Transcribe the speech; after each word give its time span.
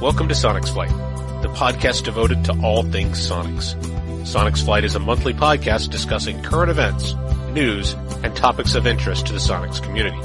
Welcome 0.00 0.28
to 0.28 0.34
Sonex 0.34 0.72
Flight, 0.72 0.90
the 1.42 1.48
podcast 1.48 2.04
devoted 2.04 2.44
to 2.44 2.52
all 2.62 2.84
things 2.84 3.18
Sonex. 3.18 3.74
Sonex 4.22 4.64
Flight 4.64 4.84
is 4.84 4.94
a 4.94 5.00
monthly 5.00 5.34
podcast 5.34 5.90
discussing 5.90 6.40
current 6.40 6.70
events, 6.70 7.14
news, 7.50 7.94
and 8.22 8.36
topics 8.36 8.76
of 8.76 8.86
interest 8.86 9.26
to 9.26 9.32
the 9.32 9.40
Sonex 9.40 9.82
community. 9.82 10.16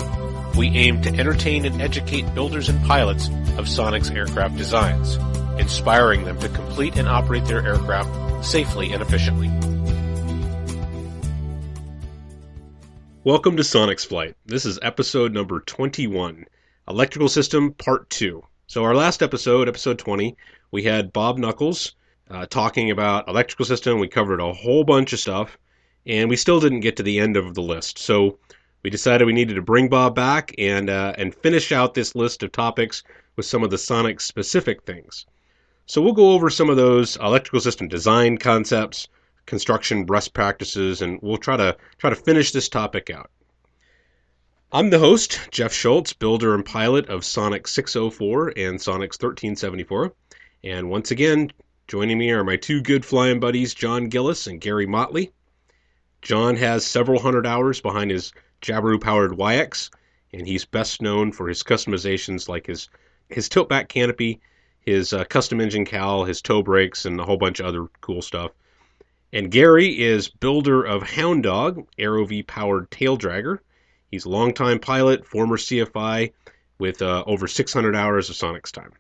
We 0.56 0.68
aim 0.78 1.02
to 1.02 1.10
entertain 1.10 1.66
and 1.66 1.82
educate 1.82 2.36
builders 2.36 2.70
and 2.70 2.86
pilots 2.86 3.30
of 3.58 3.66
Sonex 3.66 4.16
aircraft 4.16 4.58
designs, 4.58 5.16
inspiring 5.60 6.26
them 6.26 6.40
to 6.42 6.50
complete 6.50 6.96
and 6.96 7.08
operate 7.08 7.46
their 7.46 7.66
aircraft 7.66 8.46
safely 8.46 8.94
and 8.94 9.02
efficiently. 9.02 9.48
Welcome 13.24 13.58
to 13.58 13.64
Sonex 13.64 14.06
Flight. 14.06 14.36
This 14.46 14.68
is 14.68 14.78
episode 14.84 15.34
number 15.34 15.62
21, 15.62 16.46
Electrical 16.88 17.28
System 17.28 17.74
Part 17.74 18.12
2. 18.12 18.44
So, 18.74 18.84
our 18.84 18.96
last 18.96 19.22
episode, 19.22 19.68
episode 19.68 20.00
20, 20.00 20.36
we 20.72 20.82
had 20.82 21.14
Bob 21.14 21.38
Nuckolls 21.38 21.94
uh, 22.32 22.48
talking 22.48 22.90
about 22.90 23.28
electrical 23.28 23.66
system. 23.66 24.00
We 24.00 24.08
covered 24.08 24.40
a 24.40 24.52
whole 24.52 24.84
bunch 24.84 25.14
of 25.14 25.20
stuff, 25.20 25.60
and 26.08 26.28
we 26.28 26.36
still 26.36 26.60
didn't 26.60 26.80
get 26.80 26.96
to 26.96 27.04
the 27.04 27.20
end 27.20 27.38
of 27.38 27.54
the 27.54 27.62
list. 27.62 28.00
So, 28.00 28.40
we 28.82 28.90
decided 28.90 29.26
we 29.26 29.32
needed 29.34 29.54
to 29.54 29.62
bring 29.62 29.90
Bob 29.90 30.16
back 30.16 30.56
and 30.58 30.90
uh, 30.90 31.14
and 31.20 31.36
finish 31.36 31.72
out 31.72 31.94
this 31.94 32.16
list 32.16 32.42
of 32.42 32.52
topics 32.52 33.04
with 33.36 33.46
some 33.46 33.64
of 33.64 33.70
the 33.70 33.78
Sonex 33.78 34.22
specific 34.22 34.82
things. 34.86 35.28
So, 35.86 36.02
we'll 36.02 36.14
go 36.14 36.32
over 36.32 36.50
some 36.50 36.72
of 36.72 36.76
those 36.76 37.16
electrical 37.18 37.60
system 37.60 37.88
design 37.88 38.40
concepts, 38.40 39.08
construction 39.46 40.04
best 40.04 40.34
practices, 40.34 41.04
and 41.04 41.20
we'll 41.22 41.38
try 41.38 41.58
to 41.58 41.78
try 42.00 42.10
to 42.10 42.16
finish 42.16 42.52
this 42.52 42.70
topic 42.70 43.12
out. 43.12 43.30
I'm 44.76 44.90
the 44.90 44.98
host, 44.98 45.40
Jeff 45.52 45.72
Schultz, 45.72 46.14
builder 46.14 46.56
and 46.56 46.66
pilot 46.66 47.08
of 47.08 47.22
Sonex 47.22 47.68
604 47.68 48.54
and 48.58 48.80
Sonex 48.80 49.22
1374. 49.22 50.16
And 50.64 50.90
once 50.90 51.12
again, 51.12 51.52
joining 51.88 52.18
me 52.18 52.32
are 52.32 52.44
my 52.44 52.56
two 52.56 52.82
good 52.82 53.06
flying 53.06 53.40
buddies, 53.40 53.76
John 53.76 54.10
Gillis 54.10 54.48
and 54.48 54.60
Gary 54.60 54.88
Motley. 54.88 55.32
John 56.24 56.56
has 56.56 56.84
several 56.84 57.20
hundred 57.20 57.46
hours 57.46 57.82
behind 57.82 58.10
his 58.10 58.34
Jabiru 58.64 59.00
powered 59.00 59.34
Waiex, 59.34 59.92
and 60.34 60.48
he's 60.48 60.66
best 60.66 61.04
known 61.04 61.32
for 61.32 61.48
his 61.48 61.62
customizations 61.62 62.50
like 62.50 62.66
his, 62.66 62.90
his 63.30 63.50
tilt 63.50 63.70
back 63.70 63.90
canopy, 63.90 64.42
his 64.80 65.14
uh, 65.14 65.24
custom 65.26 65.62
engine 65.62 65.86
cowl, 65.86 66.26
his 66.26 66.42
toe 66.42 66.64
brakes, 66.64 67.06
and 67.06 67.20
a 67.20 67.26
whole 67.26 67.38
bunch 67.38 67.60
of 67.60 67.68
other 67.68 67.90
cool 68.02 68.24
stuff. 68.24 68.50
And 69.32 69.52
Gary 69.52 70.02
is 70.02 70.30
builder 70.30 70.84
of 70.84 71.04
Hound 71.04 71.44
Dog, 71.44 71.86
AeroVee 72.00 72.48
powered 72.48 72.90
tail 72.90 73.20
dragger 73.20 73.60
He's 74.14 74.26
a 74.26 74.30
longtime 74.30 74.78
pilot, 74.78 75.26
former 75.26 75.58
CFI, 75.58 76.34
with 76.78 77.02
uh, 77.02 77.24
over 77.26 77.48
600 77.48 77.96
hours 77.96 78.30
of 78.30 78.36
Sonex 78.36 78.72
time. 78.72 78.92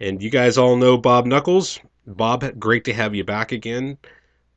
And 0.00 0.20
you 0.20 0.28
guys 0.28 0.58
all 0.58 0.74
know 0.74 0.98
Bob 0.98 1.24
Nuckolls. 1.24 1.78
Bob, 2.04 2.58
great 2.58 2.86
to 2.86 2.92
have 2.92 3.14
you 3.14 3.22
back 3.22 3.52
again. 3.52 3.96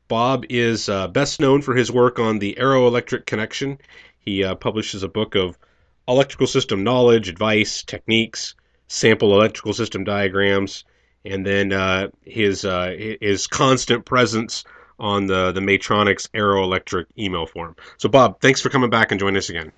Bob 0.07 0.45
is 0.49 0.89
uh, 0.89 1.09
best 1.09 1.39
known 1.39 1.61
for 1.61 1.75
his 1.75 1.91
work 1.91 2.17
on 2.17 2.39
the 2.39 2.57
Aeroelectric 2.59 3.27
Connection. 3.27 3.77
He 4.17 4.43
uh, 4.43 4.55
publishes 4.55 5.03
a 5.03 5.07
book 5.07 5.35
of 5.35 5.59
electrical 6.07 6.47
system 6.47 6.83
knowledge, 6.83 7.29
advice, 7.29 7.83
techniques, 7.83 8.55
sample 8.87 9.31
electrical 9.31 9.73
system 9.73 10.03
diagrams, 10.03 10.85
and 11.23 11.45
then 11.45 11.71
uh, 11.71 12.07
his 12.25 12.65
uh, 12.65 12.95
his 13.21 13.45
constant 13.45 14.05
presence 14.05 14.63
on 15.01 15.25
the 15.25 15.51
the 15.51 15.59
Matronics 15.59 16.29
Aeroelectric 16.29 17.05
email 17.17 17.45
form. 17.45 17.75
So, 17.97 18.07
Bob, 18.07 18.39
thanks 18.39 18.61
for 18.61 18.69
coming 18.69 18.89
back 18.89 19.11
and 19.11 19.19
joining 19.19 19.37
us 19.37 19.49
again. 19.49 19.71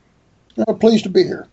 Uh, 0.58 0.74
pleased 0.74 1.06
to 1.06 1.10
be 1.10 1.24
here. 1.24 1.48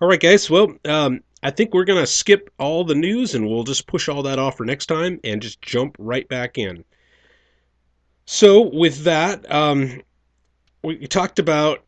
All 0.00 0.08
right, 0.08 0.18
guys. 0.18 0.50
Well, 0.50 0.74
um, 0.86 1.22
I 1.42 1.50
think 1.50 1.72
we're 1.72 1.84
going 1.84 2.00
to 2.00 2.06
skip 2.06 2.50
all 2.58 2.82
the 2.84 2.96
news 2.96 3.34
and 3.34 3.46
we'll 3.46 3.62
just 3.62 3.86
push 3.86 4.08
all 4.08 4.22
that 4.24 4.38
off 4.40 4.56
for 4.56 4.64
next 4.64 4.86
time 4.86 5.20
and 5.22 5.40
just 5.40 5.62
jump 5.62 5.94
right 5.98 6.26
back 6.26 6.58
in. 6.58 6.84
So, 8.26 8.62
with 8.62 9.04
that, 9.04 9.50
um, 9.52 10.00
we 10.82 11.06
talked 11.06 11.38
about 11.38 11.83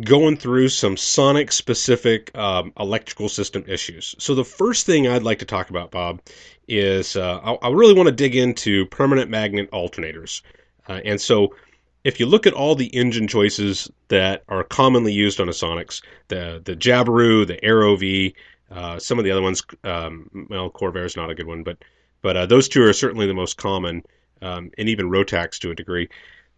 going 0.00 0.36
through 0.36 0.68
some 0.68 0.96
Sonex 0.96 1.52
specific 1.52 2.36
um, 2.36 2.72
electrical 2.78 3.28
system 3.28 3.64
issues. 3.66 4.14
So, 4.18 4.34
the 4.34 4.44
first 4.44 4.86
thing 4.86 5.06
I'd 5.06 5.22
like 5.22 5.38
to 5.38 5.44
talk 5.44 5.70
about, 5.70 5.90
Bob, 5.90 6.20
is 6.66 7.16
uh, 7.16 7.40
I, 7.44 7.52
I, 7.66 7.70
really 7.70 7.94
want 7.94 8.08
to 8.08 8.14
dig 8.14 8.34
into 8.34 8.86
permanent 8.86 9.30
magnet 9.30 9.70
alternators. 9.70 10.42
Uh, 10.88 11.00
and 11.04 11.20
so, 11.20 11.54
if 12.02 12.18
you 12.18 12.26
look 12.26 12.46
at 12.46 12.52
all 12.52 12.74
the 12.74 12.86
engine 12.86 13.28
choices 13.28 13.90
that 14.08 14.42
are 14.48 14.64
commonly 14.64 15.12
used 15.12 15.40
on 15.40 15.48
a 15.48 15.52
Sonex, 15.52 16.02
the 16.28 16.60
the 16.64 16.74
Jabiru, 16.74 17.46
the 17.46 17.56
AeroVee, 17.58 18.34
uh, 18.70 18.98
some 18.98 19.18
of 19.18 19.24
the 19.24 19.30
other 19.30 19.42
ones, 19.42 19.62
um, 19.84 20.28
well, 20.50 20.70
Corvair 20.70 21.04
is 21.04 21.16
not 21.16 21.30
a 21.30 21.34
good 21.34 21.46
one, 21.46 21.62
but 21.62 21.78
but 22.20 22.36
uh, 22.36 22.46
those 22.46 22.68
two 22.68 22.82
are 22.82 22.92
certainly 22.92 23.26
the 23.26 23.34
most 23.34 23.58
common, 23.58 24.02
um, 24.42 24.70
and 24.76 24.88
even 24.88 25.08
Rotax 25.08 25.58
to 25.60 25.70
a 25.70 25.74
degree 25.74 26.08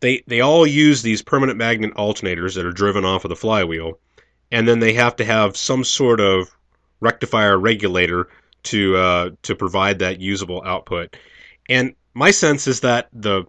they 0.01 0.23
they 0.27 0.41
all 0.41 0.67
use 0.67 1.03
these 1.03 1.23
permanent 1.23 1.59
magnet 1.59 1.95
alternators 1.95 2.55
that 2.55 2.67
are 2.67 2.73
driven 2.73 3.05
off 3.05 3.25
of 3.25 3.29
the 3.29 3.37
flywheel, 3.37 3.99
and 4.51 4.67
then 4.67 4.81
they 4.81 4.93
have 4.95 5.17
to 5.17 5.25
have 5.25 5.57
some 5.57 5.85
sort 5.85 6.21
of 6.21 6.55
rectifier 7.01 7.59
regulator 7.59 8.29
to 8.65 8.97
uh, 8.97 9.31
to 9.43 9.55
provide 9.55 9.99
that 10.01 10.21
usable 10.21 10.63
output. 10.65 11.17
And 11.69 11.95
my 12.15 12.31
sense 12.31 12.67
is 12.67 12.81
that 12.81 13.09
the 13.13 13.45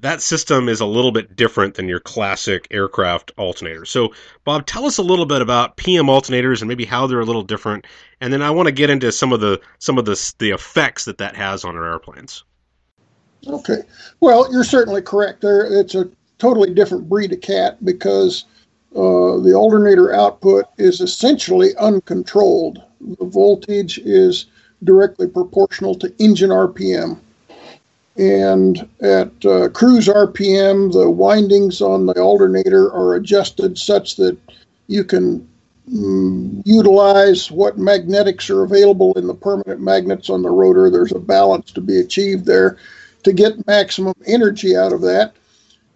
that 0.00 0.20
system 0.20 0.68
is 0.68 0.80
a 0.80 0.86
little 0.86 1.12
bit 1.12 1.36
different 1.36 1.74
than 1.74 1.88
your 1.88 2.00
classic 2.00 2.66
aircraft 2.72 3.30
alternator. 3.38 3.84
So, 3.84 4.12
Bob, 4.44 4.66
tell 4.66 4.84
us 4.84 4.98
a 4.98 5.02
little 5.02 5.26
bit 5.26 5.40
about 5.40 5.76
PM 5.76 6.06
alternators 6.06 6.60
and 6.60 6.68
maybe 6.68 6.84
how 6.84 7.06
they're 7.06 7.20
a 7.20 7.24
little 7.24 7.44
different, 7.44 7.86
and 8.20 8.32
then 8.32 8.42
I 8.42 8.50
want 8.50 8.66
to 8.66 8.72
get 8.72 8.90
into 8.90 9.12
some 9.12 9.32
of 9.32 9.40
the 9.40 9.60
some 9.78 9.98
of 9.98 10.04
the 10.04 10.32
the 10.38 10.50
effects 10.50 11.04
that 11.04 11.18
that 11.18 11.36
has 11.36 11.64
on 11.64 11.76
our 11.76 11.92
airplanes. 11.92 12.44
Okay. 13.46 13.82
Well, 14.20 14.52
you're 14.52 14.64
certainly 14.64 15.02
correct. 15.02 15.40
There, 15.40 15.64
it's 15.64 15.94
a 15.94 16.08
totally 16.38 16.72
different 16.72 17.08
breed 17.08 17.32
of 17.32 17.40
cat 17.40 17.84
because 17.84 18.44
uh, 18.94 19.38
the 19.38 19.54
alternator 19.54 20.14
output 20.14 20.66
is 20.78 21.00
essentially 21.00 21.74
uncontrolled. 21.76 22.82
The 23.00 23.24
voltage 23.24 23.98
is 23.98 24.46
directly 24.84 25.26
proportional 25.26 25.94
to 25.96 26.12
engine 26.18 26.50
RPM. 26.50 27.18
And 28.16 28.88
at 29.00 29.32
uh, 29.44 29.70
cruise 29.70 30.08
RPM, 30.08 30.92
the 30.92 31.08
windings 31.10 31.80
on 31.80 32.06
the 32.06 32.20
alternator 32.20 32.92
are 32.92 33.14
adjusted 33.14 33.78
such 33.78 34.16
that 34.16 34.36
you 34.88 35.02
can 35.02 35.48
mm, 35.90 36.62
utilize 36.66 37.50
what 37.50 37.78
magnetics 37.78 38.50
are 38.50 38.64
available 38.64 39.14
in 39.14 39.26
the 39.26 39.34
permanent 39.34 39.80
magnets 39.80 40.28
on 40.28 40.42
the 40.42 40.50
rotor. 40.50 40.90
There's 40.90 41.12
a 41.12 41.18
balance 41.18 41.72
to 41.72 41.80
be 41.80 41.98
achieved 41.98 42.44
there 42.44 42.76
to 43.22 43.32
get 43.32 43.66
maximum 43.66 44.14
energy 44.26 44.76
out 44.76 44.92
of 44.92 45.00
that. 45.02 45.34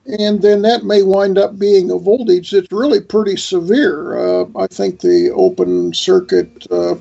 And 0.07 0.41
then 0.41 0.63
that 0.63 0.85
may 0.85 1.03
wind 1.03 1.37
up 1.37 1.59
being 1.59 1.91
a 1.91 1.99
voltage 1.99 2.53
that's 2.53 2.71
really 2.71 3.01
pretty 3.01 3.37
severe. 3.37 4.19
Uh, 4.19 4.47
I 4.57 4.69
think 4.69 5.01
the 5.01 5.33
open 5.35 5.93
circuit 5.93 6.67
uh, 6.71 6.95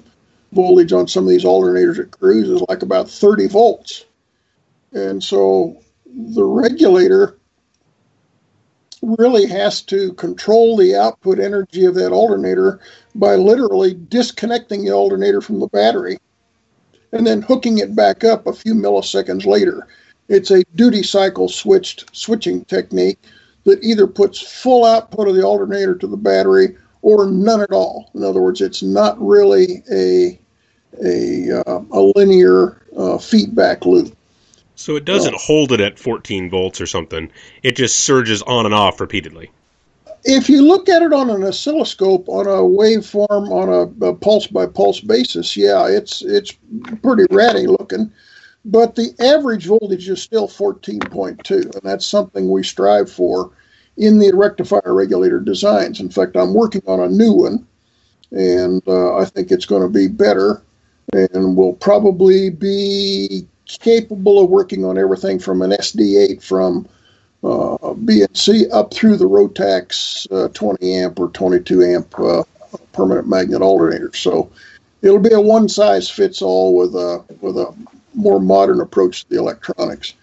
voltage 0.54 0.92
on 0.92 1.08
some 1.08 1.26
of 1.26 1.30
these 1.30 1.44
alternators 1.44 2.00
at 2.00 2.12
cruise 2.12 2.50
is 2.50 2.64
like 2.68 2.82
about 2.82 3.10
30 3.10 3.48
volts. 3.48 4.06
And 4.94 5.24
so 5.24 5.78
the 6.08 6.44
regulator 6.44 7.38
really 9.02 9.46
has 9.46 9.82
to 9.84 10.14
control 10.14 10.76
the 10.76 10.96
output 10.96 11.40
energy 11.40 11.86
of 11.86 11.94
that 11.96 12.12
alternator 12.12 12.80
by 13.14 13.36
literally 13.36 13.94
disconnecting 13.94 14.84
the 14.84 14.92
alternator 14.92 15.42
from 15.42 15.60
the 15.60 15.68
battery 15.68 16.18
and 17.12 17.26
then 17.26 17.42
hooking 17.42 17.78
it 17.78 17.96
back 17.96 18.24
up 18.24 18.48
a 18.48 18.54
few 18.54 18.74
milliseconds 18.74 19.46
later. 19.46 19.88
It's 20.28 20.52
a 20.52 20.64
duty 20.76 21.04
cycle 21.04 21.48
switched 21.48 22.16
switching 22.16 22.66
technique 22.66 23.20
that 23.64 23.84
either 23.84 24.08
puts 24.08 24.42
full 24.42 24.86
output 24.86 25.28
of 25.28 25.36
the 25.36 25.44
alternator 25.44 25.96
to 25.96 26.08
the 26.08 26.18
battery 26.18 26.76
or 27.02 27.26
none 27.28 27.62
at 27.62 27.72
all. 27.72 28.10
In 28.16 28.24
other 28.24 28.42
words, 28.42 28.62
it's 28.62 28.82
not 28.82 29.20
really 29.20 29.84
a 29.92 30.40
a, 31.04 31.62
uh, 31.68 31.82
a 31.92 32.02
linear 32.16 32.82
uh, 32.98 33.18
feedback 33.18 33.86
loop. 33.86 34.16
So 34.76 34.96
it 34.96 35.06
doesn't 35.06 35.36
uh, 35.36 35.40
hold 35.40 35.72
it 35.72 35.82
at 35.82 36.00
14 36.00 36.50
volts 36.50 36.80
or 36.80 36.86
something. 36.86 37.30
It 37.64 37.76
just 37.76 38.02
surges 38.02 38.42
on 38.44 38.66
and 38.66 38.74
off 38.74 39.02
repeatedly. 39.02 39.52
If 40.24 40.50
you 40.50 40.62
look 40.62 40.90
at 40.90 41.02
it 41.02 41.14
on 41.14 41.30
an 41.30 41.44
oscilloscope 41.44 42.28
on 42.28 42.48
a 42.48 42.62
waveform 42.62 43.50
on 43.50 43.70
a, 43.70 44.08
a 44.08 44.16
pulse 44.16 44.48
by 44.48 44.66
pulse 44.66 45.00
basis, 45.00 45.56
yeah, 45.56 45.88
it's 45.88 46.24
it's 46.24 46.54
pretty 47.04 47.26
ratty 47.30 47.68
looking 47.68 48.12
but 48.66 48.96
the 48.96 49.14
average 49.20 49.68
voltage 49.68 50.10
is 50.10 50.22
still 50.22 50.48
14.2, 50.48 51.50
and 51.52 51.82
that's 51.84 52.06
something 52.06 52.50
we 52.50 52.64
strive 52.64 53.12
for 53.12 53.52
in 53.98 54.20
the 54.20 54.32
rectifier 54.34 54.94
regulator 54.94 55.40
designs. 55.40 56.00
In 56.00 56.10
fact, 56.10 56.36
I'm 56.36 56.54
working 56.54 56.82
on 56.88 57.00
a 57.00 57.08
new 57.08 57.32
one, 57.32 57.66
and 58.32 58.82
uh, 58.88 59.18
I 59.18 59.26
think 59.26 59.52
it's 59.52 59.66
going 59.66 59.84
to 59.84 59.88
be 59.88 60.08
better 60.08 60.62
and 61.14 61.56
will 61.56 61.74
probably 61.74 62.50
be 62.50 63.48
capable 63.66 64.44
of 64.44 64.50
working 64.50 64.84
on 64.84 64.98
everything 64.98 65.40
from 65.40 65.62
an 65.62 65.72
SD8 65.72 66.42
from 66.42 66.88
uh, 67.44 67.94
B&C 67.94 68.70
up 68.72 68.94
through 68.94 69.18
the 69.18 69.30
Rotax 69.30 70.28
uh, 70.32 70.50
20 70.50 70.94
amp 70.94 71.20
or 71.20 71.30
22 71.30 71.84
amp 71.84 72.20
uh, 72.20 72.44
permanent 72.94 73.28
magnet 73.28 73.62
alternator. 73.62 74.12
So 74.14 74.52
it'll 75.04 75.20
be 75.20 75.34
a 75.34 75.40
one 75.40 75.70
size 75.70 76.10
fits 76.10 76.42
all 76.42 76.76
with 76.76 76.96
a 76.96 77.24
with 77.42 77.58
a 77.58 77.74
more 78.16 78.40
modern 78.40 78.80
approach 78.80 79.24
to 79.24 79.30
the 79.30 79.38
electronics. 79.38 80.14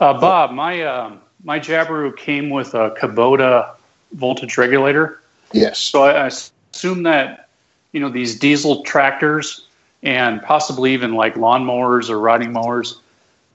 Uh, 0.00 0.18
Bob, 0.20 0.52
my 0.52 0.82
um, 0.82 1.20
my 1.44 1.58
Jabiru 1.58 2.16
came 2.16 2.50
with 2.50 2.74
a 2.74 2.90
Kubota 3.00 3.74
voltage 4.12 4.56
regulator. 4.56 5.20
Yes. 5.52 5.78
So 5.78 6.04
I, 6.04 6.24
I 6.24 6.30
assume 6.72 7.02
that 7.04 7.48
you 7.92 8.00
know 8.00 8.08
these 8.08 8.38
diesel 8.38 8.82
tractors 8.82 9.66
and 10.02 10.42
possibly 10.42 10.92
even 10.92 11.14
like 11.14 11.34
lawnmowers 11.34 12.08
or 12.08 12.18
riding 12.20 12.52
mowers 12.52 13.00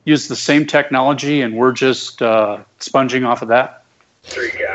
use 0.06 0.28
the 0.28 0.36
same 0.36 0.66
technology, 0.66 1.42
and 1.42 1.56
we're 1.56 1.72
just 1.72 2.22
uh, 2.22 2.62
sponging 2.80 3.24
off 3.24 3.42
of 3.42 3.48
that. 3.48 3.84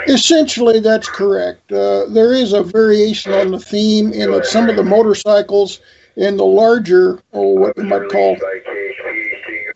Essentially, 0.09 0.81
that's 0.81 1.09
correct. 1.09 1.73
Uh, 1.73 2.07
there 2.07 2.35
is 2.35 2.53
a 2.53 2.63
variation 2.63 3.33
on 3.33 3.51
the 3.51 3.59
theme 3.59 4.13
in 4.13 4.31
that 4.31 4.47
some 4.47 4.69
of 4.69 4.77
the 4.77 4.83
motorcycles 4.83 5.81
and 6.19 6.39
the 6.39 6.45
larger, 6.45 7.21
oh, 7.33 7.49
what 7.51 7.77
you 7.77 7.85
might 7.85 8.09
call, 8.09 8.37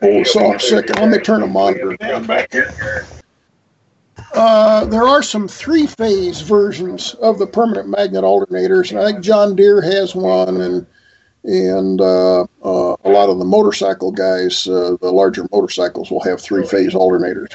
oh, 0.02 0.22
so 0.24 0.54
a 0.54 0.60
second. 0.60 0.96
Let 0.96 1.08
me 1.08 1.18
turn 1.18 1.42
a 1.42 1.46
monitor 1.46 1.96
down 1.96 2.26
back 2.26 2.52
here. 2.52 3.06
Uh, 4.34 4.86
there 4.86 5.04
are 5.04 5.22
some 5.22 5.46
three-phase 5.46 6.40
versions 6.40 7.14
of 7.14 7.38
the 7.38 7.46
permanent 7.46 7.88
magnet 7.88 8.24
alternators, 8.24 8.90
and 8.90 8.98
I 8.98 9.12
think 9.12 9.22
John 9.22 9.54
Deere 9.54 9.82
has 9.82 10.14
one, 10.14 10.60
and 10.60 10.86
and 11.44 12.00
uh, 12.00 12.42
uh, 12.42 12.96
a 13.04 13.10
lot 13.10 13.28
of 13.28 13.38
the 13.38 13.44
motorcycle 13.44 14.12
guys, 14.12 14.68
uh, 14.68 14.96
the 15.00 15.10
larger 15.10 15.48
motorcycles, 15.50 16.08
will 16.08 16.22
have 16.22 16.40
three-phase 16.40 16.94
alternators 16.94 17.52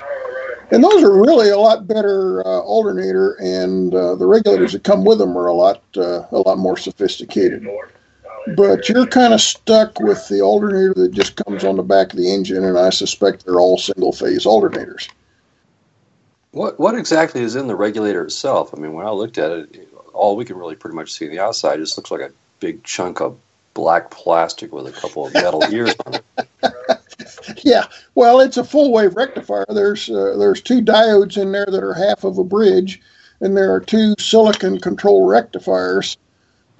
and 0.72 0.84
those 0.84 1.04
are 1.04 1.22
really 1.22 1.50
a 1.50 1.58
lot 1.58 1.88
better 1.88 2.46
uh, 2.46 2.60
alternator, 2.62 3.34
and 3.36 3.94
uh, 3.94 4.16
the 4.16 4.26
regulators 4.26 4.74
that 4.74 4.84
come 4.84 5.06
with 5.06 5.18
them 5.18 5.38
are 5.38 5.48
a 5.48 5.54
lot 5.54 5.82
uh, 5.96 6.24
a 6.32 6.40
lot 6.40 6.58
more 6.58 6.78
sophisticated. 6.78 7.66
But 8.56 8.88
you're 8.88 9.08
kind 9.08 9.34
of 9.34 9.42
stuck 9.42 10.00
with 10.00 10.28
the 10.28 10.42
alternator 10.42 10.94
that 10.96 11.12
just 11.12 11.36
comes 11.36 11.64
on 11.64 11.76
the 11.76 11.84
back 11.84 12.14
of 12.14 12.18
the 12.18 12.34
engine, 12.34 12.64
and 12.64 12.78
I 12.78 12.90
suspect 12.90 13.46
they're 13.46 13.60
all 13.60 13.78
single 13.78 14.12
phase 14.12 14.46
alternators. 14.46 15.10
What 16.52 16.80
what 16.80 16.96
exactly 16.96 17.42
is 17.42 17.56
in 17.56 17.68
the 17.68 17.76
regulator 17.76 18.24
itself? 18.24 18.74
I 18.76 18.80
mean, 18.80 18.94
when 18.94 19.06
I 19.06 19.12
looked 19.12 19.38
at 19.38 19.52
it, 19.52 19.90
all 20.14 20.36
we 20.36 20.46
can 20.46 20.58
really 20.58 20.76
pretty 20.76 20.96
much 20.96 21.14
see 21.14 21.26
on 21.26 21.32
the 21.32 21.40
outside 21.40 21.78
just 21.78 21.98
looks 21.98 22.12
like 22.12 22.22
a 22.22 22.32
big 22.60 22.84
chunk 22.84 23.22
of 23.22 23.38
black 23.74 24.10
plastic 24.10 24.74
with 24.74 24.88
a 24.88 24.92
couple 24.92 25.28
of 25.28 25.34
metal 25.34 25.64
ears 25.72 25.94
on 26.06 26.16
it. 26.16 26.26
yeah, 27.64 27.86
well, 28.16 28.40
it's 28.40 28.58
a 28.58 28.64
full 28.64 28.92
wave 28.92 29.16
rectifier. 29.16 29.66
There's 29.70 30.10
uh, 30.10 30.36
there's 30.38 30.62
two 30.62 30.82
diodes 30.82 31.40
in 31.40 31.52
there 31.52 31.68
that 31.68 31.84
are 31.84 31.94
half 31.94 32.24
of 32.24 32.38
a 32.38 32.44
bridge, 32.44 33.00
and 33.42 33.56
there 33.56 33.74
are 33.74 33.80
two 33.80 34.16
silicon 34.18 34.80
control 34.80 35.28
rectifiers, 35.28 36.18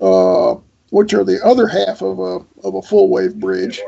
uh, 0.02 0.56
which 0.90 1.14
are 1.14 1.24
the 1.24 1.44
other 1.44 1.68
half 1.68 2.02
of 2.02 2.20
a 2.20 2.46
of 2.64 2.76
a 2.76 2.82
full 2.82 3.10
wave 3.10 3.36
bridge. 3.40 3.82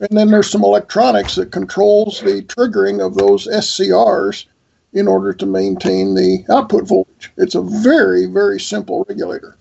And 0.00 0.18
then 0.18 0.30
there's 0.30 0.50
some 0.50 0.64
electronics 0.64 1.36
that 1.36 1.52
controls 1.52 2.20
the 2.20 2.42
triggering 2.42 3.04
of 3.04 3.14
those 3.14 3.46
SCRs 3.46 4.46
in 4.92 5.08
order 5.08 5.32
to 5.32 5.46
maintain 5.46 6.14
the 6.14 6.44
output 6.50 6.86
voltage. 6.86 7.32
It's 7.36 7.54
a 7.54 7.62
very 7.62 8.26
very 8.26 8.60
simple 8.60 9.04
regulator. 9.08 9.56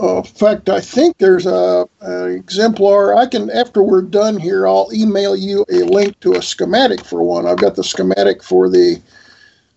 Uh, 0.00 0.18
in 0.18 0.22
fact, 0.22 0.68
I 0.68 0.80
think 0.80 1.18
there's 1.18 1.46
a, 1.46 1.88
an 2.00 2.30
exemplar. 2.32 3.16
I 3.16 3.26
can, 3.26 3.50
after 3.50 3.82
we're 3.82 4.02
done 4.02 4.38
here, 4.38 4.66
I'll 4.66 4.90
email 4.92 5.34
you 5.34 5.64
a 5.68 5.82
link 5.82 6.20
to 6.20 6.34
a 6.34 6.42
schematic 6.42 7.04
for 7.04 7.22
one. 7.24 7.46
I've 7.46 7.58
got 7.58 7.74
the 7.74 7.82
schematic 7.82 8.44
for 8.44 8.68
the, 8.68 9.02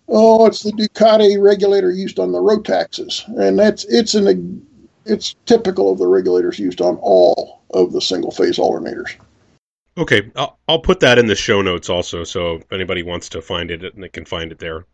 oh, 0.08 0.46
it's 0.46 0.62
the 0.62 0.74
Ducati 0.74 1.42
regulator 1.42 1.92
used 1.92 2.20
on 2.20 2.32
the 2.32 2.38
Rotaxes, 2.38 3.28
and 3.40 3.58
that's 3.58 3.84
it's 3.86 4.14
an 4.14 4.64
it's 5.06 5.36
typical 5.46 5.92
of 5.92 5.98
the 5.98 6.08
regulators 6.08 6.60
used 6.60 6.82
on 6.82 6.98
all 6.98 7.62
of 7.74 7.92
the 7.92 8.02
single 8.02 8.32
phase 8.32 8.58
alternators. 8.58 9.16
Okay, 9.98 10.32
I'll, 10.36 10.58
I'll 10.68 10.80
put 10.80 11.00
that 11.02 11.18
in 11.18 11.28
the 11.28 11.36
show 11.36 11.62
notes 11.62 11.90
also, 11.90 12.24
so 12.24 12.56
if 12.56 12.72
anybody 12.72 13.04
wants 13.04 13.30
to 13.30 13.42
find 13.42 13.72
it, 13.72 13.84
and 13.84 14.04
they 14.04 14.10
can 14.10 14.26
find 14.26 14.52
it 14.52 14.60
there. 14.60 14.86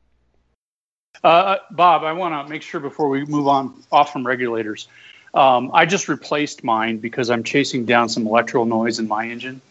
Uh, 1.24 1.58
Bob, 1.72 2.04
I 2.04 2.14
want 2.14 2.34
to 2.34 2.50
make 2.50 2.62
sure 2.62 2.80
before 2.80 3.10
we 3.10 3.26
move 3.26 3.48
on 3.48 3.84
off 3.92 4.14
from 4.14 4.26
regulators 4.26 4.88
um, 5.34 5.70
I 5.74 5.86
just 5.86 6.08
replaced 6.08 6.64
mine 6.64 6.98
because 6.98 7.30
I'm 7.30 7.44
chasing 7.44 7.86
down 7.86 8.10
some 8.10 8.26
electrical 8.26 8.66
noise 8.66 9.00
in 9.00 9.08
my 9.08 9.28
engine. 9.28 9.62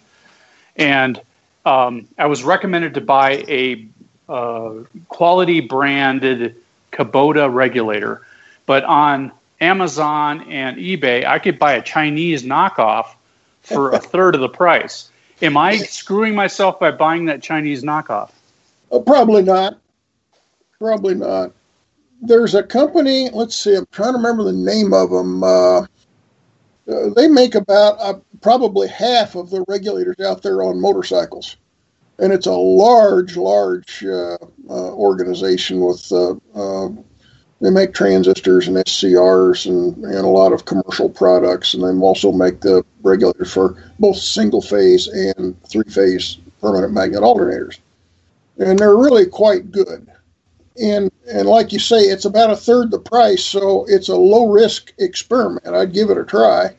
And 0.77 1.21
um, 1.65 2.07
I 2.19 2.27
was 2.27 2.45
recommended 2.45 2.95
to 2.95 3.01
buy 3.01 3.45
a 3.49 3.87
uh, 4.29 4.75
quality 5.09 5.61
branded 5.61 6.57
Kubota 6.93 7.53
regulator. 7.53 8.23
But 8.67 8.85
on 8.85 9.33
Amazon 9.61 10.43
and 10.51 10.77
eBay, 10.77 11.25
I 11.25 11.39
could 11.39 11.59
buy 11.59 11.73
a 11.73 11.83
Chinese 11.83 12.43
knockoff 12.43 13.15
for 13.63 13.93
a 13.93 13.99
third 14.13 14.35
of 14.35 14.41
the 14.41 14.49
price. 14.49 15.11
Am 15.43 15.57
I 15.57 15.79
screwing 15.79 16.35
myself 16.35 16.81
by 16.81 16.91
buying 16.91 17.27
that 17.27 17.43
Chinese 17.43 17.83
knockoff? 17.83 18.31
Uh, 18.91 19.01
probably 19.01 19.43
not. 19.43 19.79
Probably 20.79 21.15
not 21.15 21.53
there's 22.23 22.55
a 22.55 22.63
company. 22.63 23.31
Let's 23.31 23.57
see. 23.57 23.75
I'm 23.75 23.87
trying 23.93 24.13
to 24.13 24.19
remember 24.19 24.45
the 24.45 24.53
name 24.53 24.93
of 24.93 25.11
them. 25.11 25.43
Uh, 25.43 25.81
uh, 26.89 27.11
they 27.15 27.29
make 27.29 27.55
about 27.55 27.99
uh, 28.01 28.15
probably 28.41 28.89
half 28.89 29.35
of 29.35 29.51
the 29.51 29.65
regulators 29.69 30.21
out 30.21 30.43
there 30.43 30.63
on 30.63 30.81
motorcycles, 30.81 31.57
and 32.19 32.33
it's 32.33 32.47
a 32.47 32.53
large, 32.53 33.37
large 33.37 34.05
uh, 34.05 34.39
uh, 34.69 34.93
organization 34.93 35.81
with. 35.81 36.13
They 37.61 37.71
make 37.71 37.95
transistors 37.95 38.69
and 38.69 38.77
SCRs 38.77 39.67
and, 39.67 40.05
and 40.05 40.25
a 40.25 40.29
lot 40.29 40.53
of 40.53 40.67
commercial 40.67 41.09
products, 41.09 41.73
and 41.73 41.83
they 41.83 42.05
also 42.05 42.31
make 42.31 42.61
the 42.61 42.85
regulators 43.03 43.53
for 43.53 43.83
both 43.99 44.19
single 44.19 44.61
phase 44.61 45.09
and 45.09 45.57
three 45.65 45.91
phase 45.91 46.37
permanent 46.61 46.93
magnet 46.93 47.23
alternators. 47.23 47.79
And 48.59 48.79
they're 48.79 48.97
really 48.97 49.27
quite 49.27 49.71
good 49.73 50.07
and 50.81 51.11
and 51.29 51.49
like 51.49 51.73
you 51.73 51.79
say, 51.79 51.99
it's 51.99 52.25
about 52.25 52.51
a 52.51 52.57
third 52.57 52.91
the 52.91 52.99
price, 52.99 53.45
so 53.45 53.85
it's 53.89 54.09
a 54.09 54.17
low 54.17 54.49
risk 54.49 54.93
experiment. 54.99 55.67
I'd 55.67 55.93
give 55.93 56.11
it 56.11 56.19
a 56.19 56.25
try, 56.25 56.77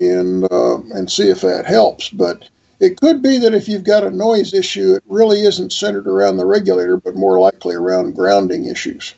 and 0.00 0.44
uh, 0.50 0.78
and 0.94 1.10
see 1.10 1.28
if 1.28 1.40
that 1.40 1.66
helps. 1.66 2.10
But 2.10 2.48
it 2.80 3.00
could 3.00 3.22
be 3.22 3.38
that 3.38 3.54
if 3.54 3.68
you've 3.68 3.84
got 3.84 4.04
a 4.04 4.10
noise 4.10 4.54
issue, 4.54 4.94
it 4.94 5.02
really 5.06 5.40
isn't 5.40 5.72
centered 5.72 6.06
around 6.06 6.36
the 6.36 6.46
regulator, 6.46 6.96
but 6.96 7.16
more 7.16 7.40
likely 7.40 7.74
around 7.74 8.14
grounding 8.14 8.66
issues. 8.66 9.14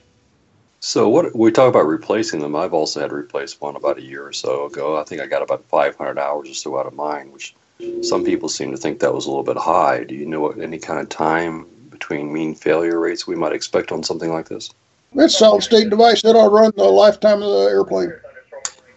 So 0.80 1.08
what 1.08 1.34
we 1.36 1.50
talk 1.50 1.68
about 1.68 1.86
replacing 1.86 2.40
them. 2.40 2.54
I've 2.54 2.72
also 2.72 3.00
had 3.00 3.10
to 3.10 3.16
replace 3.16 3.60
one 3.60 3.76
about 3.76 3.98
a 3.98 4.02
year 4.02 4.26
or 4.26 4.32
so 4.32 4.66
ago. 4.66 4.96
I 4.96 5.04
think 5.04 5.20
I 5.20 5.26
got 5.26 5.42
about 5.42 5.64
500 5.64 6.18
hours 6.18 6.48
or 6.48 6.54
so 6.54 6.78
out 6.78 6.86
of 6.86 6.94
mine, 6.94 7.32
which 7.32 7.54
some 8.02 8.24
people 8.24 8.48
seem 8.48 8.70
to 8.70 8.76
think 8.76 9.00
that 9.00 9.14
was 9.14 9.26
a 9.26 9.28
little 9.28 9.44
bit 9.44 9.56
high. 9.56 10.04
Do 10.04 10.14
you 10.14 10.26
know 10.26 10.40
what 10.40 10.58
any 10.58 10.78
kind 10.78 11.00
of 11.00 11.08
time 11.08 11.66
between 11.90 12.32
mean 12.32 12.54
failure 12.54 12.98
rates 12.98 13.26
we 13.26 13.36
might 13.36 13.52
expect 13.52 13.92
on 13.92 14.02
something 14.02 14.32
like 14.32 14.48
this? 14.48 14.70
It's 15.14 15.38
solid 15.38 15.62
state 15.62 15.90
device 15.90 16.22
that'll 16.22 16.50
run 16.50 16.72
the 16.76 16.84
lifetime 16.84 17.42
of 17.42 17.50
the 17.50 17.70
airplane. 17.70 18.12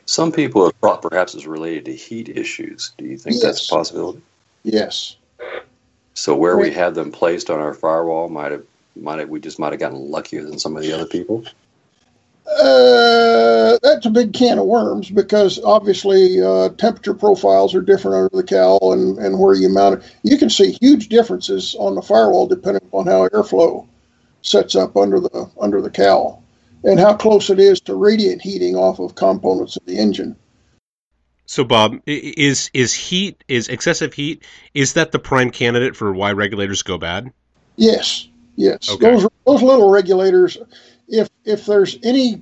Some 0.05 0.31
people 0.31 0.65
have 0.65 0.75
thought 0.75 1.01
perhaps 1.01 1.33
it's 1.33 1.45
related 1.45 1.85
to 1.85 1.95
heat 1.95 2.29
issues. 2.29 2.91
Do 2.97 3.05
you 3.05 3.17
think 3.17 3.35
yes. 3.35 3.43
that's 3.43 3.69
a 3.69 3.73
possibility? 3.73 4.21
Yes. 4.63 5.15
So 6.13 6.35
where 6.35 6.57
we 6.57 6.71
had 6.71 6.93
them 6.95 7.11
placed 7.11 7.49
on 7.49 7.59
our 7.59 7.73
firewall 7.73 8.29
might 8.29 8.51
have 8.51 8.65
might 8.95 9.19
have, 9.19 9.29
we 9.29 9.39
just 9.39 9.57
might 9.57 9.71
have 9.71 9.79
gotten 9.79 10.11
luckier 10.11 10.43
than 10.43 10.59
some 10.59 10.75
of 10.75 10.83
the 10.83 10.91
other 10.91 11.05
people. 11.05 11.45
Uh, 12.59 13.77
that's 13.81 14.05
a 14.05 14.09
big 14.09 14.33
can 14.33 14.59
of 14.59 14.65
worms 14.65 15.09
because 15.09 15.59
obviously 15.63 16.41
uh, 16.41 16.69
temperature 16.69 17.13
profiles 17.13 17.73
are 17.73 17.81
different 17.81 18.17
under 18.17 18.29
the 18.33 18.43
cowl 18.43 18.93
and, 18.93 19.17
and 19.19 19.39
where 19.39 19.55
you 19.55 19.69
mount 19.69 19.99
it. 20.01 20.15
You 20.23 20.37
can 20.37 20.49
see 20.49 20.77
huge 20.81 21.07
differences 21.07 21.75
on 21.79 21.95
the 21.95 22.01
firewall 22.01 22.47
depending 22.47 22.87
on 22.91 23.07
how 23.07 23.27
airflow 23.29 23.87
sets 24.41 24.75
up 24.75 24.97
under 24.97 25.19
the 25.19 25.49
under 25.59 25.81
the 25.81 25.89
cowl 25.89 26.43
and 26.83 26.99
how 26.99 27.15
close 27.15 27.49
it 27.49 27.59
is 27.59 27.79
to 27.81 27.95
radiant 27.95 28.41
heating 28.41 28.75
off 28.75 28.99
of 28.99 29.15
components 29.15 29.77
of 29.77 29.85
the 29.85 29.97
engine. 29.97 30.35
So 31.45 31.63
Bob, 31.63 32.01
is 32.05 32.69
is 32.73 32.93
heat 32.93 33.43
is 33.47 33.67
excessive 33.67 34.13
heat 34.13 34.43
is 34.73 34.93
that 34.93 35.11
the 35.11 35.19
prime 35.19 35.51
candidate 35.51 35.95
for 35.95 36.13
why 36.13 36.31
regulators 36.31 36.81
go 36.81 36.97
bad? 36.97 37.31
Yes. 37.75 38.27
Yes. 38.55 38.89
Okay. 38.89 39.11
Those 39.11 39.27
those 39.45 39.61
little 39.61 39.89
regulators 39.89 40.57
if 41.11 41.29
if 41.45 41.65
there's 41.65 41.97
any 42.03 42.41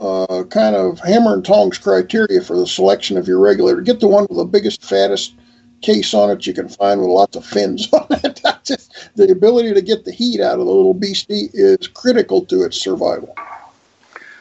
uh, 0.00 0.44
kind 0.44 0.76
of 0.76 0.98
hammer 1.00 1.34
and 1.34 1.44
tongs 1.44 1.76
criteria 1.76 2.40
for 2.40 2.56
the 2.56 2.66
selection 2.66 3.18
of 3.18 3.26
your 3.26 3.38
regulator, 3.38 3.80
get 3.80 4.00
the 4.00 4.08
one 4.08 4.26
with 4.30 4.38
the 4.38 4.44
biggest, 4.44 4.82
fattest 4.84 5.34
case 5.80 6.14
on 6.14 6.30
it 6.30 6.46
you 6.46 6.54
can 6.54 6.68
find 6.68 7.00
with 7.00 7.10
lots 7.10 7.36
of 7.36 7.44
fins 7.44 7.88
on 7.92 8.06
it. 8.10 8.40
Just, 8.64 9.10
the 9.16 9.30
ability 9.30 9.74
to 9.74 9.82
get 9.82 10.04
the 10.04 10.12
heat 10.12 10.40
out 10.40 10.58
of 10.58 10.66
the 10.66 10.72
little 10.72 10.94
beastie 10.94 11.50
is 11.52 11.88
critical 11.88 12.44
to 12.46 12.64
its 12.64 12.80
survival. 12.80 13.34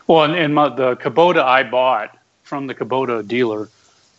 Well, 0.05 0.24
and, 0.24 0.36
and 0.36 0.55
my, 0.55 0.69
the 0.69 0.95
Kubota 0.95 1.43
I 1.43 1.63
bought 1.63 2.17
from 2.43 2.67
the 2.67 2.75
Kubota 2.75 3.27
dealer 3.27 3.69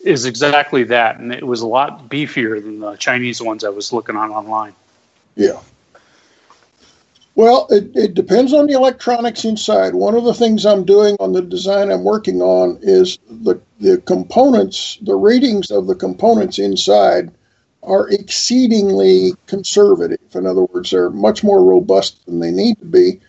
is 0.00 0.26
exactly 0.26 0.84
that, 0.84 1.18
and 1.18 1.32
it 1.32 1.46
was 1.46 1.60
a 1.60 1.66
lot 1.66 2.08
beefier 2.08 2.62
than 2.62 2.80
the 2.80 2.96
Chinese 2.96 3.40
ones 3.40 3.64
I 3.64 3.68
was 3.68 3.92
looking 3.92 4.16
on 4.16 4.30
online. 4.30 4.74
Yeah. 5.34 5.60
Well, 7.38 7.68
it, 7.71 7.92
it 7.95 8.14
depends 8.14 8.52
on 8.52 8.66
the 8.66 8.73
electronics 8.73 9.45
inside. 9.45 9.95
One 9.95 10.16
of 10.16 10.25
the 10.25 10.35
things 10.35 10.66
I'm 10.66 10.85
doing 10.85 11.16
on 11.21 11.35
the 11.35 11.40
design 11.40 11.88
I'm 11.88 12.02
working 12.02 12.42
on 12.42 12.80
is 12.83 13.16
the 13.30 13.61
the 13.78 13.99
components, 13.99 14.99
the 15.02 15.14
ratings 15.14 15.71
of 15.71 15.87
the 15.87 15.95
components 15.95 16.59
inside 16.59 17.30
are 17.85 18.09
exceedingly 18.09 19.35
conservative. 19.47 20.18
In 20.35 20.47
other 20.47 20.64
words, 20.64 20.90
they're 20.90 21.11
much 21.11 21.45
more 21.45 21.62
robust 21.62 22.26
than 22.26 22.40
they 22.40 22.50
need 22.50 22.76
to 22.80 22.87
be. 22.87 23.21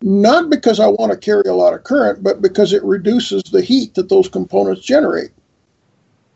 Not 0.00 0.50
because 0.50 0.80
I 0.80 0.88
want 0.88 1.12
to 1.12 1.16
carry 1.16 1.44
a 1.46 1.54
lot 1.54 1.72
of 1.72 1.84
current, 1.84 2.20
but 2.20 2.42
because 2.42 2.72
it 2.72 2.82
reduces 2.82 3.44
the 3.44 3.62
heat 3.62 3.94
that 3.94 4.08
those 4.08 4.26
components 4.26 4.82
generate. 4.82 5.30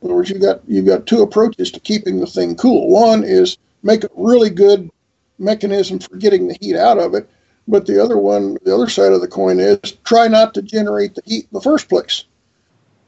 In 0.00 0.10
other 0.10 0.14
words, 0.14 0.30
you've 0.30 0.42
got 0.42 0.60
you've 0.68 0.86
got 0.86 1.06
two 1.06 1.22
approaches 1.22 1.72
to 1.72 1.80
keeping 1.80 2.20
the 2.20 2.26
thing 2.28 2.54
cool. 2.54 2.88
One 2.88 3.24
is 3.24 3.58
make 3.82 4.04
a 4.04 4.10
really 4.14 4.50
good 4.50 4.92
mechanism 5.38 5.98
for 5.98 6.16
getting 6.16 6.48
the 6.48 6.56
heat 6.60 6.76
out 6.76 6.98
of 6.98 7.14
it, 7.14 7.28
but 7.68 7.86
the 7.86 8.02
other 8.02 8.18
one, 8.18 8.56
the 8.64 8.74
other 8.74 8.88
side 8.88 9.12
of 9.12 9.20
the 9.20 9.28
coin 9.28 9.60
is 9.60 9.78
try 10.04 10.28
not 10.28 10.54
to 10.54 10.62
generate 10.62 11.14
the 11.14 11.22
heat 11.24 11.44
in 11.44 11.48
the 11.52 11.60
first 11.60 11.88
place. 11.88 12.24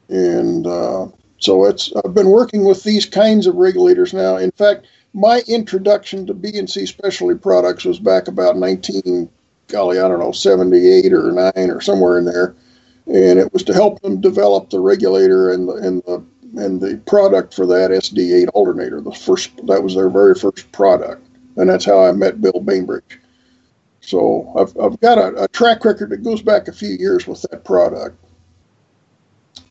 And 0.09 0.65
uh, 0.67 1.07
so 1.37 1.65
it's 1.65 1.93
I've 2.03 2.13
been 2.13 2.29
working 2.29 2.65
with 2.65 2.83
these 2.83 3.05
kinds 3.05 3.47
of 3.47 3.55
regulators 3.55 4.13
now. 4.13 4.37
In 4.37 4.51
fact, 4.51 4.87
my 5.13 5.41
introduction 5.47 6.25
to 6.27 6.33
B&C 6.33 6.85
specialty 6.85 7.37
products 7.37 7.85
was 7.85 7.99
back 7.99 8.27
about 8.27 8.57
19, 8.57 9.29
golly, 9.67 9.99
I 9.99 10.07
don't 10.07 10.19
know, 10.19 10.31
78 10.31 11.13
or 11.13 11.31
9 11.31 11.51
or 11.55 11.81
somewhere 11.81 12.17
in 12.17 12.25
there. 12.25 12.55
And 13.07 13.39
it 13.39 13.51
was 13.53 13.63
to 13.63 13.73
help 13.73 14.01
them 14.01 14.21
develop 14.21 14.69
the 14.69 14.79
regulator 14.79 15.51
and 15.51 15.67
the, 15.67 15.73
and 15.73 16.03
the 16.03 16.23
and 16.57 16.81
the 16.81 16.97
product 17.05 17.53
for 17.53 17.65
that 17.67 17.91
SD8 17.91 18.47
alternator. 18.49 19.01
The 19.01 19.11
first 19.11 19.55
that 19.67 19.83
was 19.83 19.95
their 19.95 20.09
very 20.09 20.35
first 20.35 20.71
product, 20.71 21.25
and 21.59 21.69
that's 21.69 21.85
how 21.85 22.03
I 22.03 22.11
met 22.11 22.41
Bill 22.41 22.61
Bainbridge. 22.61 23.19
So 24.01 24.51
I've, 24.57 24.75
I've 24.77 24.99
got 24.99 25.17
a, 25.17 25.43
a 25.43 25.47
track 25.49 25.85
record 25.85 26.09
that 26.09 26.23
goes 26.23 26.41
back 26.41 26.67
a 26.67 26.71
few 26.71 26.89
years 26.89 27.27
with 27.27 27.41
that 27.43 27.63
product 27.63 28.17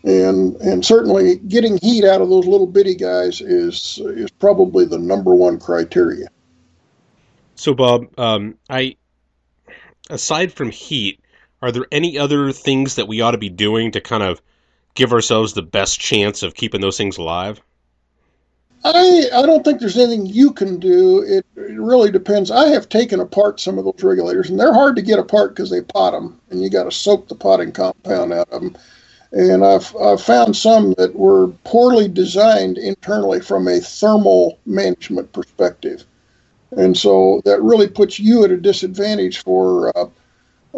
and 0.05 0.57
and 0.57 0.85
certainly 0.85 1.37
getting 1.37 1.79
heat 1.79 2.05
out 2.05 2.21
of 2.21 2.29
those 2.29 2.47
little 2.47 2.67
bitty 2.67 2.95
guys 2.95 3.41
is 3.41 4.01
is 4.05 4.31
probably 4.31 4.85
the 4.85 4.99
number 4.99 5.35
one 5.35 5.59
criteria. 5.59 6.29
So, 7.57 7.75
Bob, 7.75 8.07
um, 8.19 8.57
I 8.71 8.97
aside 10.09 10.53
from 10.53 10.71
heat, 10.71 11.21
are 11.61 11.73
there 11.73 11.87
any 11.91 12.19
other 12.19 12.53
things 12.53 12.95
that 12.95 13.09
we 13.09 13.21
ought 13.21 13.33
to 13.33 13.39
be 13.39 13.49
doing 13.49 13.93
to 13.93 14.01
kind 14.01 14.23
of 14.23 14.41
give 14.95 15.13
ourselves 15.13 15.55
the 15.55 15.63
best 15.63 15.99
chance 15.99 16.43
of 16.43 16.55
keeping 16.55 16.81
those 16.81 16.97
things 16.97 17.19
alive? 17.19 17.61
I 18.85 19.29
I 19.35 19.43
don't 19.43 19.65
think 19.65 19.81
there's 19.81 19.99
anything 19.99 20.27
you 20.27 20.53
can 20.53 20.79
do. 20.79 21.23
It, 21.23 21.45
it 21.57 21.79
really 21.79 22.11
depends. 22.11 22.51
I 22.51 22.69
have 22.69 22.89
taken 22.89 23.21
apart 23.21 23.61
some 23.61 23.79
of 23.79 23.85
those 23.85 24.03
regulators, 24.03 24.51
and 24.51 24.59
they're 24.59 24.73
hard 24.73 24.97
to 24.97 25.03
get 25.03 25.19
apart 25.19 25.55
because 25.55 25.71
they 25.71 25.83
pot 25.83 26.13
them, 26.13 26.41
and 26.51 26.63
you 26.63 26.71
got 26.71 26.85
to 26.85 26.93
soak 26.93 27.29
the 27.29 27.35
potting 27.35 27.73
compound 27.73 28.33
out 28.33 28.49
of 28.51 28.63
them 28.63 28.77
and 29.33 29.65
I've, 29.65 29.95
I've 29.97 30.23
found 30.23 30.57
some 30.57 30.95
that 30.95 31.15
were 31.15 31.49
poorly 31.65 32.09
designed 32.09 32.79
internally 32.79 33.41
from 33.41 33.69
a 33.69 33.81
thermal 33.81 34.59
management 34.65 35.33
perspective. 35.33 36.05
And 36.73 36.97
so 36.97 37.43
that 37.45 37.63
really 37.63 37.89
puts 37.89 38.19
you 38.19 38.45
at 38.45 38.51
a 38.51 38.57
disadvantage 38.57 39.43
for 39.43 39.97
uh, 39.97 40.09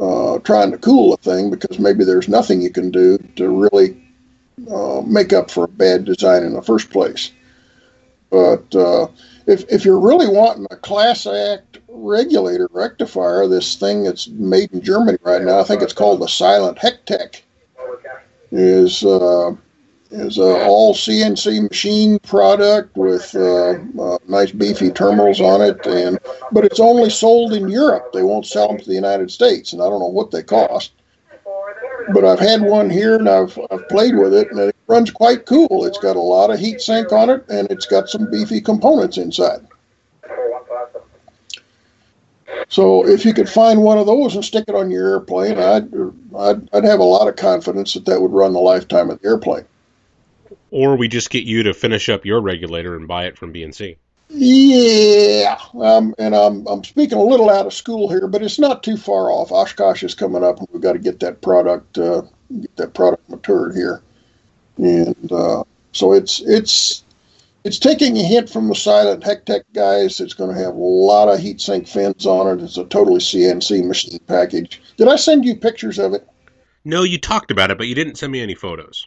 uh, 0.01 0.39
trying 0.41 0.71
to 0.73 0.79
cool 0.79 1.15
a 1.15 1.17
thing 1.19 1.51
because 1.51 1.79
maybe 1.79 2.05
there's 2.05 2.29
nothing 2.29 2.61
you 2.61 2.71
can 2.71 2.91
do 2.91 3.19
to 3.37 3.49
really 3.49 4.03
uh, 4.71 5.03
make 5.07 5.33
up 5.33 5.51
for 5.51 5.65
a 5.65 5.69
bad 5.69 6.05
design 6.05 6.43
in 6.43 6.55
the 6.55 6.63
first 6.63 6.91
place. 6.91 7.33
But 8.31 8.75
uh, 8.75 9.09
if, 9.47 9.65
if 9.71 9.85
you're 9.85 10.01
really 10.01 10.29
wanting 10.29 10.67
a 10.71 10.77
class 10.77 11.27
act 11.27 11.79
regulator 11.89 12.69
rectifier, 12.73 13.49
this 13.49 13.75
thing 13.75 14.05
that's 14.05 14.29
made 14.29 14.73
in 14.73 14.81
Germany 14.81 15.19
right 15.23 15.43
now, 15.43 15.61
I 15.61 15.65
think 15.65 15.83
it's 15.83 15.93
called 15.93 16.21
the 16.21 16.29
Silent 16.29 16.79
Hektik 16.79 17.43
is 18.53 19.05
uh, 19.05 19.55
is 20.11 20.39
a 20.39 20.65
all 20.67 20.95
CNC 20.95 21.69
machine 21.69 22.19
product 22.21 22.97
with 22.97 23.35
uh, 23.35 23.79
uh, 24.01 24.19
nice 24.27 24.51
beefy 24.51 24.91
terminals 24.91 25.41
on 25.41 25.63
it, 25.63 25.85
and 25.87 26.19
but 26.53 26.65
it's 26.65 26.81
only 26.81 27.11
sold 27.11 27.53
in 27.53 27.69
Europe. 27.69 28.13
They 28.13 28.23
won't 28.23 28.47
sell 28.47 28.69
them 28.69 28.79
to 28.79 28.85
the 28.85 28.95
United 28.95 29.31
States, 29.31 29.73
and 29.73 29.83
I 29.83 29.89
don't 29.89 30.01
know 30.01 30.07
what 30.07 30.31
they 30.31 30.43
cost. 30.43 30.93
But 32.13 32.25
I've 32.25 32.41
had 32.41 32.63
one 32.63 32.91
here, 32.91 33.17
and 33.17 33.29
I've 33.29 33.59
I've 33.71 33.89
played 33.89 34.17
with 34.17 34.35
it, 34.35 34.51
and 34.51 34.59
it 34.59 34.77
runs 34.91 35.11
quite 35.11 35.47
cool. 35.47 35.87
It's 35.87 35.99
got 35.99 36.17
a 36.17 36.21
lot 36.21 36.51
of 36.51 36.59
heat 36.59 36.81
sink 36.81 37.13
on 37.13 37.31
it, 37.31 37.45
and 37.49 37.71
it's 37.71 37.87
got 37.87 38.09
some 38.09 38.31
beefy 38.31 38.61
components 38.61 39.17
inside. 39.17 39.67
So 42.69 43.07
if 43.07 43.25
you 43.25 43.33
could 43.33 43.49
find 43.49 43.83
one 43.83 43.99
of 43.99 44.07
those 44.07 44.35
and 44.35 44.45
stick 44.45 44.65
it 44.69 44.75
on 44.75 44.91
your 44.91 45.09
airplane, 45.09 45.59
I'd, 45.59 45.93
I'd, 46.37 46.69
I'd 46.75 46.85
have 46.85 47.01
a 47.01 47.05
lot 47.05 47.29
of 47.29 47.37
confidence 47.37 47.95
that 47.95 48.05
that 48.05 48.21
would 48.21 48.33
run 48.33 48.53
the 48.53 48.61
lifetime 48.61 49.11
of 49.11 49.21
the 49.21 49.29
airplane. 49.29 49.65
Or 50.71 50.97
we 50.97 51.09
just 51.09 51.31
get 51.31 51.45
you 51.45 51.63
to 51.65 51.75
finish 51.75 52.09
up 52.09 52.25
your 52.25 52.41
regulator 52.41 52.95
and 52.97 53.09
buy 53.09 53.27
it 53.27 53.39
from 53.39 53.53
B&C. 53.53 53.97
Yeah, 54.33 55.59
um, 55.81 56.15
and 56.17 56.37
I'm 56.37 56.65
I'm 56.69 56.85
speaking 56.85 57.19
a 57.19 57.23
little 57.23 57.51
out 57.51 57.67
of 57.67 57.75
school 57.75 58.09
here, 58.09 58.29
but 58.29 58.43
it's 58.43 58.61
not 58.61 58.85
too 58.85 58.97
far 58.97 59.29
off. 59.29 59.51
Oshkosh 59.51 60.05
is 60.05 60.15
coming 60.15 60.45
up, 60.45 60.61
and 60.61 60.69
we've 60.71 60.81
got 60.81 60.93
to 60.93 61.01
get 61.01 61.19
that 61.19 61.41
product 61.41 61.99
uh, 61.99 62.23
get 62.61 62.77
that 62.77 62.95
product 62.95 63.29
matured 63.29 63.75
here, 63.75 64.03
and 64.85 65.33
uh, 65.33 65.65
so 65.93 66.13
it's 66.13 66.41
it's 66.41 67.05
it's 67.65 67.79
taking 67.79 68.17
a 68.17 68.23
hint 68.23 68.49
from 68.49 68.69
the 68.69 68.75
Silent 68.75 69.23
Hektik 69.23 69.63
guys. 69.75 70.21
It's 70.21 70.35
going 70.35 70.55
to 70.55 70.63
have 70.63 70.75
a 70.75 70.79
lot 70.79 71.29
of 71.29 71.41
heat 71.41 71.61
sink 71.61 71.87
fins 71.87 72.27
on 72.27 72.59
it. 72.59 72.65
It's 72.65 72.79
a 72.79 72.85
totally 72.85 73.21
CNC 73.21 73.87
machine 73.87 74.21
package. 74.27 74.81
Did 74.97 75.09
I 75.09 75.17
send 75.17 75.45
you 75.45 75.57
pictures 75.57 75.99
of 75.99 76.15
it? 76.15 76.27
No, 76.85 77.03
you 77.03 77.19
talked 77.19 77.51
about 77.51 77.71
it, 77.71 77.77
but 77.77 77.87
you 77.87 77.95
didn't 77.95 78.17
send 78.17 78.33
me 78.33 78.41
any 78.41 78.55
photos. 78.55 79.07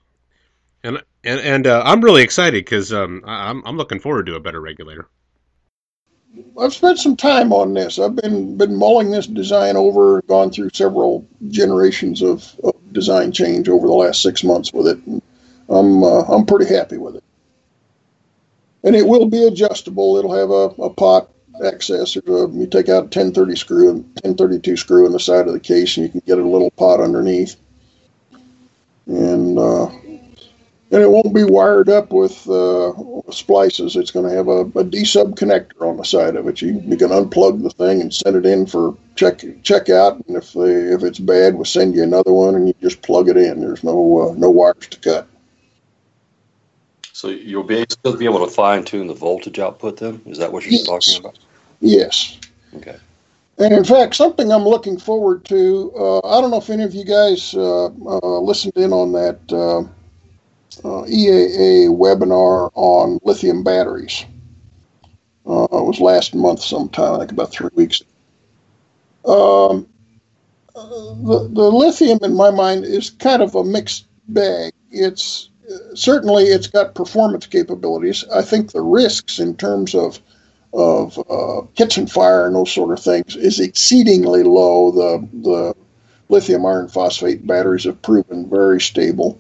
And 0.83 1.01
and 1.23 1.39
and 1.39 1.67
uh, 1.67 1.81
I'm 1.85 2.01
really 2.01 2.21
excited 2.21 2.65
because 2.65 2.93
um, 2.93 3.23
I'm 3.25 3.65
I'm 3.65 3.77
looking 3.77 3.99
forward 3.99 4.25
to 4.27 4.35
a 4.35 4.39
better 4.39 4.61
regulator. 4.61 5.07
I've 6.59 6.73
spent 6.73 6.99
some 6.99 7.15
time 7.15 7.53
on 7.53 7.73
this. 7.73 7.99
I've 7.99 8.15
been 8.15 8.57
been 8.57 8.75
mulling 8.75 9.11
this 9.11 9.27
design 9.27 9.75
over, 9.75 10.21
gone 10.23 10.51
through 10.51 10.71
several 10.73 11.27
generations 11.49 12.21
of, 12.21 12.59
of 12.63 12.75
design 12.91 13.31
change 13.31 13.69
over 13.69 13.87
the 13.87 13.93
last 13.93 14.21
six 14.21 14.43
months 14.43 14.73
with 14.73 14.87
it. 14.87 15.23
I'm 15.69 16.03
uh, 16.03 16.21
I'm 16.23 16.45
pretty 16.45 16.73
happy 16.73 16.97
with 16.97 17.15
it 17.15 17.23
and 18.83 18.95
it 18.95 19.07
will 19.07 19.25
be 19.25 19.45
adjustable. 19.45 20.17
It'll 20.17 20.35
have 20.35 20.49
a, 20.49 20.83
a 20.83 20.89
pot 20.89 21.29
access. 21.65 22.17
Or 22.17 22.45
a, 22.45 22.49
you 22.49 22.67
take 22.67 22.89
out 22.89 23.03
a 23.15 23.19
1030 23.19 23.55
screw 23.55 23.89
and 23.89 24.03
1032 24.23 24.77
screw 24.77 25.05
in 25.05 25.11
the 25.11 25.19
side 25.19 25.47
of 25.47 25.53
the 25.53 25.59
case, 25.59 25.97
and 25.97 26.05
you 26.05 26.11
can 26.11 26.21
get 26.25 26.37
a 26.37 26.47
little 26.47 26.71
pot 26.71 26.99
underneath. 26.99 27.55
And 29.07 29.57
uh, 29.57 29.87
and 29.87 31.01
it 31.01 31.09
won't 31.09 31.33
be 31.33 31.43
wired 31.43 31.89
up 31.89 32.11
with 32.11 32.47
uh, 32.47 32.93
splices. 33.31 33.95
It's 33.95 34.11
going 34.11 34.29
to 34.29 34.35
have 34.35 34.47
a, 34.47 34.61
a 34.77 34.83
D-sub 34.83 35.35
connector 35.35 35.81
on 35.81 35.97
the 35.97 36.05
side 36.05 36.35
of 36.35 36.47
it. 36.47 36.61
You, 36.61 36.79
you 36.85 36.95
can 36.97 37.09
unplug 37.09 37.63
the 37.63 37.71
thing 37.71 37.99
and 37.99 38.13
send 38.13 38.35
it 38.35 38.45
in 38.45 38.67
for 38.67 38.95
check 39.15 39.43
check 39.63 39.89
out. 39.89 40.23
And 40.27 40.37
if 40.37 40.53
they, 40.53 40.71
if 40.71 41.01
it's 41.03 41.17
bad, 41.17 41.55
we'll 41.55 41.65
send 41.65 41.95
you 41.95 42.03
another 42.03 42.31
one, 42.31 42.53
and 42.53 42.67
you 42.67 42.75
just 42.81 43.01
plug 43.01 43.27
it 43.27 43.37
in. 43.37 43.61
There's 43.61 43.83
no 43.83 44.29
uh, 44.29 44.33
no 44.35 44.51
wires 44.51 44.87
to 44.91 44.99
cut. 44.99 45.27
So 47.23 47.29
you'll 47.29 47.63
be 47.63 47.85
still 47.87 48.17
be 48.17 48.25
able 48.25 48.45
to 48.45 48.51
fine 48.51 48.83
tune 48.83 49.07
the 49.07 49.13
voltage 49.13 49.57
output 49.57 49.95
then? 49.95 50.21
Is 50.25 50.39
that 50.39 50.51
what 50.51 50.65
you're 50.65 50.73
yes. 50.73 50.85
talking 50.85 51.19
about? 51.21 51.39
Yes. 51.79 52.37
Okay. 52.75 52.97
And 53.59 53.73
in 53.73 53.85
fact, 53.85 54.15
something 54.15 54.51
I'm 54.51 54.65
looking 54.65 54.99
forward 54.99 55.45
to. 55.45 55.93
Uh, 55.97 56.19
I 56.19 56.41
don't 56.41 56.51
know 56.51 56.57
if 56.57 56.69
any 56.69 56.83
of 56.83 56.93
you 56.93 57.05
guys 57.05 57.53
uh, 57.53 57.85
uh, 57.85 58.39
listened 58.41 58.73
in 58.75 58.91
on 58.91 59.13
that 59.13 59.39
uh, 59.53 59.79
uh, 60.85 61.05
EAA 61.05 61.87
webinar 61.87 62.71
on 62.73 63.19
lithium 63.23 63.63
batteries. 63.63 64.25
Uh, 65.47 65.63
it 65.63 65.85
was 65.85 66.01
last 66.01 66.35
month 66.35 66.59
sometime, 66.61 67.13
I 67.13 67.19
think 67.19 67.31
about 67.31 67.53
three 67.53 67.69
weeks. 67.73 68.01
Um, 69.23 69.87
the, 70.75 71.49
the 71.53 71.71
lithium, 71.71 72.19
in 72.21 72.35
my 72.35 72.51
mind, 72.51 72.83
is 72.83 73.11
kind 73.11 73.41
of 73.41 73.55
a 73.55 73.63
mixed 73.63 74.07
bag. 74.27 74.73
It's 74.91 75.47
certainly 75.93 76.45
it's 76.45 76.67
got 76.67 76.95
performance 76.95 77.45
capabilities. 77.47 78.23
I 78.33 78.41
think 78.41 78.71
the 78.71 78.81
risks 78.81 79.39
in 79.39 79.55
terms 79.55 79.95
of 79.95 80.19
of 80.73 81.19
uh, 81.29 81.61
kitchen 81.75 82.07
fire 82.07 82.47
and 82.47 82.55
those 82.55 82.71
sort 82.71 82.91
of 82.91 83.03
things 83.03 83.35
is 83.35 83.59
exceedingly 83.59 84.43
low. 84.43 84.91
The 84.91 85.27
the 85.41 85.75
lithium 86.29 86.65
iron 86.65 86.87
phosphate 86.87 87.45
batteries 87.45 87.83
have 87.83 88.01
proven 88.01 88.49
very 88.49 88.81
stable. 88.81 89.39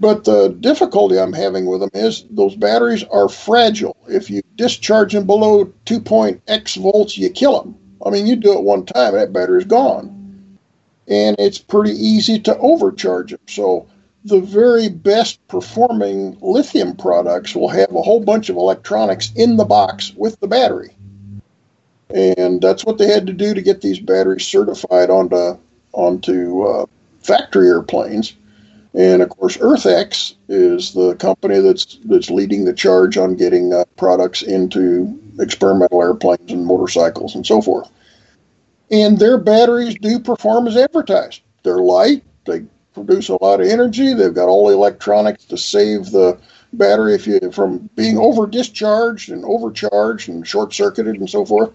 But 0.00 0.24
the 0.24 0.48
difficulty 0.48 1.18
I'm 1.18 1.32
having 1.32 1.66
with 1.66 1.80
them 1.80 1.90
is 1.94 2.24
those 2.30 2.56
batteries 2.56 3.04
are 3.04 3.28
fragile. 3.28 3.96
If 4.08 4.28
you 4.28 4.42
discharge 4.56 5.12
them 5.12 5.26
below 5.26 5.66
2.x 5.86 6.74
volts, 6.74 7.16
you 7.16 7.30
kill 7.30 7.62
them. 7.62 7.76
I 8.04 8.10
mean, 8.10 8.26
you 8.26 8.34
do 8.34 8.52
it 8.52 8.64
one 8.64 8.84
time, 8.84 9.14
that 9.14 9.32
battery's 9.32 9.64
gone. 9.64 10.58
And 11.06 11.36
it's 11.38 11.58
pretty 11.58 11.92
easy 11.92 12.40
to 12.40 12.58
overcharge 12.58 13.30
them. 13.30 13.40
So 13.46 13.86
the 14.24 14.40
very 14.40 14.88
best 14.88 15.46
performing 15.48 16.36
lithium 16.40 16.96
products 16.96 17.54
will 17.54 17.68
have 17.68 17.90
a 17.94 18.02
whole 18.02 18.20
bunch 18.20 18.48
of 18.48 18.56
electronics 18.56 19.30
in 19.36 19.56
the 19.56 19.64
box 19.64 20.12
with 20.16 20.38
the 20.40 20.48
battery. 20.48 20.96
And 22.14 22.60
that's 22.60 22.84
what 22.84 22.98
they 22.98 23.06
had 23.06 23.26
to 23.26 23.32
do 23.32 23.54
to 23.54 23.62
get 23.62 23.80
these 23.80 23.98
batteries 23.98 24.46
certified 24.46 25.10
onto 25.10 25.58
onto 25.92 26.62
uh, 26.62 26.86
factory 27.20 27.68
airplanes. 27.68 28.34
And 28.94 29.22
of 29.22 29.28
course, 29.30 29.56
EarthX 29.56 30.34
is 30.48 30.94
the 30.94 31.16
company 31.16 31.60
that's 31.60 31.98
that's 32.04 32.30
leading 32.30 32.64
the 32.64 32.72
charge 32.72 33.18
on 33.18 33.34
getting 33.34 33.72
uh, 33.72 33.84
products 33.96 34.42
into 34.42 35.18
experimental 35.40 36.00
airplanes 36.00 36.50
and 36.50 36.64
motorcycles 36.64 37.34
and 37.34 37.44
so 37.44 37.60
forth. 37.60 37.90
And 38.90 39.18
their 39.18 39.38
batteries 39.38 39.96
do 40.00 40.20
perform 40.20 40.68
as 40.68 40.76
advertised. 40.76 41.40
They're 41.64 41.78
light. 41.78 42.22
They 42.46 42.64
produce 42.94 43.28
a 43.28 43.42
lot 43.42 43.60
of 43.60 43.66
energy. 43.66 44.14
They've 44.14 44.34
got 44.34 44.48
all 44.48 44.68
the 44.68 44.74
electronics 44.74 45.44
to 45.46 45.58
save 45.58 46.10
the 46.10 46.38
battery 46.72 47.14
if 47.14 47.26
you 47.26 47.50
from 47.52 47.90
being 47.94 48.18
over 48.18 48.46
discharged 48.46 49.30
and 49.30 49.44
overcharged 49.44 50.28
and 50.28 50.46
short 50.46 50.72
circuited 50.72 51.16
and 51.16 51.28
so 51.28 51.44
forth. 51.44 51.72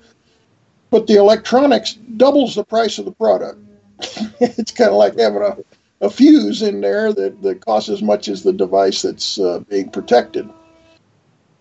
But 0.90 1.08
the 1.08 1.16
electronics 1.16 1.94
doubles 2.18 2.56
the 2.56 2.64
price 2.64 2.98
of 2.98 3.06
the 3.06 3.12
product. 3.12 3.60
it's 4.40 4.72
kind 4.72 4.90
of 4.90 4.96
like 4.96 5.18
having 5.20 5.42
a, 5.42 5.58
a 6.02 6.10
fuse 6.10 6.62
in 6.62 6.82
there 6.82 7.14
that, 7.14 7.42
that 7.42 7.66
costs 7.66 7.90
as 7.90 8.02
much 8.02 8.28
as 8.28 8.44
the 8.44 8.54
device 8.54 9.02
that's 9.02 9.40
uh, 9.40 9.60
being 9.70 9.90
protected. 9.90 10.50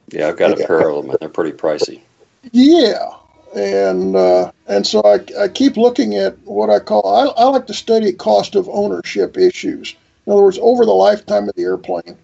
Yeah, 0.08 0.28
I've 0.28 0.38
got 0.38 0.58
a 0.58 0.66
pair 0.66 0.88
of 0.88 1.02
them, 1.02 1.10
and 1.10 1.18
they're 1.20 1.28
pretty 1.28 1.56
pricey. 1.56 2.00
Yeah, 2.52 3.10
and 3.55 4.17
uh, 4.17 4.50
and 4.67 4.87
so 4.87 5.00
I, 5.05 5.21
I 5.43 5.49
keep 5.49 5.76
looking 5.76 6.17
at 6.17 6.38
what 6.45 6.71
I 6.71 6.78
call 6.78 7.07
I, 7.07 7.26
I 7.40 7.45
like 7.47 7.67
to 7.67 7.75
study 7.75 8.12
cost 8.12 8.55
of 8.55 8.69
ownership 8.69 9.37
issues. 9.37 9.95
In 10.26 10.33
other 10.33 10.43
words, 10.43 10.59
over 10.61 10.85
the 10.85 10.93
lifetime 10.93 11.49
of 11.49 11.55
the 11.55 11.62
airplane, 11.62 12.17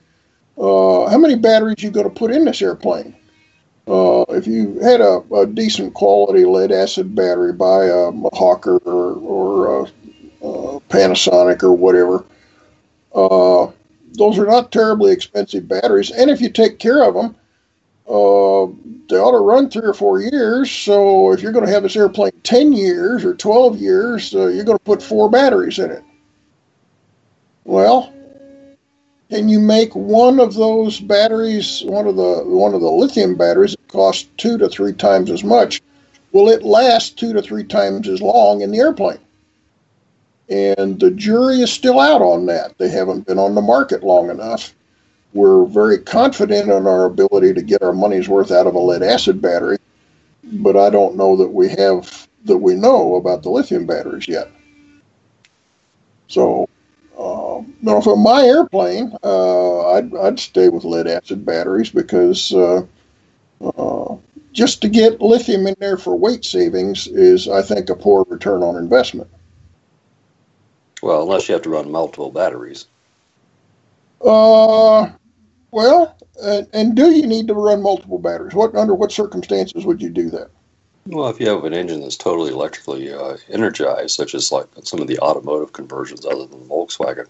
uh, 0.58 1.08
how 1.08 1.18
many 1.18 1.36
batteries 1.36 1.82
you 1.82 1.90
going 1.90 2.08
to 2.08 2.14
put 2.14 2.30
in 2.30 2.44
this 2.44 2.62
airplane? 2.62 3.16
Uh, 3.86 4.24
if 4.30 4.46
you 4.46 4.78
had 4.80 5.00
a, 5.00 5.22
a, 5.34 5.46
decent 5.46 5.92
quality 5.92 6.46
lead 6.46 6.72
acid 6.72 7.14
battery 7.14 7.52
by 7.52 7.84
a, 7.84 8.08
a 8.08 8.34
Hawker 8.34 8.78
or, 8.78 9.14
or 9.16 9.84
a, 9.84 9.92
Panasonic 10.88 11.62
or 11.62 11.72
whatever, 11.72 12.24
uh, 13.14 13.70
those 14.14 14.38
are 14.38 14.46
not 14.46 14.72
terribly 14.72 15.12
expensive 15.12 15.68
batteries. 15.68 16.10
And 16.10 16.30
if 16.30 16.40
you 16.40 16.50
take 16.50 16.78
care 16.78 17.02
of 17.02 17.14
them, 17.14 17.36
uh, 18.06 18.66
they 19.08 19.16
ought 19.16 19.32
to 19.32 19.38
run 19.38 19.70
three 19.70 19.86
or 19.86 19.94
four 19.94 20.20
years. 20.20 20.70
So 20.70 21.32
if 21.32 21.40
you're 21.40 21.52
going 21.52 21.64
to 21.64 21.72
have 21.72 21.82
this 21.82 21.96
airplane 21.96 22.32
10 22.42 22.72
years 22.72 23.24
or 23.24 23.34
12 23.34 23.78
years, 23.78 24.34
uh, 24.34 24.48
you're 24.48 24.64
going 24.64 24.78
to 24.78 24.84
put 24.84 25.02
four 25.02 25.30
batteries 25.30 25.78
in 25.78 25.90
it. 25.90 26.04
Well, 27.64 28.12
can 29.30 29.48
you 29.48 29.58
make 29.58 29.94
one 29.94 30.38
of 30.38 30.54
those 30.54 31.00
batteries, 31.00 31.82
one 31.84 32.06
of 32.06 32.16
the 32.16 32.42
one 32.44 32.74
of 32.74 32.82
the 32.82 32.90
lithium 32.90 33.36
batteries, 33.36 33.74
cost 33.88 34.28
two 34.36 34.58
to 34.58 34.68
three 34.68 34.92
times 34.92 35.30
as 35.30 35.42
much? 35.42 35.80
Will 36.32 36.50
it 36.50 36.62
last 36.62 37.18
two 37.18 37.32
to 37.32 37.40
three 37.40 37.64
times 37.64 38.06
as 38.06 38.20
long 38.20 38.60
in 38.60 38.70
the 38.70 38.78
airplane? 38.78 39.18
And 40.50 41.00
the 41.00 41.10
jury 41.10 41.62
is 41.62 41.72
still 41.72 41.98
out 41.98 42.20
on 42.20 42.44
that. 42.46 42.76
They 42.76 42.90
haven't 42.90 43.26
been 43.26 43.38
on 43.38 43.54
the 43.54 43.62
market 43.62 44.02
long 44.02 44.28
enough 44.28 44.74
we're 45.34 45.66
very 45.66 45.98
confident 45.98 46.70
in 46.70 46.86
our 46.86 47.04
ability 47.04 47.52
to 47.54 47.62
get 47.62 47.82
our 47.82 47.92
money's 47.92 48.28
worth 48.28 48.50
out 48.50 48.66
of 48.66 48.74
a 48.74 48.78
lead 48.78 49.02
acid 49.02 49.42
battery, 49.42 49.78
but 50.44 50.76
I 50.76 50.90
don't 50.90 51.16
know 51.16 51.36
that 51.36 51.48
we 51.48 51.68
have 51.70 52.28
that 52.44 52.58
we 52.58 52.74
know 52.74 53.16
about 53.16 53.42
the 53.42 53.50
lithium 53.50 53.86
batteries 53.86 54.28
yet. 54.28 54.50
So, 56.28 56.68
uh, 57.18 57.62
you 57.82 58.00
for 58.02 58.16
my 58.16 58.42
airplane, 58.42 59.16
uh, 59.22 59.92
I'd, 59.92 60.14
I'd 60.14 60.38
stay 60.38 60.68
with 60.68 60.84
lead 60.84 61.06
acid 61.06 61.44
batteries 61.44 61.90
because 61.90 62.52
uh, 62.52 62.84
uh, 63.60 64.16
just 64.52 64.82
to 64.82 64.88
get 64.88 65.20
lithium 65.20 65.66
in 65.66 65.74
there 65.80 65.96
for 65.96 66.16
weight 66.16 66.44
savings 66.44 67.06
is, 67.06 67.48
I 67.48 67.62
think, 67.62 67.88
a 67.88 67.96
poor 67.96 68.24
return 68.28 68.62
on 68.62 68.76
investment. 68.76 69.30
Well, 71.02 71.22
unless 71.22 71.48
you 71.48 71.54
have 71.54 71.62
to 71.62 71.70
run 71.70 71.90
multiple 71.90 72.30
batteries. 72.30 72.86
Uh, 74.24 75.10
well, 75.74 76.16
uh, 76.40 76.62
and 76.72 76.94
do 76.94 77.10
you 77.10 77.26
need 77.26 77.48
to 77.48 77.54
run 77.54 77.82
multiple 77.82 78.20
batteries? 78.20 78.54
What 78.54 78.76
under 78.76 78.94
what 78.94 79.10
circumstances 79.10 79.84
would 79.84 80.00
you 80.00 80.08
do 80.08 80.30
that? 80.30 80.48
Well, 81.06 81.28
if 81.28 81.40
you 81.40 81.48
have 81.48 81.64
an 81.64 81.74
engine 81.74 82.00
that's 82.00 82.16
totally 82.16 82.52
electrically 82.52 83.12
uh, 83.12 83.38
energized, 83.48 84.14
such 84.14 84.36
as 84.36 84.52
like 84.52 84.68
some 84.84 85.00
of 85.00 85.08
the 85.08 85.18
automotive 85.18 85.72
conversions 85.72 86.24
other 86.24 86.46
than 86.46 86.60
Volkswagen, 86.60 87.26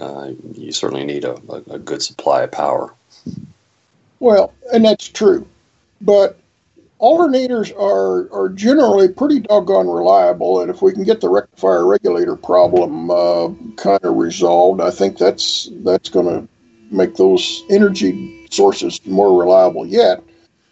uh, 0.00 0.32
you 0.52 0.72
certainly 0.72 1.04
need 1.04 1.24
a, 1.24 1.36
a, 1.48 1.74
a, 1.74 1.78
good 1.78 2.02
supply 2.02 2.42
of 2.42 2.50
power. 2.50 2.92
Well, 4.18 4.52
and 4.72 4.84
that's 4.84 5.06
true, 5.06 5.46
but 6.00 6.36
alternators 7.00 7.72
are 7.78 8.28
are 8.36 8.48
generally 8.48 9.06
pretty 9.06 9.38
doggone 9.38 9.86
reliable, 9.86 10.60
and 10.60 10.70
if 10.70 10.82
we 10.82 10.92
can 10.92 11.04
get 11.04 11.20
the 11.20 11.28
rectifier 11.28 11.86
regulator 11.86 12.34
problem 12.34 13.12
uh, 13.12 13.50
kind 13.76 14.00
of 14.02 14.16
resolved, 14.16 14.80
I 14.80 14.90
think 14.90 15.18
that's 15.18 15.68
that's 15.84 16.08
going 16.08 16.26
to 16.26 16.48
make 16.94 17.16
those 17.16 17.64
energy 17.70 18.46
sources 18.50 19.00
more 19.06 19.38
reliable 19.38 19.86
yet. 19.86 20.22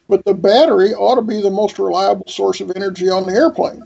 But 0.08 0.24
the 0.24 0.34
battery 0.34 0.94
ought 0.94 1.16
to 1.16 1.22
be 1.22 1.40
the 1.40 1.50
most 1.50 1.78
reliable 1.78 2.26
source 2.28 2.60
of 2.60 2.72
energy 2.76 3.08
on 3.08 3.26
the 3.26 3.32
airplane 3.32 3.82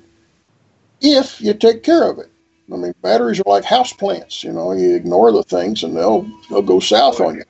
if 1.00 1.40
you 1.40 1.54
take 1.54 1.82
care 1.82 2.08
of 2.08 2.18
it. 2.18 2.30
I 2.72 2.76
mean, 2.76 2.94
batteries 3.02 3.40
are 3.40 3.48
like 3.48 3.64
house 3.64 3.92
plants. 3.92 4.42
You 4.42 4.52
know, 4.52 4.72
you 4.72 4.96
ignore 4.96 5.30
the 5.30 5.44
things 5.44 5.84
and 5.84 5.96
they'll 5.96 6.26
they'll 6.50 6.62
go 6.62 6.80
south 6.80 7.20
on 7.20 7.36
you. 7.36 7.44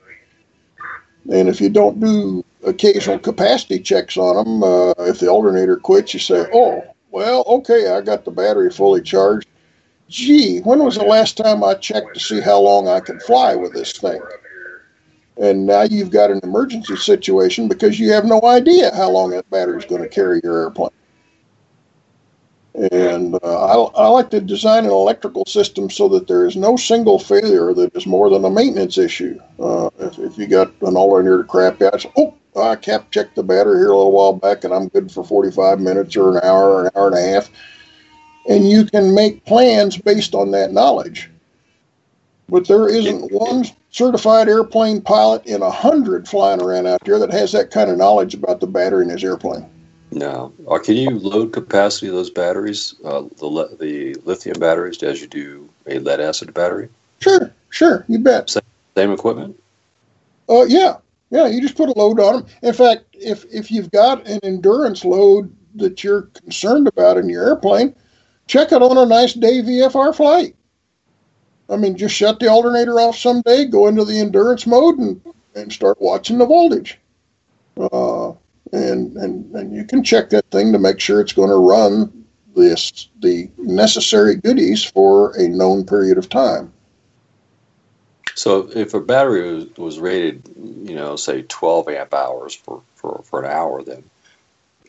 And 1.32 1.48
if 1.48 1.60
you 1.60 1.68
don't 1.68 1.98
do 1.98 2.44
occasional 2.64 3.18
capacity 3.18 3.80
checks 3.80 4.16
on 4.16 4.36
them, 4.36 4.62
uh, 4.62 4.92
if 4.98 5.18
the 5.18 5.28
alternator 5.28 5.76
quits, 5.76 6.12
you 6.12 6.20
say, 6.20 6.46
"Oh, 6.52 6.84
well, 7.10 7.44
okay, 7.46 7.88
I 7.88 8.00
got 8.02 8.24
the 8.24 8.30
battery 8.30 8.70
fully 8.70 9.00
charged." 9.00 9.48
Gee, 10.08 10.60
when 10.60 10.84
was 10.84 10.96
the 10.96 11.04
last 11.04 11.36
time 11.36 11.64
I 11.64 11.74
checked 11.74 12.14
to 12.14 12.20
see 12.20 12.40
how 12.40 12.60
long 12.60 12.86
I 12.86 13.00
can 13.00 13.18
fly 13.18 13.56
with 13.56 13.72
this 13.72 13.92
thing? 13.92 14.20
And 15.38 15.66
now 15.66 15.82
you've 15.82 16.10
got 16.10 16.30
an 16.30 16.40
emergency 16.42 16.96
situation 16.96 17.68
because 17.68 18.00
you 18.00 18.10
have 18.12 18.24
no 18.24 18.40
idea 18.44 18.94
how 18.94 19.10
long 19.10 19.30
that 19.30 19.48
battery 19.50 19.78
is 19.78 19.84
going 19.84 20.02
to 20.02 20.08
carry 20.08 20.40
your 20.42 20.62
airplane. 20.62 20.90
And 22.92 23.34
uh, 23.36 23.38
I, 23.42 24.02
I, 24.02 24.08
like 24.08 24.28
to 24.30 24.40
design 24.40 24.84
an 24.84 24.90
electrical 24.90 25.46
system 25.46 25.88
so 25.88 26.08
that 26.10 26.28
there 26.28 26.44
is 26.44 26.56
no 26.56 26.76
single 26.76 27.18
failure 27.18 27.72
that 27.72 27.96
is 27.96 28.06
more 28.06 28.28
than 28.28 28.44
a 28.44 28.50
maintenance 28.50 28.98
issue. 28.98 29.40
Uh, 29.58 29.88
if, 29.98 30.18
if, 30.18 30.36
you 30.36 30.46
got 30.46 30.70
an 30.82 30.94
alternator 30.94 31.42
crap 31.44 31.80
out, 31.80 32.04
oh, 32.18 32.34
I 32.54 32.76
kept 32.76 33.12
checked 33.12 33.34
the 33.34 33.42
battery 33.42 33.78
here 33.78 33.92
a 33.92 33.96
little 33.96 34.12
while 34.12 34.34
back 34.34 34.64
and 34.64 34.74
I'm 34.74 34.88
good 34.88 35.10
for 35.10 35.24
45 35.24 35.80
minutes 35.80 36.16
or 36.16 36.36
an 36.36 36.44
hour 36.44 36.70
or 36.70 36.84
an 36.84 36.90
hour 36.94 37.06
and 37.06 37.16
a 37.16 37.22
half. 37.22 37.50
And 38.46 38.68
you 38.68 38.84
can 38.84 39.14
make 39.14 39.44
plans 39.46 39.96
based 39.96 40.34
on 40.34 40.50
that 40.50 40.72
knowledge. 40.72 41.30
But 42.48 42.68
there 42.68 42.88
isn't 42.88 43.32
one 43.32 43.64
certified 43.90 44.48
airplane 44.48 45.00
pilot 45.00 45.44
in 45.46 45.62
a 45.62 45.70
hundred 45.70 46.28
flying 46.28 46.62
around 46.62 46.86
out 46.86 47.04
there 47.04 47.18
that 47.18 47.32
has 47.32 47.52
that 47.52 47.70
kind 47.70 47.90
of 47.90 47.98
knowledge 47.98 48.34
about 48.34 48.60
the 48.60 48.66
battery 48.66 49.04
in 49.04 49.10
his 49.10 49.24
airplane. 49.24 49.68
No. 50.12 50.52
Or 50.64 50.78
can 50.78 50.96
you 50.96 51.10
load 51.10 51.52
capacity 51.52 52.08
of 52.08 52.14
those 52.14 52.30
batteries, 52.30 52.94
uh, 53.04 53.22
the 53.38 53.76
the 53.78 54.14
lithium 54.24 54.58
batteries, 54.58 55.02
as 55.02 55.20
you 55.20 55.26
do 55.26 55.68
a 55.86 55.98
lead 55.98 56.20
acid 56.20 56.54
battery? 56.54 56.88
Sure, 57.20 57.52
sure, 57.70 58.04
you 58.08 58.18
bet. 58.18 58.48
Same, 58.48 58.62
same 58.96 59.12
equipment. 59.12 59.60
Uh, 60.48 60.64
yeah, 60.68 60.96
yeah. 61.30 61.46
You 61.46 61.60
just 61.60 61.76
put 61.76 61.88
a 61.88 61.98
load 61.98 62.20
on 62.20 62.36
them. 62.36 62.46
In 62.62 62.72
fact, 62.72 63.04
if 63.12 63.44
if 63.52 63.70
you've 63.70 63.90
got 63.90 64.26
an 64.26 64.40
endurance 64.42 65.04
load 65.04 65.54
that 65.74 66.02
you're 66.02 66.22
concerned 66.22 66.88
about 66.88 67.18
in 67.18 67.28
your 67.28 67.44
airplane, 67.46 67.94
check 68.46 68.72
it 68.72 68.82
on 68.82 68.96
a 68.96 69.04
nice 69.04 69.34
day 69.34 69.60
VFR 69.60 70.14
flight. 70.14 70.55
I 71.68 71.76
mean, 71.76 71.96
just 71.96 72.14
shut 72.14 72.38
the 72.38 72.48
alternator 72.48 73.00
off 73.00 73.16
someday, 73.16 73.64
go 73.64 73.88
into 73.88 74.04
the 74.04 74.18
endurance 74.18 74.66
mode, 74.66 74.98
and, 74.98 75.20
and 75.54 75.72
start 75.72 76.00
watching 76.00 76.38
the 76.38 76.46
voltage. 76.46 76.98
Uh, 77.78 78.32
and, 78.72 79.16
and 79.16 79.54
and 79.54 79.74
you 79.74 79.84
can 79.84 80.02
check 80.02 80.30
that 80.30 80.50
thing 80.50 80.72
to 80.72 80.78
make 80.78 81.00
sure 81.00 81.20
it's 81.20 81.32
going 81.32 81.50
to 81.50 81.56
run 81.56 82.24
this 82.54 83.08
the 83.20 83.48
necessary 83.58 84.36
goodies 84.36 84.82
for 84.84 85.36
a 85.36 85.48
known 85.48 85.84
period 85.84 86.18
of 86.18 86.28
time. 86.28 86.72
So 88.34 88.70
if 88.74 88.92
a 88.92 89.00
battery 89.00 89.54
was, 89.54 89.76
was 89.76 89.98
rated, 89.98 90.42
you 90.56 90.94
know, 90.94 91.16
say 91.16 91.42
12 91.42 91.88
amp 91.88 92.12
hours 92.12 92.54
for, 92.54 92.82
for, 92.94 93.22
for 93.24 93.42
an 93.42 93.50
hour, 93.50 93.82
then 93.82 94.04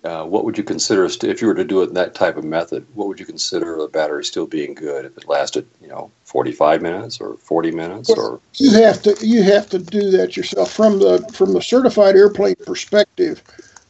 uh, 0.03 0.25
what 0.25 0.43
would 0.43 0.57
you 0.57 0.65
consider 0.65 1.05
if 1.05 1.41
you 1.41 1.47
were 1.47 1.55
to 1.55 1.63
do 1.63 1.81
it 1.81 1.89
in 1.89 1.93
that 1.93 2.13
type 2.13 2.35
of 2.35 2.43
method? 2.43 2.85
What 2.93 3.07
would 3.07 3.19
you 3.19 3.25
consider 3.25 3.77
the 3.77 3.87
battery 3.87 4.25
still 4.25 4.47
being 4.47 4.73
good 4.73 5.05
if 5.05 5.17
it 5.17 5.29
lasted, 5.29 5.65
you 5.81 5.87
know, 5.87 6.11
forty-five 6.27 6.81
minutes 6.81 7.19
or 7.21 7.37
forty 7.37 7.71
minutes? 7.71 8.09
Or 8.09 8.39
you 8.55 8.71
have 8.71 9.01
to 9.03 9.15
you 9.25 9.43
have 9.43 9.69
to 9.69 9.79
do 9.79 10.11
that 10.11 10.35
yourself 10.35 10.71
from 10.71 10.99
the 10.99 11.27
from 11.33 11.53
the 11.53 11.61
certified 11.61 12.15
airplane 12.15 12.55
perspective. 12.65 13.41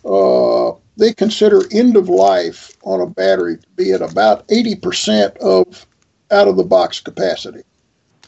Uh, 0.05 0.71
they 0.95 1.13
consider 1.13 1.63
end 1.71 1.97
of 1.97 2.07
life 2.09 2.71
on 2.83 3.01
a 3.01 3.07
battery 3.07 3.57
to 3.57 3.67
be 3.75 3.91
at 3.91 4.01
about 4.01 4.45
eighty 4.49 4.75
percent 4.75 5.35
of 5.37 5.85
out 6.31 6.47
of 6.47 6.57
the 6.57 6.63
box 6.63 6.99
capacity. 6.99 7.63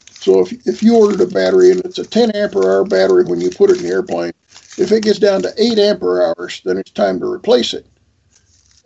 So 0.10 0.42
if 0.42 0.52
if 0.68 0.82
you 0.84 0.98
ordered 0.98 1.22
a 1.22 1.32
battery 1.32 1.72
and 1.72 1.86
it's 1.86 2.00
a 2.00 2.06
ten 2.06 2.32
ampere 2.36 2.64
hour 2.64 2.84
battery 2.84 3.24
when 3.24 3.40
you 3.40 3.52
put 3.52 3.70
it 3.70 3.78
in 3.78 3.84
the 3.84 3.90
airplane, 3.90 4.34
if 4.78 4.92
it 4.92 5.04
gets 5.04 5.20
down 5.20 5.44
to 5.44 5.54
eight 5.58 5.78
ampere 5.78 6.24
hours, 6.24 6.62
then 6.66 6.78
it's 6.78 6.92
time 6.92 7.20
to 7.20 7.32
replace 7.32 7.74
it. 7.74 7.86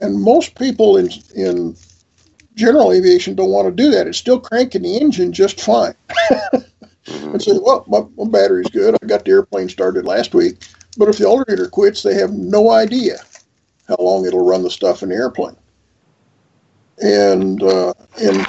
And 0.01 0.21
most 0.21 0.55
people 0.55 0.97
in 0.97 1.09
in 1.33 1.77
general 2.55 2.91
aviation 2.91 3.35
don't 3.35 3.49
want 3.49 3.67
to 3.67 3.83
do 3.83 3.89
that. 3.91 4.07
It's 4.07 4.17
still 4.17 4.39
cranking 4.39 4.83
the 4.83 4.97
engine 4.97 5.33
just 5.33 5.61
fine. 5.61 5.95
and 7.07 7.41
say, 7.41 7.57
well, 7.61 7.83
my, 7.87 8.01
my 8.17 8.29
battery's 8.29 8.69
good. 8.69 8.95
I 9.01 9.05
got 9.05 9.25
the 9.25 9.31
airplane 9.31 9.69
started 9.69 10.05
last 10.05 10.33
week. 10.33 10.63
But 10.97 11.09
if 11.09 11.17
the 11.17 11.25
alternator 11.25 11.67
quits, 11.67 12.03
they 12.03 12.13
have 12.15 12.31
no 12.31 12.71
idea 12.71 13.17
how 13.87 13.97
long 13.99 14.25
it'll 14.25 14.45
run 14.45 14.63
the 14.63 14.69
stuff 14.69 15.03
in 15.03 15.09
the 15.09 15.15
airplane. 15.15 15.55
And 17.01 17.61
uh, 17.63 17.93
and 18.21 18.45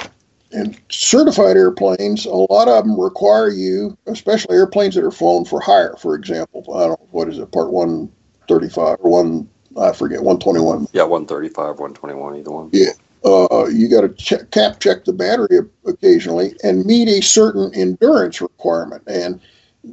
in 0.52 0.76
certified 0.90 1.56
airplanes, 1.56 2.26
a 2.26 2.34
lot 2.34 2.68
of 2.68 2.84
them 2.84 3.00
require 3.00 3.48
you, 3.48 3.96
especially 4.06 4.56
airplanes 4.56 4.94
that 4.94 5.04
are 5.04 5.10
flown 5.10 5.46
for 5.46 5.60
hire, 5.60 5.96
for 5.98 6.14
example. 6.14 6.62
I 6.74 6.80
don't 6.80 7.00
know 7.00 7.08
what 7.10 7.28
is 7.28 7.38
it, 7.38 7.50
Part 7.52 7.72
One 7.72 8.12
thirty 8.46 8.68
five 8.68 8.98
or 9.00 9.10
one 9.10 9.48
I 9.80 9.92
forget 9.92 10.22
one 10.22 10.38
twenty 10.38 10.60
one. 10.60 10.86
Yeah, 10.92 11.04
one 11.04 11.26
thirty 11.26 11.48
five, 11.48 11.78
one 11.78 11.94
twenty 11.94 12.14
one, 12.14 12.36
either 12.36 12.50
one. 12.50 12.70
Yeah. 12.72 12.90
Uh, 13.24 13.66
you 13.72 13.88
got 13.88 14.02
to 14.02 14.46
cap 14.46 14.80
check 14.80 15.04
the 15.04 15.12
battery 15.12 15.60
occasionally 15.86 16.54
and 16.62 16.84
meet 16.84 17.08
a 17.08 17.22
certain 17.22 17.74
endurance 17.74 18.40
requirement. 18.40 19.02
And 19.06 19.40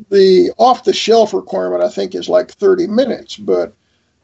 the 0.10 0.52
off 0.58 0.84
the 0.84 0.94
shelf 0.94 1.34
requirement, 1.34 1.84
I 1.84 1.89
think, 1.89 2.13
is 2.13 2.28
like 2.28 2.52
30 2.52 2.88
minutes. 2.88 3.38
But 3.38 3.74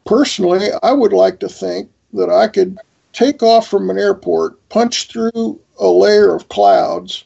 personally, 0.05 0.67
I 0.83 0.91
would 0.91 1.13
like 1.13 1.39
to 1.39 1.49
think 1.49 1.89
that 2.13 2.29
I 2.29 2.47
could 2.47 2.77
take 3.13 3.41
off 3.41 3.67
from 3.67 3.89
an 3.89 3.97
airport, 3.97 4.67
punch 4.69 5.07
through 5.07 5.59
a 5.79 5.87
layer 5.87 6.35
of 6.35 6.49
clouds, 6.49 7.23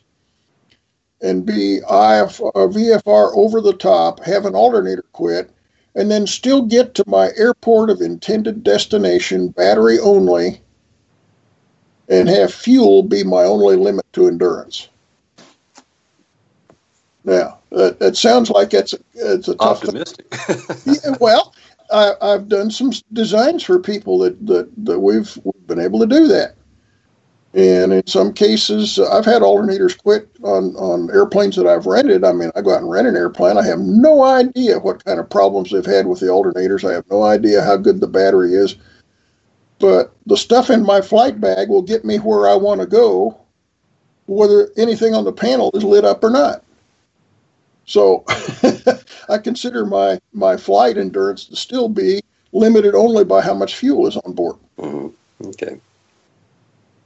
and 1.21 1.45
be 1.45 1.77
IF, 1.77 2.39
VFR 2.39 3.31
over 3.35 3.61
the 3.61 3.73
top, 3.73 4.23
have 4.23 4.45
an 4.45 4.55
alternator 4.55 5.05
quit, 5.13 5.51
and 5.95 6.09
then 6.09 6.25
still 6.25 6.63
get 6.63 6.95
to 6.95 7.03
my 7.07 7.31
airport 7.37 7.89
of 7.89 8.01
intended 8.01 8.63
destination, 8.63 9.49
battery 9.49 9.99
only, 9.99 10.61
and 12.11 12.27
have 12.27 12.53
fuel 12.53 13.01
be 13.01 13.23
my 13.23 13.43
only 13.43 13.77
limit 13.77 14.05
to 14.13 14.27
endurance. 14.27 14.89
Now, 17.23 17.59
that, 17.71 17.99
that 17.99 18.17
sounds 18.17 18.49
like 18.49 18.73
it's 18.73 18.93
a, 18.93 18.99
it's 19.15 19.47
a 19.47 19.55
tough 19.55 19.83
Optimistic. 19.83 20.25
yeah, 20.85 21.15
well, 21.19 21.53
I, 21.91 22.13
I've 22.21 22.49
done 22.49 22.69
some 22.69 22.91
designs 23.13 23.63
for 23.63 23.79
people 23.79 24.19
that, 24.19 24.45
that, 24.45 24.69
that 24.85 24.99
we've, 24.99 25.35
we've 25.43 25.67
been 25.67 25.79
able 25.79 25.99
to 25.99 26.05
do 26.05 26.27
that. 26.27 26.55
And 27.53 27.93
in 27.93 28.07
some 28.07 28.33
cases, 28.33 28.97
I've 28.97 29.25
had 29.25 29.41
alternators 29.41 29.97
quit 29.97 30.29
on, 30.43 30.75
on 30.77 31.11
airplanes 31.11 31.57
that 31.57 31.67
I've 31.67 31.85
rented. 31.85 32.23
I 32.23 32.31
mean, 32.31 32.49
I 32.55 32.61
go 32.61 32.73
out 32.73 32.81
and 32.81 32.89
rent 32.89 33.07
an 33.07 33.15
airplane. 33.17 33.57
I 33.57 33.65
have 33.65 33.79
no 33.79 34.23
idea 34.23 34.79
what 34.79 35.03
kind 35.03 35.19
of 35.19 35.29
problems 35.29 35.71
they've 35.71 35.85
had 35.85 36.07
with 36.07 36.21
the 36.21 36.27
alternators. 36.27 36.89
I 36.89 36.93
have 36.93 37.09
no 37.11 37.23
idea 37.23 37.61
how 37.61 37.75
good 37.75 37.99
the 37.99 38.07
battery 38.07 38.53
is. 38.53 38.75
But 39.81 40.13
the 40.27 40.37
stuff 40.37 40.69
in 40.69 40.83
my 40.83 41.01
flight 41.01 41.41
bag 41.41 41.69
will 41.69 41.81
get 41.81 42.05
me 42.05 42.17
where 42.17 42.47
I 42.47 42.55
want 42.55 42.81
to 42.81 42.87
go, 42.87 43.39
whether 44.27 44.69
anything 44.77 45.15
on 45.15 45.25
the 45.25 45.33
panel 45.33 45.71
is 45.73 45.83
lit 45.83 46.05
up 46.05 46.23
or 46.23 46.29
not. 46.29 46.63
So 47.85 48.23
I 49.29 49.39
consider 49.39 49.85
my, 49.85 50.19
my 50.33 50.55
flight 50.55 50.97
endurance 50.97 51.45
to 51.45 51.55
still 51.55 51.89
be 51.89 52.21
limited 52.53 52.95
only 52.95 53.23
by 53.23 53.41
how 53.41 53.53
much 53.53 53.75
fuel 53.75 54.07
is 54.07 54.17
on 54.17 54.33
board. 54.33 54.57
Mm-hmm. 54.77 55.47
Okay. 55.47 55.79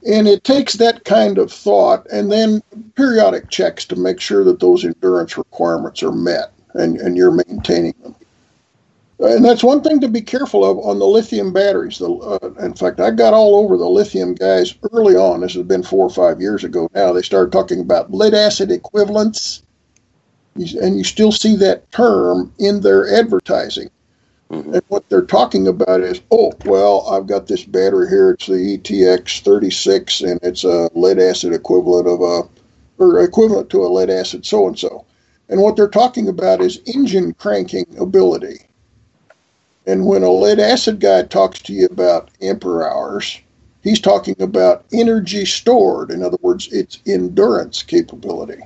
And 0.06 0.28
it 0.28 0.44
takes 0.44 0.74
that 0.74 1.04
kind 1.04 1.38
of 1.38 1.50
thought 1.50 2.06
and 2.12 2.30
then 2.30 2.62
periodic 2.94 3.48
checks 3.50 3.84
to 3.86 3.96
make 3.96 4.20
sure 4.20 4.44
that 4.44 4.60
those 4.60 4.84
endurance 4.84 5.38
requirements 5.38 6.02
are 6.02 6.12
met 6.12 6.52
and, 6.74 6.98
and 6.98 7.16
you're 7.16 7.32
maintaining 7.32 7.94
them. 8.02 8.14
And 9.18 9.44
that's 9.44 9.64
one 9.64 9.82
thing 9.82 10.00
to 10.00 10.08
be 10.08 10.20
careful 10.20 10.64
of 10.64 10.78
on 10.78 10.98
the 10.98 11.06
lithium 11.06 11.52
batteries. 11.52 11.98
The, 11.98 12.10
uh, 12.10 12.64
in 12.64 12.74
fact, 12.74 13.00
I 13.00 13.10
got 13.10 13.32
all 13.32 13.56
over 13.56 13.78
the 13.78 13.88
lithium 13.88 14.34
guys 14.34 14.74
early 14.92 15.16
on. 15.16 15.40
This 15.40 15.54
has 15.54 15.62
been 15.62 15.82
four 15.82 16.04
or 16.04 16.10
five 16.10 16.40
years 16.40 16.64
ago 16.64 16.90
now. 16.94 17.12
They 17.12 17.22
started 17.22 17.50
talking 17.50 17.80
about 17.80 18.12
lead 18.12 18.34
acid 18.34 18.70
equivalents 18.70 19.62
and 20.56 20.96
you 20.96 21.04
still 21.04 21.32
see 21.32 21.56
that 21.56 21.90
term 21.92 22.52
in 22.58 22.80
their 22.80 23.14
advertising. 23.14 23.90
Mm-hmm. 24.50 24.74
And 24.74 24.82
what 24.88 25.08
they're 25.08 25.22
talking 25.22 25.66
about 25.66 26.00
is, 26.00 26.20
oh, 26.30 26.52
well, 26.64 27.06
I've 27.10 27.26
got 27.26 27.46
this 27.46 27.64
battery 27.64 28.08
here. 28.08 28.30
It's 28.30 28.46
the 28.46 28.78
ETX 28.78 29.40
36, 29.40 30.20
and 30.20 30.40
it's 30.42 30.64
a 30.64 30.88
lead 30.94 31.18
acid 31.18 31.52
equivalent 31.52 32.06
of 32.06 32.20
a, 32.22 32.48
or 33.02 33.22
equivalent 33.22 33.70
to 33.70 33.84
a 33.84 33.88
lead 33.88 34.08
acid 34.08 34.46
so 34.46 34.66
and 34.68 34.78
so. 34.78 35.04
And 35.48 35.60
what 35.60 35.76
they're 35.76 35.88
talking 35.88 36.28
about 36.28 36.60
is 36.60 36.80
engine 36.86 37.34
cranking 37.34 37.86
ability. 37.98 38.65
And 39.86 40.06
when 40.06 40.22
a 40.22 40.30
lead 40.30 40.58
acid 40.58 41.00
guy 41.00 41.22
talks 41.22 41.62
to 41.62 41.72
you 41.72 41.86
about 41.86 42.30
ampere 42.42 42.88
hours, 42.88 43.40
he's 43.82 44.00
talking 44.00 44.40
about 44.40 44.84
energy 44.92 45.44
stored. 45.44 46.10
In 46.10 46.22
other 46.22 46.38
words, 46.42 46.68
it's 46.72 47.00
endurance 47.06 47.82
capability. 47.82 48.60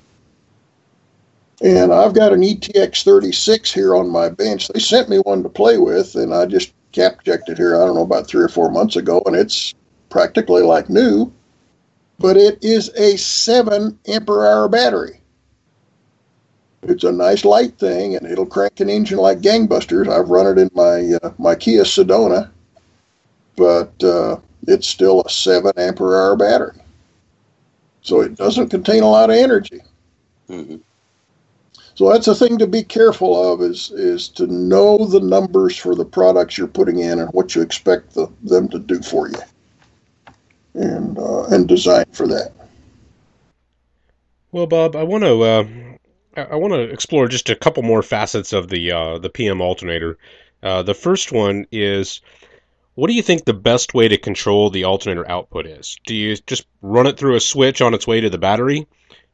And 1.63 1.93
I've 1.93 2.15
got 2.15 2.33
an 2.33 2.41
ETX 2.41 3.05
36 3.05 3.73
here 3.73 3.95
on 3.95 4.09
my 4.09 4.31
bench. 4.31 4.69
They 4.69 4.81
sent 4.81 5.11
me 5.11 5.19
one 5.19 5.43
to 5.43 5.51
play 5.51 5.77
with, 5.77 6.15
and 6.15 6.35
I 6.35 6.47
just 6.47 6.73
cap 6.93 7.23
checked 7.23 7.51
it 7.51 7.59
here, 7.59 7.81
I 7.81 7.85
don't 7.85 7.97
know, 7.97 8.03
about 8.03 8.27
three 8.27 8.43
or 8.43 8.49
four 8.49 8.71
months 8.71 8.97
ago, 8.97 9.23
and 9.27 9.37
it's 9.37 9.75
practically 10.09 10.63
like 10.63 10.89
new. 10.89 11.31
But 12.19 12.39
it 12.39 12.63
is 12.63 12.89
a 12.97 13.17
7 13.17 13.99
ampere 14.09 14.47
hour 14.47 14.69
battery. 14.69 15.20
It's 16.83 17.05
a 17.05 17.13
nice 17.13 17.45
light 17.45 17.79
thing, 17.79 18.17
and 18.17 18.27
it'll 18.27 18.47
crank 18.47 18.81
an 18.81 18.89
engine 18.89 19.19
like 19.19 19.41
gangbusters. 19.41 20.09
I've 20.09 20.31
run 20.31 20.47
it 20.47 20.59
in 20.59 20.71
my 20.75 21.19
uh, 21.23 21.33
my 21.39 21.55
Kia 21.55 21.85
Sedona, 21.85 22.51
but 23.57 23.93
uh, 24.03 24.39
it's 24.67 24.89
still 24.89 25.21
a 25.21 25.29
7 25.29 25.73
ampere 25.77 26.17
hour 26.17 26.37
battery. 26.37 26.81
So 28.03 28.21
it 28.21 28.37
doesn't 28.37 28.71
contain 28.71 29.03
a 29.03 29.11
lot 29.11 29.29
of 29.29 29.37
energy. 29.37 29.81
Mm-hmm. 30.49 30.77
So 31.95 32.11
that's 32.11 32.29
a 32.29 32.35
thing 32.35 32.57
to 32.57 32.67
be 32.67 32.83
careful 32.83 33.53
of 33.53 33.61
is 33.61 33.91
is 33.91 34.29
to 34.31 34.47
know 34.47 35.05
the 35.05 35.21
numbers 35.21 35.77
for 35.77 35.95
the 35.95 36.05
products 36.05 36.57
you're 36.57 36.67
putting 36.67 37.01
in 37.01 37.19
and 37.19 37.29
what 37.35 37.55
you 37.55 37.61
expect 37.61 38.15
the, 38.15 38.27
them 38.43 38.69
to 38.71 38.79
do 38.79 39.03
for 39.03 39.29
you, 39.29 39.39
and 40.73 41.19
uh, 41.19 41.45
and 41.49 41.69
design 41.69 42.07
for 42.13 42.27
that. 42.27 42.53
Well, 44.51 44.67
Bob, 44.67 44.97
I 44.97 45.03
want 45.03 45.25
to 45.25 45.43
uh, 45.43 45.67
I 46.51 46.57
want 46.57 46.73
to 46.75 46.83
explore 46.83 47.29
just 47.29 47.51
a 47.51 47.57
couple 47.57 47.83
more 47.83 48.03
facets 48.03 48.53
of 48.53 48.69
the 48.69 48.93
uh, 48.93 49.19
the 49.19 49.31
PM 49.31 49.61
alternator. 49.61 50.19
Uh, 50.63 50.83
the 50.83 50.95
first 50.95 51.33
one 51.33 51.67
is. 51.71 52.21
What 52.97 53.07
do 53.07 53.15
you 53.15 53.23
think 53.23 53.45
the 53.45 53.55
best 53.55 53.95
way 53.95 54.09
to 54.09 54.19
control 54.19 54.69
the 54.69 54.85
alternator 54.85 55.27
output 55.27 55.65
is? 55.65 55.97
Do 56.05 56.15
you 56.15 56.37
just 56.47 56.67
run 56.83 57.07
it 57.07 57.17
through 57.17 57.37
a 57.37 57.41
switch 57.41 57.81
on 57.81 57.95
its 57.95 58.07
way 58.07 58.21
to 58.21 58.29
the 58.29 58.37
battery? 58.37 58.87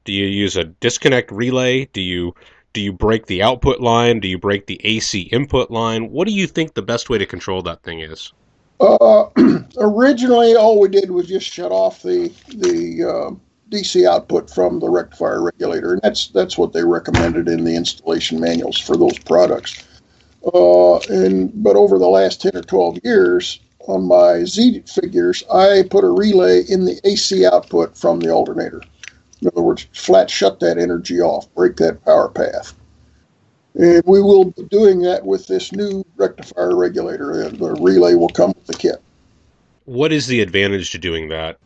Do 0.04 0.12
you 0.12 0.26
use 0.26 0.56
a 0.56 0.64
disconnect 0.64 1.32
relay? 1.32 1.86
Do 1.86 2.00
you 2.00 2.34
do 2.76 2.82
you 2.82 2.92
break 2.92 3.26
the 3.26 3.42
output 3.42 3.80
line? 3.80 4.20
Do 4.20 4.28
you 4.28 4.38
break 4.38 4.66
the 4.66 4.78
AC 4.84 5.22
input 5.22 5.70
line? 5.70 6.10
What 6.10 6.28
do 6.28 6.34
you 6.34 6.46
think 6.46 6.74
the 6.74 6.82
best 6.82 7.08
way 7.08 7.16
to 7.16 7.24
control 7.24 7.62
that 7.62 7.82
thing 7.82 8.00
is? 8.00 8.32
Uh, 8.78 9.24
originally, 9.78 10.54
all 10.54 10.78
we 10.78 10.88
did 10.88 11.10
was 11.10 11.26
just 11.26 11.46
shut 11.46 11.72
off 11.72 12.02
the 12.02 12.30
the 12.48 13.04
uh, 13.04 13.34
DC 13.70 14.06
output 14.06 14.48
from 14.50 14.80
the 14.80 14.88
rectifier 14.88 15.42
regulator, 15.42 15.92
and 15.92 16.02
that's 16.02 16.28
that's 16.28 16.56
what 16.56 16.72
they 16.72 16.84
recommended 16.84 17.48
in 17.48 17.64
the 17.64 17.74
installation 17.74 18.40
manuals 18.40 18.78
for 18.78 18.96
those 18.96 19.18
products. 19.18 19.84
Uh, 20.54 20.98
and 21.08 21.50
but 21.62 21.76
over 21.76 21.98
the 21.98 22.08
last 22.08 22.40
ten 22.40 22.56
or 22.56 22.62
twelve 22.62 22.98
years, 23.02 23.60
on 23.88 24.06
my 24.06 24.44
Z 24.44 24.84
figures, 24.86 25.42
I 25.52 25.84
put 25.90 26.04
a 26.04 26.10
relay 26.10 26.62
in 26.68 26.84
the 26.84 27.00
AC 27.04 27.44
output 27.46 27.96
from 27.96 28.20
the 28.20 28.30
alternator. 28.30 28.82
In 29.42 29.48
other 29.48 29.62
words, 29.62 29.86
flat 29.92 30.30
shut 30.30 30.60
that 30.60 30.78
energy 30.78 31.20
off, 31.20 31.52
break 31.54 31.76
that 31.76 32.04
power 32.04 32.28
path. 32.28 32.74
And 33.74 34.02
we 34.06 34.22
will 34.22 34.46
be 34.46 34.62
doing 34.64 35.02
that 35.02 35.24
with 35.26 35.46
this 35.46 35.72
new 35.72 36.04
rectifier 36.16 36.74
regulator. 36.74 37.50
The 37.50 37.74
relay 37.74 38.14
will 38.14 38.30
come 38.30 38.52
with 38.56 38.66
the 38.66 38.74
kit. 38.74 39.02
What 39.84 40.12
is 40.12 40.26
the 40.26 40.40
advantage 40.40 40.90
to 40.92 40.98
doing 40.98 41.28
that? 41.28 41.58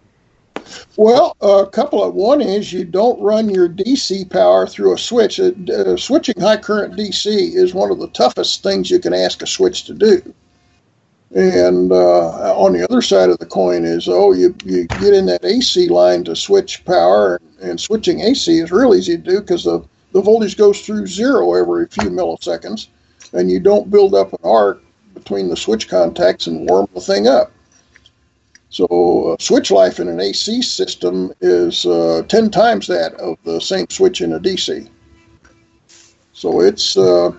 Well, 0.96 1.36
a 1.40 1.66
couple 1.66 2.02
of 2.02 2.14
one 2.14 2.40
is 2.40 2.72
you 2.72 2.84
don't 2.84 3.20
run 3.20 3.48
your 3.48 3.68
DC 3.68 4.30
power 4.30 4.66
through 4.66 4.94
a 4.94 4.98
switch. 4.98 5.40
Uh, 5.40 5.96
switching 5.96 6.40
high 6.40 6.56
current 6.56 6.96
DC 6.96 7.26
is 7.26 7.74
one 7.74 7.90
of 7.90 7.98
the 7.98 8.08
toughest 8.08 8.62
things 8.62 8.90
you 8.90 8.98
can 8.98 9.14
ask 9.14 9.42
a 9.42 9.46
switch 9.46 9.84
to 9.84 9.94
do. 9.94 10.34
And 11.34 11.92
uh, 11.92 12.56
on 12.56 12.72
the 12.72 12.84
other 12.84 13.02
side 13.02 13.30
of 13.30 13.38
the 13.38 13.46
coin 13.46 13.84
is, 13.84 14.08
oh, 14.08 14.32
you, 14.32 14.54
you 14.64 14.86
get 14.86 15.14
in 15.14 15.26
that 15.26 15.44
AC 15.44 15.88
line 15.88 16.24
to 16.24 16.34
switch 16.34 16.84
power, 16.84 17.36
and, 17.36 17.70
and 17.70 17.80
switching 17.80 18.20
AC 18.20 18.58
is 18.58 18.72
real 18.72 18.94
easy 18.94 19.16
to 19.16 19.22
do 19.22 19.40
because 19.40 19.62
the, 19.62 19.84
the 20.12 20.20
voltage 20.20 20.56
goes 20.56 20.84
through 20.84 21.06
zero 21.06 21.54
every 21.54 21.86
few 21.86 22.10
milliseconds, 22.10 22.88
and 23.32 23.48
you 23.48 23.60
don't 23.60 23.90
build 23.90 24.14
up 24.14 24.32
an 24.32 24.40
arc 24.42 24.82
between 25.14 25.48
the 25.48 25.56
switch 25.56 25.88
contacts 25.88 26.48
and 26.48 26.68
warm 26.68 26.88
the 26.94 27.00
thing 27.00 27.28
up. 27.28 27.52
So 28.70 29.32
uh, 29.32 29.36
switch 29.40 29.70
life 29.70 29.98
in 29.98 30.08
an 30.08 30.20
AC 30.20 30.62
system 30.62 31.32
is 31.40 31.84
uh, 31.84 32.22
10 32.28 32.50
times 32.50 32.86
that 32.86 33.14
of 33.14 33.36
the 33.44 33.60
same 33.60 33.86
switch 33.90 34.20
in 34.20 34.32
a 34.32 34.40
DC. 34.40 34.88
So 36.32 36.60
it's 36.60 36.96
uh, 36.96 37.32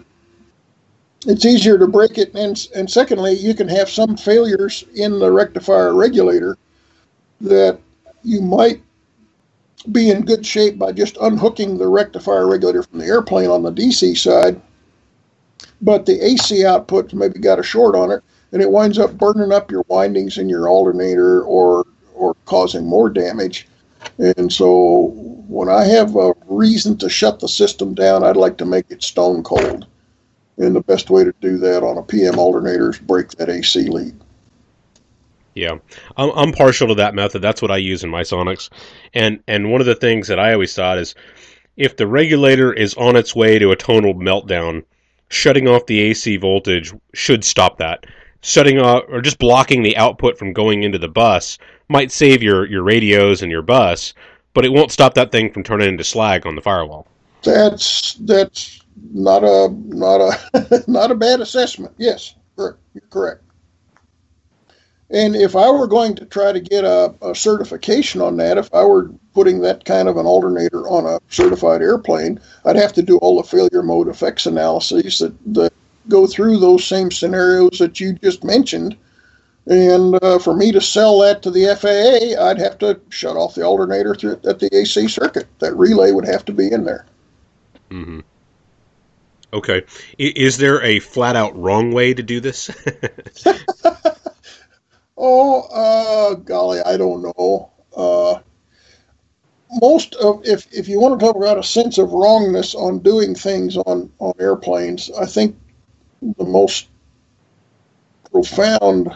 it's 1.26 1.46
easier 1.46 1.78
to 1.78 1.88
break 1.88 2.18
it. 2.18 2.34
And, 2.36 2.68
and 2.76 2.90
secondly, 2.90 3.34
you 3.34 3.54
can 3.54 3.68
have 3.70 3.90
some 3.90 4.18
failures 4.18 4.84
in 4.96 5.20
the 5.20 5.32
rectifier 5.32 5.94
regulator 5.94 6.58
that 7.40 7.80
you 8.24 8.42
might 8.42 8.82
be 9.92 10.12
in 10.12 10.26
good 10.26 10.46
shape 10.46 10.78
by 10.78 10.92
just 10.92 11.18
unhooking 11.22 11.78
the 11.78 11.88
rectifier 11.88 12.48
regulator 12.48 12.84
from 12.84 13.00
the 13.00 13.06
airplane 13.06 13.50
on 13.50 13.64
the 13.64 13.72
DC 13.72 14.18
side, 14.18 14.62
but 15.82 16.06
the 16.06 16.24
AC 16.24 16.66
output 16.66 17.14
maybe 17.14 17.40
got 17.40 17.60
a 17.60 17.64
short 17.64 17.96
on 17.96 18.12
it, 18.12 18.24
and 18.52 18.62
it 18.62 18.70
winds 18.70 19.00
up 19.00 19.18
burning 19.18 19.52
up 19.52 19.72
your 19.72 19.86
windings 19.88 20.38
in 20.38 20.50
your 20.50 20.70
alternator 20.70 21.44
or 21.44 21.86
or 22.14 22.36
causing 22.46 22.86
more 22.86 23.10
damage. 23.10 23.68
And 24.18 24.52
so 24.52 25.12
when 25.48 25.70
I 25.70 25.86
have 25.86 26.16
a 26.16 26.34
reason 26.46 26.98
to 27.00 27.10
shut 27.10 27.40
the 27.40 27.48
system 27.48 27.94
down, 27.94 28.24
I'd 28.24 28.36
like 28.36 28.58
to 28.58 28.66
make 28.66 28.86
it 28.90 29.04
stone 29.04 29.44
cold. 29.44 29.88
And 30.58 30.76
the 30.76 30.82
best 30.82 31.10
way 31.10 31.24
to 31.24 31.34
do 31.42 31.58
that 31.58 31.84
on 31.84 31.98
a 31.98 32.04
PM 32.04 32.38
alternator 32.38 32.92
is 32.92 33.00
break 33.00 33.32
that 33.32 33.50
AC 33.50 33.88
lead. 33.88 34.16
Yeah, 35.56 35.78
I'm, 36.16 36.30
I'm 36.32 36.52
partial 36.54 36.88
to 36.90 36.96
that 36.96 37.16
method. 37.16 37.42
That's 37.42 37.62
what 37.62 37.72
I 37.72 37.78
use 37.78 38.04
in 38.04 38.10
my 38.10 38.22
Sonex. 38.22 38.70
And 39.14 39.42
and 39.48 39.72
one 39.72 39.82
of 39.82 39.88
the 39.88 39.96
things 39.96 40.28
that 40.28 40.40
I 40.40 40.54
always 40.54 40.74
thought 40.74 40.98
is, 40.98 41.16
if 41.76 41.98
the 41.98 42.08
regulator 42.08 42.72
is 42.72 42.94
on 42.96 43.16
its 43.16 43.36
way 43.36 43.60
to 43.60 43.72
a 43.72 43.76
tonal 43.76 44.14
meltdown, 44.14 44.84
shutting 45.30 45.68
off 45.68 45.86
the 45.88 46.00
AC 46.02 46.38
voltage 46.38 46.94
should 47.14 47.44
stop 47.44 47.78
that. 47.80 48.06
Shutting 48.42 48.80
off 48.80 49.04
or 49.08 49.22
just 49.22 49.40
blocking 49.40 49.84
the 49.84 49.98
output 49.98 50.38
from 50.38 50.54
going 50.54 50.84
into 50.84 50.98
the 50.98 51.08
bus 51.08 51.58
might 51.90 52.12
save 52.12 52.42
your 52.42 52.66
your 52.66 52.84
radios 52.84 53.42
and 53.42 53.52
your 53.52 53.62
bus, 53.62 54.14
but 54.54 54.66
it 54.66 54.72
won't 54.72 54.92
stop 54.92 55.14
that 55.14 55.32
thing 55.32 55.52
from 55.52 55.64
turning 55.64 55.90
into 55.90 56.04
slag 56.04 56.48
on 56.48 56.56
the 56.56 56.62
firewall. 56.62 57.08
That's 57.44 58.16
that's 58.22 58.82
not 59.14 59.44
a 59.44 59.70
not 59.86 60.22
a 60.22 60.84
not 60.88 61.12
a 61.12 61.16
bad 61.16 61.42
assessment. 61.42 61.94
Yes, 61.98 62.36
correct. 62.56 62.80
You're 62.94 63.04
correct. 63.10 63.44
And 65.12 65.36
if 65.36 65.58
I 65.58 65.70
were 65.70 65.88
going 65.88 66.16
to 66.16 66.26
try 66.26 66.54
to 66.54 66.60
get 66.62 66.86
a, 66.86 67.14
a, 67.22 67.36
certification 67.36 68.22
on 68.22 68.38
that, 68.38 68.58
if 68.58 68.74
I 68.74 68.84
were 68.86 69.12
putting 69.34 69.60
that 69.60 69.84
kind 69.84 70.08
of 70.08 70.16
an 70.16 70.26
alternator 70.26 70.88
on 70.88 71.06
a 71.06 71.20
certified 71.28 71.82
airplane, 71.82 72.40
I'd 72.64 72.78
have 72.78 72.94
to 72.94 73.02
do 73.02 73.18
all 73.18 73.36
the 73.36 73.48
failure 73.48 73.84
mode 73.84 74.08
effects 74.08 74.46
analyses 74.46 75.20
that, 75.20 75.36
that 75.54 75.74
go 76.12 76.28
through 76.28 76.60
those 76.60 76.86
same 76.86 77.10
scenarios 77.10 77.80
that 77.80 78.00
you 78.00 78.14
just 78.14 78.44
mentioned. 78.44 78.96
And 79.66 80.22
uh, 80.24 80.40
for 80.40 80.56
me 80.56 80.72
to 80.72 80.82
sell 80.82 81.20
that 81.20 81.42
to 81.44 81.52
the 81.52 81.76
FAA, 81.76 82.44
I'd 82.44 82.58
have 82.58 82.78
to 82.80 83.00
shut 83.10 83.38
off 83.38 83.56
the 83.56 83.64
alternator 83.64 84.14
through, 84.14 84.40
at 84.46 84.60
the 84.60 84.76
AC 84.76 85.08
circuit. 85.08 85.48
That 85.60 85.76
relay 85.76 86.12
would 86.12 86.26
have 86.26 86.46
to 86.46 86.52
be 86.52 86.72
in 86.72 86.84
there. 86.84 87.06
Mm-hmm. 87.90 88.20
Okay. 89.54 89.84
Is 90.18 90.58
there 90.58 90.82
a 90.82 91.00
flat 91.00 91.36
out 91.36 91.58
wrong 91.58 91.92
way 91.92 92.14
to 92.14 92.24
do 92.24 92.40
this? 92.40 92.70
oh, 95.18 95.62
uh, 95.62 96.36
golly, 96.36 96.82
I 96.82 96.98
don't 96.98 97.22
know. 97.22 97.70
Uh, 97.96 98.40
most 99.80 100.16
of 100.16 100.42
if 100.46 100.68
if 100.74 100.88
you 100.88 101.00
want 101.00 101.20
to 101.20 101.26
talk 101.26 101.36
about 101.36 101.58
a 101.58 101.64
sense 101.64 101.98
of 101.98 102.12
wrongness 102.12 102.76
on 102.76 103.00
doing 103.00 103.36
things 103.36 103.78
on 103.78 104.12
on 104.20 104.34
airplanes, 104.40 105.10
I 105.12 105.26
think 105.26 105.56
the 106.22 106.46
most 106.46 106.88
profound 108.32 109.16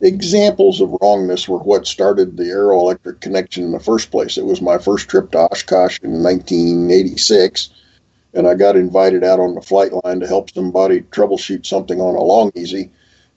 examples 0.00 0.80
of 0.80 0.96
wrongness 1.00 1.48
were 1.48 1.58
what 1.58 1.86
started 1.86 2.36
the 2.36 2.44
aeroelectric 2.44 3.20
connection 3.20 3.64
in 3.64 3.72
the 3.72 3.80
first 3.80 4.10
place. 4.10 4.38
It 4.38 4.46
was 4.46 4.62
my 4.62 4.78
first 4.78 5.08
trip 5.08 5.30
to 5.32 5.38
Oshkosh 5.38 6.00
in 6.02 6.22
1986 6.22 7.70
and 8.34 8.46
I 8.46 8.54
got 8.54 8.76
invited 8.76 9.24
out 9.24 9.40
on 9.40 9.54
the 9.54 9.60
flight 9.60 9.92
line 10.04 10.20
to 10.20 10.26
help 10.26 10.50
somebody 10.50 11.00
troubleshoot 11.02 11.66
something 11.66 12.00
on 12.00 12.14
a 12.14 12.22
Long-EZ. 12.22 12.74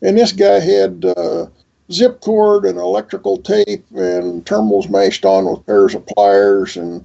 And 0.02 0.18
this 0.18 0.32
guy 0.32 0.60
had 0.60 1.06
uh, 1.06 1.48
zip 1.92 2.22
cord 2.22 2.66
and 2.66 2.78
electrical 2.78 3.38
tape 3.38 3.86
and 3.96 4.46
terminals 4.46 4.90
mashed 4.90 5.26
on 5.26 5.46
with 5.46 5.66
pairs 5.66 5.96
of 5.96 6.06
pliers 6.08 6.78
and 6.78 7.04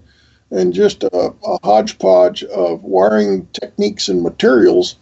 and 0.51 0.73
just 0.73 1.03
a, 1.03 1.35
a 1.45 1.59
hodgepodge 1.63 2.43
of 2.45 2.83
wiring 2.83 3.47
techniques 3.53 4.09
and 4.09 4.23
materials 4.23 4.97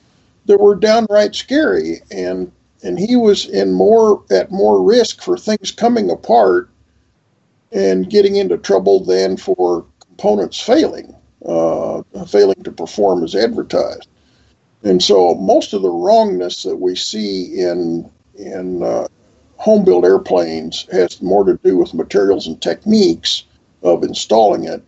that 0.47 0.61
were 0.61 0.75
downright 0.75 1.35
scary. 1.35 2.01
And 2.11 2.51
and 2.83 2.99
he 2.99 3.17
was 3.17 3.47
in 3.47 3.73
more 3.73 4.23
at 4.31 4.51
more 4.51 4.83
risk 4.83 5.23
for 5.23 5.37
things 5.37 5.71
coming 5.71 6.11
apart 6.11 6.69
and 7.73 8.09
getting 8.09 8.37
into 8.37 8.57
trouble 8.59 9.05
than 9.05 9.37
for 9.37 9.85
components 10.01 10.61
failing 10.61 11.15
uh, 11.47 12.03
failing 12.27 12.63
to 12.65 12.73
perform 12.73 13.25
as 13.25 13.35
advertised. 13.35 14.09
And 14.83 15.03
so 15.03 15.35
most 15.35 15.73
of 15.73 15.83
the 15.83 15.91
wrongness 15.91 16.63
that 16.63 16.77
we 16.77 16.95
see 16.95 17.61
in 17.61 18.11
in 18.37 18.83
uh, 18.83 19.07
home 19.57 19.85
built 19.85 20.05
airplanes 20.05 20.87
has 20.93 21.23
more 21.23 21.45
to 21.45 21.59
do 21.65 21.79
with 21.79 21.95
materials 21.95 22.47
and 22.47 22.61
techniques 22.61 23.45
of 23.83 24.03
installing 24.03 24.65
it. 24.65 24.83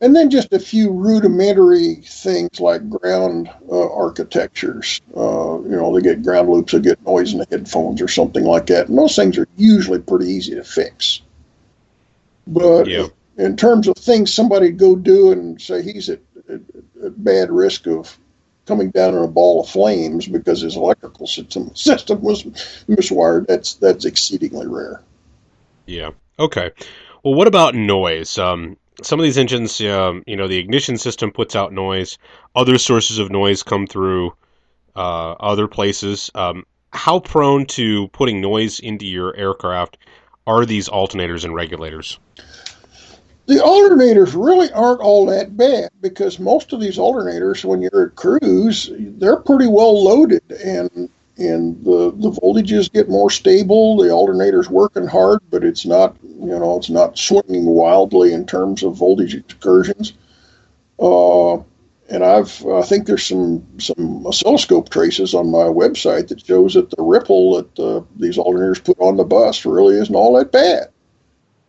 And 0.00 0.14
then 0.14 0.28
just 0.28 0.52
a 0.52 0.58
few 0.58 0.92
rudimentary 0.92 1.94
things 1.96 2.60
like 2.60 2.88
ground 2.88 3.48
uh, 3.70 3.92
architectures. 3.92 5.00
Uh, 5.16 5.60
you 5.62 5.70
know, 5.70 5.94
they 5.94 6.02
get 6.02 6.22
ground 6.22 6.50
loops 6.50 6.72
that 6.72 6.82
get 6.82 7.04
noise 7.06 7.32
in 7.32 7.38
the 7.38 7.46
headphones 7.50 8.02
or 8.02 8.08
something 8.08 8.44
like 8.44 8.66
that. 8.66 8.88
And 8.88 8.98
those 8.98 9.16
things 9.16 9.38
are 9.38 9.48
usually 9.56 9.98
pretty 9.98 10.26
easy 10.26 10.54
to 10.54 10.64
fix. 10.64 11.22
But 12.46 12.86
yeah 12.86 13.06
in 13.36 13.56
terms 13.56 13.88
of 13.88 13.96
things 13.96 14.32
somebody 14.32 14.70
go 14.70 14.96
do 14.96 15.32
and 15.32 15.60
say 15.60 15.82
he's 15.82 16.08
at, 16.08 16.20
at, 16.48 16.60
at, 17.04 17.24
bad 17.24 17.50
risk 17.50 17.86
of 17.86 18.18
coming 18.66 18.90
down 18.90 19.14
in 19.14 19.22
a 19.22 19.28
ball 19.28 19.62
of 19.62 19.68
flames 19.68 20.26
because 20.26 20.60
his 20.60 20.76
electrical 20.76 21.26
system 21.26 21.70
system 21.74 22.20
was 22.22 22.44
miswired, 22.88 23.46
that's 23.46 23.74
that's 23.74 24.04
exceedingly 24.04 24.66
rare. 24.66 25.02
Yeah. 25.86 26.10
Okay. 26.38 26.72
Well, 27.22 27.34
what 27.34 27.48
about 27.48 27.74
noise? 27.74 28.38
Um, 28.38 28.76
some 29.02 29.20
of 29.20 29.24
these 29.24 29.38
engines, 29.38 29.80
um, 29.82 30.22
you 30.26 30.36
know, 30.36 30.48
the 30.48 30.58
ignition 30.58 30.96
system 30.96 31.30
puts 31.30 31.54
out 31.54 31.72
noise. 31.72 32.18
Other 32.54 32.78
sources 32.78 33.18
of 33.18 33.30
noise 33.30 33.62
come 33.62 33.86
through 33.86 34.34
uh, 34.94 35.32
other 35.32 35.68
places. 35.68 36.30
Um, 36.34 36.64
how 36.92 37.20
prone 37.20 37.66
to 37.66 38.08
putting 38.08 38.40
noise 38.40 38.80
into 38.80 39.06
your 39.06 39.36
aircraft 39.36 39.98
are 40.46 40.64
these 40.64 40.88
alternators 40.88 41.44
and 41.44 41.54
regulators? 41.54 42.18
the 43.46 43.54
alternators 43.54 44.34
really 44.34 44.70
aren't 44.72 45.00
all 45.00 45.24
that 45.26 45.56
bad 45.56 45.88
because 46.00 46.38
most 46.38 46.72
of 46.72 46.80
these 46.80 46.98
alternators, 46.98 47.64
when 47.64 47.80
you're 47.80 48.06
at 48.08 48.16
cruise, 48.16 48.90
they're 48.98 49.36
pretty 49.36 49.68
well 49.68 50.02
loaded 50.02 50.42
and 50.64 51.08
and 51.38 51.84
the 51.84 52.12
the 52.16 52.30
voltages 52.30 52.92
get 52.92 53.08
more 53.08 53.30
stable. 53.30 53.96
The 53.96 54.10
alternator's 54.10 54.70
working 54.70 55.06
hard, 55.06 55.40
but 55.50 55.64
it's 55.64 55.86
not 55.86 56.16
you 56.22 56.46
know 56.46 56.76
it's 56.76 56.90
not 56.90 57.18
swinging 57.18 57.66
wildly 57.66 58.32
in 58.32 58.46
terms 58.46 58.82
of 58.82 58.96
voltage 58.96 59.34
excursions. 59.34 60.12
Uh, 60.98 61.56
and 62.08 62.24
I've 62.24 62.64
I 62.66 62.82
think 62.82 63.06
there's 63.06 63.26
some 63.26 63.66
some 63.78 64.26
oscilloscope 64.26 64.88
traces 64.88 65.34
on 65.34 65.50
my 65.50 65.64
website 65.64 66.28
that 66.28 66.46
shows 66.46 66.74
that 66.74 66.90
the 66.90 67.02
ripple 67.02 67.56
that 67.56 67.78
uh, 67.78 68.02
these 68.16 68.38
alternators 68.38 68.82
put 68.82 68.98
on 69.00 69.16
the 69.16 69.24
bus 69.24 69.66
really 69.66 69.96
isn't 69.96 70.14
all 70.14 70.38
that 70.38 70.52
bad 70.52 70.88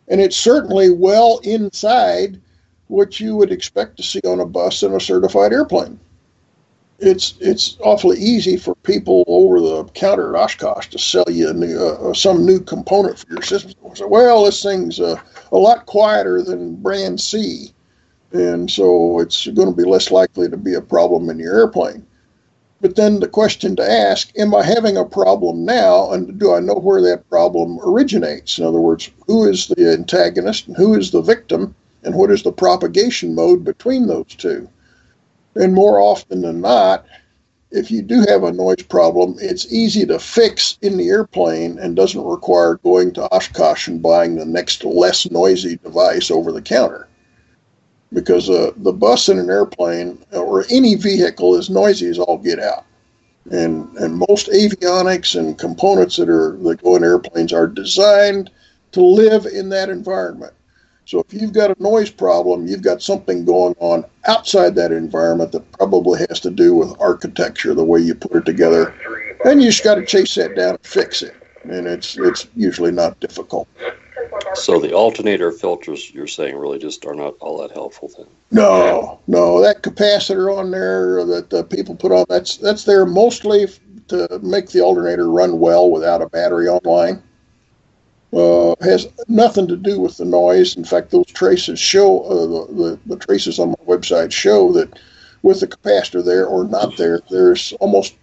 and 0.07 0.21
it's 0.21 0.37
certainly 0.37 0.89
well 0.89 1.39
inside 1.43 2.39
what 2.87 3.19
you 3.19 3.35
would 3.35 3.51
expect 3.51 3.97
to 3.97 4.03
see 4.03 4.21
on 4.21 4.39
a 4.39 4.45
bus 4.45 4.83
in 4.83 4.93
a 4.93 4.99
certified 4.99 5.51
airplane. 5.51 5.99
It's 6.99 7.35
it's 7.39 7.77
awfully 7.81 8.17
easy 8.17 8.57
for 8.57 8.73
people 8.75 9.23
over 9.27 9.59
the 9.59 9.83
counter 9.93 10.35
at 10.35 10.41
Oshkosh 10.41 10.87
to 10.87 10.97
sell 10.97 11.25
you 11.29 11.53
new, 11.53 11.77
uh, 11.77 12.09
uh, 12.09 12.13
some 12.13 12.43
new 12.43 12.59
component 12.59 13.19
for 13.19 13.33
your 13.33 13.43
system. 13.43 13.73
So, 13.93 14.07
well, 14.07 14.45
this 14.45 14.63
thing's 14.63 14.99
uh, 14.99 15.19
a 15.51 15.57
lot 15.57 15.85
quieter 15.85 16.41
than 16.41 16.75
brand 16.75 17.21
C, 17.21 17.71
and 18.31 18.69
so 18.69 19.19
it's 19.19 19.45
going 19.47 19.69
to 19.69 19.75
be 19.75 19.87
less 19.87 20.09
likely 20.09 20.49
to 20.49 20.57
be 20.57 20.73
a 20.73 20.81
problem 20.81 21.29
in 21.29 21.37
your 21.37 21.55
airplane. 21.55 22.03
But 22.81 22.95
then 22.95 23.19
the 23.19 23.27
question 23.27 23.75
to 23.75 23.91
ask, 23.91 24.31
am 24.37 24.53
I 24.53 24.63
having 24.63 24.97
a 24.97 25.05
problem 25.05 25.65
now? 25.65 26.11
And 26.11 26.39
do 26.39 26.53
I 26.53 26.59
know 26.59 26.75
where 26.75 27.01
that 27.01 27.27
problem 27.29 27.79
originates? 27.83 28.59
In 28.59 28.65
other 28.65 28.79
words, 28.79 29.09
who 29.25 29.45
is 29.45 29.67
the 29.67 29.91
antagonist 29.91 30.67
and 30.67 30.77
who 30.77 30.93
is 30.93 31.11
the 31.11 31.21
victim? 31.21 31.75
And 32.03 32.15
what 32.15 32.31
is 32.31 32.43
the 32.43 32.51
propagation 32.51 33.33
mode 33.33 33.63
between 33.63 34.05
those 34.07 34.27
two? 34.27 34.69
And 35.59 35.73
more 35.73 35.99
often 35.99 36.41
than 36.41 36.61
not, 36.61 37.05
if 37.71 37.91
you 37.91 38.01
do 38.01 38.25
have 38.29 38.43
a 38.43 38.51
noise 38.51 38.83
problem, 38.83 39.35
it's 39.39 39.71
easy 39.71 40.05
to 40.05 40.19
fix 40.19 40.77
in 40.81 40.97
the 40.97 41.09
airplane 41.09 41.77
and 41.79 41.95
doesn't 41.95 42.23
require 42.23 42.75
going 42.75 43.13
to 43.13 43.27
Oshkosh 43.33 43.87
and 43.87 44.01
buying 44.01 44.35
the 44.35 44.45
next 44.45 44.83
less 44.85 45.29
noisy 45.29 45.77
device 45.77 46.31
over 46.31 46.51
the 46.51 46.61
counter 46.61 47.07
because 48.13 48.49
uh, 48.49 48.71
the 48.77 48.93
bus 48.93 49.27
in 49.27 49.37
an 49.37 49.49
airplane 49.49 50.17
or 50.31 50.63
any 50.69 50.95
vehicle 50.95 51.55
is 51.55 51.69
noisy 51.69 52.07
as 52.07 52.19
all 52.19 52.37
get 52.37 52.59
out. 52.59 52.85
And, 53.51 53.87
and 53.97 54.23
most 54.29 54.47
avionics 54.47 55.37
and 55.37 55.57
components 55.57 56.17
that 56.17 56.29
are 56.29 56.57
that 56.57 56.83
go 56.83 56.95
in 56.95 57.03
airplanes 57.03 57.53
are 57.53 57.67
designed 57.67 58.49
to 58.91 59.01
live 59.01 59.45
in 59.45 59.69
that 59.69 59.89
environment. 59.89 60.53
So 61.07 61.21
if 61.21 61.33
you've 61.33 61.53
got 61.53 61.71
a 61.71 61.81
noise 61.81 62.09
problem, 62.09 62.67
you've 62.67 62.81
got 62.81 63.01
something 63.01 63.45
going 63.45 63.75
on 63.79 64.03
outside 64.25 64.75
that 64.75 64.91
environment 64.91 65.53
that 65.53 65.71
probably 65.71 66.19
has 66.27 66.41
to 66.41 66.49
do 66.49 66.75
with 66.75 66.99
architecture, 66.99 67.73
the 67.73 67.85
way 67.85 68.01
you 68.01 68.13
put 68.13 68.35
it 68.35 68.45
together, 68.45 68.93
and 69.45 69.61
you 69.61 69.69
just 69.69 69.85
got 69.85 69.95
to 69.95 70.05
chase 70.05 70.35
that 70.35 70.57
down 70.57 70.71
and 70.71 70.85
fix 70.85 71.21
it. 71.21 71.33
And 71.63 71.87
it's 71.87 72.17
it's 72.17 72.47
usually 72.57 72.91
not 72.91 73.17
difficult. 73.21 73.69
So 74.55 74.81
the 74.81 74.91
alternator 74.91 75.53
filters 75.53 76.13
you're 76.13 76.27
saying 76.27 76.57
really 76.57 76.77
just 76.77 77.05
are 77.05 77.15
not 77.15 77.35
all 77.39 77.61
that 77.61 77.71
helpful 77.71 78.11
then. 78.17 78.27
No, 78.51 79.21
no, 79.27 79.61
that 79.61 79.83
capacitor 79.83 80.57
on 80.57 80.71
there 80.71 81.23
that 81.23 81.49
the 81.49 81.63
people 81.63 81.95
put 81.95 82.11
on 82.11 82.25
that's 82.27 82.57
that's 82.57 82.83
there 82.83 83.05
mostly 83.05 83.67
to 84.09 84.39
make 84.43 84.71
the 84.71 84.81
alternator 84.81 85.29
run 85.29 85.57
well 85.59 85.89
without 85.89 86.21
a 86.21 86.27
battery 86.27 86.67
online. 86.67 87.23
Uh, 88.37 88.75
has 88.81 89.07
nothing 89.27 89.67
to 89.67 89.75
do 89.75 89.99
with 89.99 90.17
the 90.17 90.25
noise. 90.25 90.77
In 90.77 90.83
fact, 90.83 91.09
those 91.09 91.25
traces 91.25 91.79
show 91.79 92.21
uh, 92.21 92.45
the, 92.45 92.73
the, 92.83 92.99
the 93.07 93.15
traces 93.17 93.57
on 93.57 93.69
my 93.69 93.83
website 93.87 94.31
show 94.31 94.71
that 94.73 94.99
with 95.41 95.59
the 95.59 95.67
capacitor 95.67 96.23
there 96.23 96.45
or 96.45 96.65
not 96.65 96.95
there, 96.97 97.19
there's 97.31 97.73
almost 97.79 98.13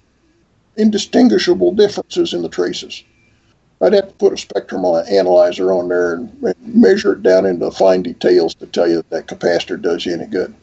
indistinguishable 0.76 1.72
differences 1.72 2.32
in 2.32 2.42
the 2.42 2.48
traces. 2.48 3.02
I'd 3.80 3.92
have 3.92 4.06
to 4.06 4.14
put 4.14 4.32
a 4.32 4.36
spectrum 4.36 4.84
analyzer 4.84 5.72
on 5.72 5.88
there 5.88 6.14
and, 6.14 6.42
and 6.44 6.54
measure 6.62 7.14
it 7.14 7.24
down 7.24 7.44
into 7.44 7.68
fine 7.72 8.04
details 8.04 8.54
to 8.56 8.66
tell 8.66 8.88
you 8.88 8.96
that 8.96 9.10
that 9.10 9.26
capacitor 9.26 9.82
does 9.82 10.06
you 10.06 10.14
any 10.14 10.26
good. 10.26 10.54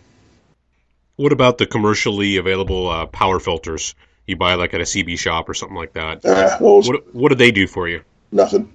What 1.17 1.33
about 1.33 1.57
the 1.57 1.65
commercially 1.65 2.37
available 2.37 2.87
uh, 2.89 3.05
power 3.07 3.39
filters 3.41 3.95
you 4.27 4.37
buy 4.37 4.53
like 4.53 4.73
at 4.73 4.79
a 4.79 4.85
CB 4.85 5.19
shop 5.19 5.49
or 5.49 5.53
something 5.53 5.75
like 5.77 5.91
that? 5.93 6.23
Uh, 6.23 6.57
those, 6.57 6.87
What 6.87 7.13
what 7.13 7.29
do 7.29 7.35
they 7.35 7.51
do 7.51 7.67
for 7.67 7.89
you? 7.89 8.01
nothing. 8.31 8.71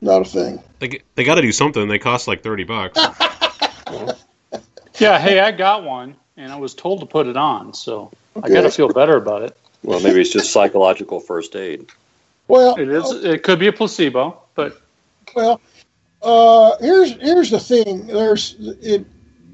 Not 0.00 0.22
a 0.22 0.24
thing. 0.24 0.62
They 0.78 1.00
they 1.14 1.24
got 1.24 1.36
to 1.36 1.42
do 1.42 1.52
something. 1.52 1.88
They 1.88 1.98
cost 1.98 2.28
like 2.28 2.42
thirty 2.42 2.64
bucks. 2.64 2.98
Yeah, 4.98 5.18
hey, 5.18 5.38
I 5.38 5.52
got 5.52 5.84
one, 5.84 6.16
and 6.36 6.52
I 6.52 6.56
was 6.56 6.74
told 6.74 7.00
to 7.00 7.06
put 7.06 7.28
it 7.28 7.36
on, 7.36 7.72
so 7.72 8.10
I 8.42 8.48
got 8.48 8.62
to 8.62 8.70
feel 8.70 8.88
better 8.88 9.16
about 9.16 9.42
it. 9.42 9.56
Well, 9.84 10.00
maybe 10.00 10.20
it's 10.20 10.30
just 10.30 10.52
psychological 10.52 11.20
first 11.20 11.54
aid. 11.54 11.86
Well, 12.48 12.76
It 12.76 12.88
is. 12.88 13.24
It 13.24 13.42
could 13.44 13.60
be 13.60 13.68
a 13.68 13.72
placebo, 13.72 14.40
but 14.54 14.80
Well, 15.36 15.60
uh, 16.22 16.72
here's 16.80 17.12
here's 17.12 17.50
the 17.50 17.60
thing. 17.60 18.06
There's 18.08 18.56
it 18.58 19.06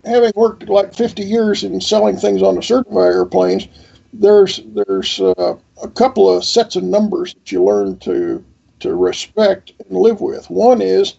having 0.05 0.33
worked 0.35 0.69
like 0.69 0.95
50 0.95 1.23
years 1.23 1.63
in 1.65 1.81
selling 1.81 2.17
things 2.17 2.43
on 2.43 2.55
the 2.55 2.63
certified 2.63 3.13
airplanes. 3.13 3.69
There's 4.15 4.61
there's 4.67 5.21
uh, 5.21 5.57
a 5.83 5.89
couple 5.89 6.35
of 6.35 6.45
sets 6.45 6.77
of 6.77 6.85
numbers 6.85 7.35
that 7.35 7.53
you 7.53 7.65
learn 7.65 7.99
to 7.99 8.43
to 8.85 8.95
respect 8.95 9.73
and 9.89 9.99
live 9.99 10.21
with. 10.21 10.51
One 10.51 10.83
is, 10.83 11.15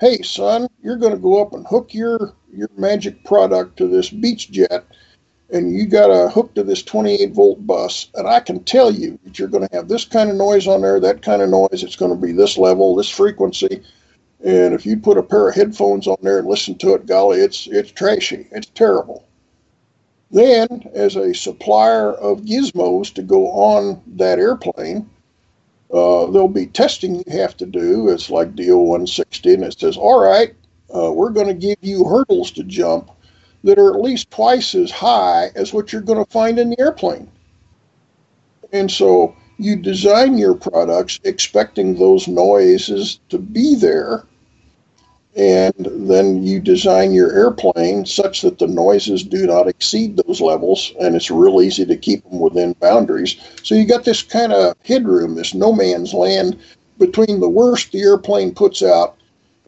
hey 0.00 0.22
son, 0.22 0.68
you're 0.84 0.96
going 0.96 1.12
to 1.12 1.18
go 1.18 1.42
up 1.42 1.52
and 1.52 1.66
hook 1.66 1.92
your 1.92 2.32
your 2.52 2.70
magic 2.76 3.24
product 3.24 3.76
to 3.76 3.88
this 3.88 4.10
Beechjet, 4.10 4.84
and 5.50 5.74
you 5.74 5.86
got 5.86 6.06
to 6.06 6.30
hook 6.30 6.54
to 6.54 6.62
this 6.62 6.84
28 6.84 7.32
volt 7.32 7.66
bus, 7.66 8.08
and 8.14 8.28
I 8.28 8.38
can 8.38 8.62
tell 8.62 8.92
you 8.92 9.18
that 9.24 9.36
you're 9.36 9.48
going 9.48 9.66
to 9.66 9.76
have 9.76 9.88
this 9.88 10.04
kind 10.04 10.30
of 10.30 10.36
noise 10.36 10.68
on 10.68 10.80
there, 10.80 11.00
that 11.00 11.22
kind 11.22 11.42
of 11.42 11.50
noise. 11.50 11.82
It's 11.82 11.96
going 11.96 12.12
to 12.12 12.26
be 12.26 12.32
this 12.32 12.56
level, 12.56 12.94
this 12.94 13.10
frequency. 13.10 13.82
And 14.44 14.72
if 14.72 14.86
you 14.86 14.96
put 14.96 15.18
a 15.18 15.22
pair 15.22 15.48
of 15.48 15.56
headphones 15.56 16.06
on 16.06 16.18
there 16.22 16.38
and 16.38 16.46
listen 16.46 16.78
to 16.78 16.94
it, 16.94 17.06
golly, 17.06 17.40
it's 17.40 17.66
it's 17.66 17.90
trashy. 17.90 18.46
It's 18.52 18.68
terrible. 18.68 19.26
Then, 20.30 20.88
as 20.94 21.16
a 21.16 21.34
supplier 21.34 22.12
of 22.12 22.42
gizmos 22.42 23.12
to 23.14 23.22
go 23.22 23.48
on 23.48 24.02
that 24.14 24.38
airplane, 24.38 25.10
uh, 25.92 26.26
there'll 26.26 26.48
be 26.48 26.66
testing 26.66 27.16
you 27.16 27.24
have 27.32 27.56
to 27.56 27.66
do. 27.66 28.08
It's 28.08 28.30
like 28.30 28.54
DO 28.54 28.76
160, 28.76 29.54
and 29.54 29.64
it 29.64 29.78
says, 29.78 29.96
all 29.96 30.20
right, 30.20 30.54
uh, 30.94 31.12
we're 31.12 31.30
going 31.30 31.46
to 31.46 31.54
give 31.54 31.78
you 31.80 32.04
hurdles 32.04 32.50
to 32.52 32.64
jump 32.64 33.10
that 33.64 33.78
are 33.78 33.94
at 33.94 34.00
least 34.00 34.30
twice 34.30 34.74
as 34.74 34.90
high 34.90 35.50
as 35.54 35.72
what 35.72 35.92
you're 35.92 36.02
going 36.02 36.24
to 36.24 36.30
find 36.30 36.58
in 36.58 36.70
the 36.70 36.80
airplane. 36.80 37.30
And 38.72 38.90
so 38.90 39.34
you 39.58 39.76
design 39.76 40.38
your 40.38 40.54
products 40.54 41.20
expecting 41.24 41.94
those 41.94 42.28
noises 42.28 43.20
to 43.30 43.38
be 43.38 43.74
there 43.74 44.24
and 45.38 46.08
then 46.10 46.42
you 46.42 46.58
design 46.58 47.12
your 47.12 47.32
airplane 47.32 48.04
such 48.04 48.42
that 48.42 48.58
the 48.58 48.66
noises 48.66 49.22
do 49.22 49.46
not 49.46 49.68
exceed 49.68 50.16
those 50.16 50.40
levels 50.40 50.92
and 51.00 51.14
it's 51.14 51.30
real 51.30 51.62
easy 51.62 51.86
to 51.86 51.96
keep 51.96 52.24
them 52.24 52.40
within 52.40 52.72
boundaries. 52.80 53.36
So 53.62 53.76
you 53.76 53.86
got 53.86 54.04
this 54.04 54.20
kind 54.20 54.52
of 54.52 54.74
headroom 54.84 55.36
this 55.36 55.54
no 55.54 55.72
man's 55.72 56.12
land. 56.12 56.58
Between 56.98 57.38
the 57.38 57.48
worst 57.48 57.92
the 57.92 58.00
airplane 58.00 58.52
puts 58.52 58.82
out 58.82 59.16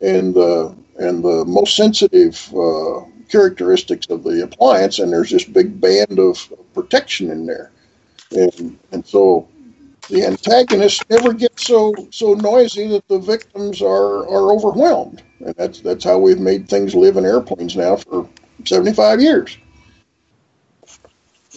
and 0.02 0.34
the 0.34 0.74
and 0.98 1.22
the 1.22 1.44
most 1.44 1.76
sensitive 1.76 2.52
uh, 2.52 3.02
characteristics 3.28 4.06
of 4.10 4.24
the 4.24 4.42
appliance 4.42 4.98
and 4.98 5.12
there's 5.12 5.30
this 5.30 5.44
big 5.44 5.80
band 5.80 6.18
of 6.18 6.52
protection 6.74 7.30
in 7.30 7.46
there. 7.46 7.70
And 8.32 8.76
and 8.90 9.06
so 9.06 9.48
the 10.10 10.26
antagonists 10.26 11.02
never 11.08 11.32
get 11.32 11.58
so 11.58 11.94
so 12.10 12.34
noisy 12.34 12.88
that 12.88 13.06
the 13.08 13.18
victims 13.18 13.80
are 13.80 14.28
are 14.28 14.52
overwhelmed. 14.52 15.22
And 15.40 15.54
that's 15.56 15.80
that's 15.80 16.04
how 16.04 16.18
we've 16.18 16.40
made 16.40 16.68
things 16.68 16.94
live 16.94 17.16
in 17.16 17.24
airplanes 17.24 17.76
now 17.76 17.96
for 17.96 18.28
75 18.64 19.20
years. 19.20 19.56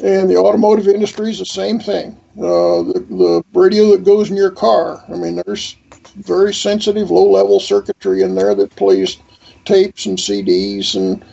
And 0.04 0.30
the 0.30 0.38
automotive 0.38 0.88
industry 0.88 1.30
is 1.30 1.40
the 1.40 1.46
same 1.46 1.80
thing. 1.80 2.18
Uh, 2.36 2.82
the, 2.82 3.06
the 3.10 3.44
radio 3.54 3.92
that 3.92 4.04
goes 4.04 4.32
in 4.32 4.36
your 4.36 4.50
car 4.50 5.04
i 5.08 5.12
mean 5.12 5.40
there's 5.46 5.78
very 6.16 6.52
sensitive 6.52 7.12
low 7.12 7.30
level 7.30 7.60
circuitry 7.60 8.24
in 8.24 8.34
there 8.34 8.56
that 8.56 8.76
plays 8.76 9.18
tapes 9.66 10.08
and 10.08 10.18
cds 10.18 10.96
and 10.96 11.24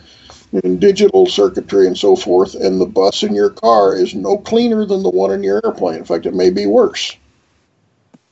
and 0.51 0.79
digital 0.79 1.25
circuitry 1.25 1.87
and 1.87 1.97
so 1.97 2.15
forth, 2.15 2.55
and 2.55 2.79
the 2.79 2.85
bus 2.85 3.23
in 3.23 3.33
your 3.33 3.49
car 3.49 3.95
is 3.95 4.13
no 4.13 4.37
cleaner 4.37 4.85
than 4.85 5.03
the 5.03 5.09
one 5.09 5.31
in 5.31 5.43
your 5.43 5.61
airplane. 5.63 5.99
In 5.99 6.05
fact, 6.05 6.25
it 6.25 6.33
may 6.33 6.49
be 6.49 6.65
worse. 6.65 7.15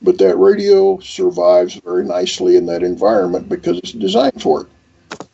But 0.02 0.18
that 0.20 0.38
radio 0.38 1.00
survives 1.00 1.76
very 1.76 2.06
nicely 2.06 2.56
in 2.56 2.66
that 2.68 2.84
environment 2.84 3.50
because 3.50 3.78
it's 3.80 3.92
designed 3.92 4.42
for 4.42 4.62
it. 4.62 5.28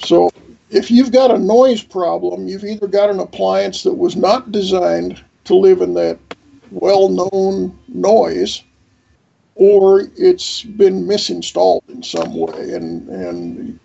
So 0.00 0.30
if 0.70 0.90
you've 0.90 1.12
got 1.12 1.30
a 1.30 1.38
noise 1.38 1.82
problem, 1.82 2.46
you've 2.46 2.64
either 2.64 2.86
got 2.86 3.10
an 3.10 3.20
appliance 3.20 3.82
that 3.82 3.94
was 3.94 4.16
not 4.16 4.52
designed 4.52 5.22
to 5.44 5.54
live 5.54 5.80
in 5.80 5.94
that 5.94 6.18
well 6.70 7.08
known 7.08 7.78
noise, 7.88 8.62
or 9.54 10.02
it's 10.16 10.62
been 10.62 11.06
misinstalled 11.06 11.88
in 11.88 12.02
some 12.02 12.34
way. 12.34 12.74
And, 12.74 13.08
and 13.08 13.80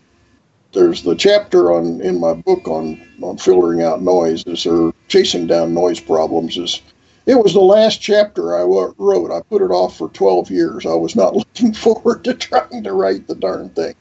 there's 0.73 1.03
the 1.03 1.15
chapter 1.15 1.71
on 1.71 2.01
in 2.01 2.19
my 2.19 2.33
book 2.33 2.67
on 2.67 2.99
on 3.21 3.37
filtering 3.37 3.81
out 3.81 4.01
noises 4.01 4.65
or 4.65 4.93
chasing 5.07 5.47
down 5.47 5.73
noise 5.73 5.99
problems 5.99 6.57
is 6.57 6.81
it 7.25 7.35
was 7.35 7.53
the 7.53 7.61
last 7.61 8.01
chapter 8.01 8.57
I 8.57 8.63
wrote. 8.63 9.31
I 9.31 9.39
put 9.41 9.61
it 9.61 9.71
off 9.71 9.97
for 9.97 10.09
12 10.09 10.51
years. 10.51 10.85
I 10.85 10.93
was 10.93 11.15
not 11.15 11.35
looking 11.35 11.73
forward 11.73 12.23
to 12.25 12.33
trying 12.33 12.83
to 12.83 12.91
write 12.93 13.27
the 13.27 13.35
darn 13.35 13.69
thing 13.69 13.95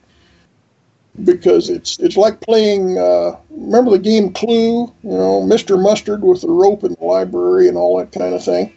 because 1.24 1.68
it's 1.68 1.98
it's 1.98 2.16
like 2.16 2.40
playing. 2.40 2.98
Uh, 2.98 3.36
remember 3.50 3.92
the 3.92 3.98
game 3.98 4.32
Clue? 4.32 4.92
You 5.02 5.10
know, 5.10 5.42
Mr. 5.42 5.80
Mustard 5.80 6.22
with 6.22 6.40
the 6.40 6.48
rope 6.48 6.84
in 6.84 6.94
the 6.98 7.04
library 7.04 7.68
and 7.68 7.76
all 7.76 7.98
that 7.98 8.12
kind 8.12 8.34
of 8.34 8.42
thing. 8.42 8.72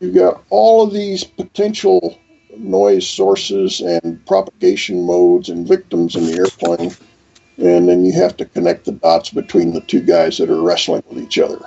You've 0.00 0.14
got 0.14 0.42
all 0.50 0.82
of 0.82 0.92
these 0.92 1.24
potential 1.24 2.18
noise 2.56 3.08
sources 3.08 3.80
and 3.80 4.24
propagation 4.26 5.04
modes 5.04 5.48
and 5.48 5.66
victims 5.66 6.16
in 6.16 6.26
the 6.26 6.38
airplane 6.38 6.94
and 7.58 7.88
then 7.88 8.04
you 8.04 8.12
have 8.12 8.36
to 8.36 8.44
connect 8.44 8.84
the 8.84 8.92
dots 8.92 9.30
between 9.30 9.72
the 9.72 9.80
two 9.82 10.00
guys 10.00 10.38
that 10.38 10.50
are 10.50 10.62
wrestling 10.62 11.02
with 11.08 11.22
each 11.22 11.38
other. 11.38 11.60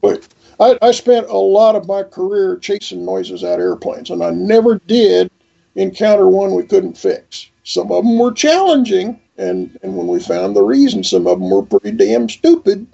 But 0.00 0.26
I, 0.58 0.78
I 0.80 0.90
spent 0.92 1.28
a 1.28 1.36
lot 1.36 1.76
of 1.76 1.86
my 1.86 2.02
career 2.02 2.56
chasing 2.56 3.04
noises 3.04 3.44
out 3.44 3.54
of 3.54 3.60
airplanes, 3.60 4.10
and 4.10 4.22
I 4.22 4.30
never 4.30 4.78
did 4.86 5.30
encounter 5.74 6.28
one 6.28 6.54
we 6.54 6.64
couldn't 6.64 6.96
fix. 6.98 7.48
Some 7.64 7.92
of 7.92 8.04
them 8.04 8.18
were 8.18 8.32
challenging, 8.32 9.20
and, 9.36 9.78
and 9.82 9.96
when 9.96 10.06
we 10.06 10.20
found 10.20 10.56
the 10.56 10.62
reason, 10.62 11.04
some 11.04 11.26
of 11.26 11.38
them 11.38 11.50
were 11.50 11.62
pretty 11.62 11.92
damn 11.92 12.28
stupid. 12.28 12.86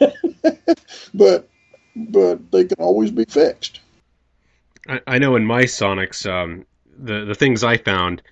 but 1.14 1.48
but 1.94 2.50
they 2.50 2.64
can 2.64 2.78
always 2.78 3.10
be 3.10 3.24
fixed. 3.24 3.80
I, 4.88 5.00
I 5.06 5.18
know 5.18 5.36
in 5.36 5.46
my 5.46 5.62
Sonex, 5.62 6.28
um, 6.30 6.66
the 6.98 7.24
the 7.24 7.34
things 7.34 7.64
I 7.64 7.76
found, 7.76 8.22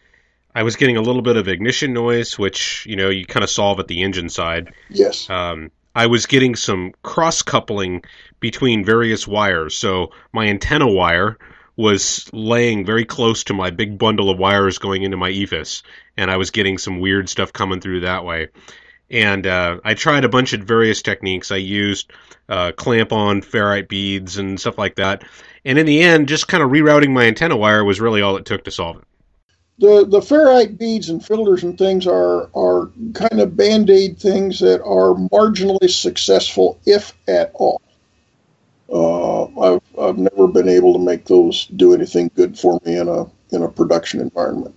I 0.55 0.63
was 0.63 0.77
getting 0.77 0.97
a 0.97 1.03
little 1.03 1.23
bit 1.23 1.37
of 1.37 1.49
ignition 1.49 1.93
noise, 1.93 2.39
which 2.39 2.87
you 2.87 2.97
know 2.97 3.11
you 3.11 3.27
kind 3.27 3.43
of 3.45 3.51
solve 3.51 3.81
at 3.81 3.89
the 3.89 4.03
engine 4.03 4.29
side. 4.29 4.73
Yes. 4.89 5.29
Um, 5.29 5.71
I 5.97 6.07
was 6.07 6.27
getting 6.27 6.57
some 6.57 6.93
cross 7.03 7.43
coupling 7.43 8.03
between 8.41 8.85
various 8.85 9.27
wires, 9.27 9.77
so 9.77 10.13
my 10.33 10.47
antenna 10.47 10.89
wire 10.89 11.39
was 11.77 12.29
laying 12.33 12.85
very 12.85 13.05
close 13.05 13.45
to 13.45 13.55
my 13.55 13.71
big 13.71 13.99
bundle 13.99 14.31
of 14.31 14.39
wires 14.39 14.79
going 14.79 15.03
into 15.03 15.17
my 15.17 15.31
EFIS, 15.31 15.83
and 16.17 16.31
I 16.31 16.37
was 16.37 16.51
getting 16.51 16.79
some 16.79 17.01
weird 17.01 17.29
stuff 17.29 17.53
coming 17.53 17.81
through 17.81 18.01
that 18.01 18.25
way. 18.25 18.49
And 19.11 19.47
uh, 19.47 19.81
I 19.85 19.95
tried 19.95 20.25
a 20.25 20.29
bunch 20.29 20.53
of 20.53 20.63
various 20.63 21.03
techniques. 21.03 21.53
I 21.53 21.57
used 21.57 22.11
uh, 22.49 22.73
clamp 22.73 23.13
on 23.13 23.43
ferrite 23.43 23.89
beads 23.89 24.39
and 24.39 24.59
stuff 24.59 24.79
like 24.79 24.97
that. 24.97 25.25
And 25.65 25.79
in 25.79 25.87
the 25.87 26.03
end, 26.03 26.29
just 26.29 26.49
kind 26.49 26.63
of 26.63 26.71
rerouting 26.71 27.11
my 27.11 27.27
antenna 27.27 27.57
wire 27.57 27.85
was 27.85 28.01
really 28.01 28.23
all 28.23 28.37
it 28.37 28.45
took 28.45 28.65
to 28.65 28.71
solve 28.71 28.99
it. 28.99 29.05
The 29.79 30.05
the 30.07 30.21
ferrite 30.21 30.79
beads 30.79 31.09
and 31.09 31.25
filters 31.25 31.63
and 31.63 31.77
things 31.79 32.07
are 32.07 32.49
are 32.55 32.91
kind 33.15 33.41
of 33.41 33.57
band-aid 33.57 34.19
things 34.19 34.61
that 34.61 34.83
are 34.83 35.15
marginally 35.33 35.91
successful 35.91 36.79
if 36.87 37.13
at 37.29 37.51
all 37.55 37.81
uh, 38.93 39.45
I've, 39.61 39.83
I've 39.99 40.19
never 40.19 40.47
been 40.47 40.69
able 40.69 40.93
to 40.93 40.99
make 40.99 41.25
those 41.25 41.67
do 41.67 41.95
anything 41.95 42.31
good 42.37 42.59
for 42.59 42.81
me 42.85 42.99
in 42.99 43.09
a 43.09 43.25
in 43.51 43.63
a 43.63 43.69
production 43.69 44.21
environment 44.21 44.75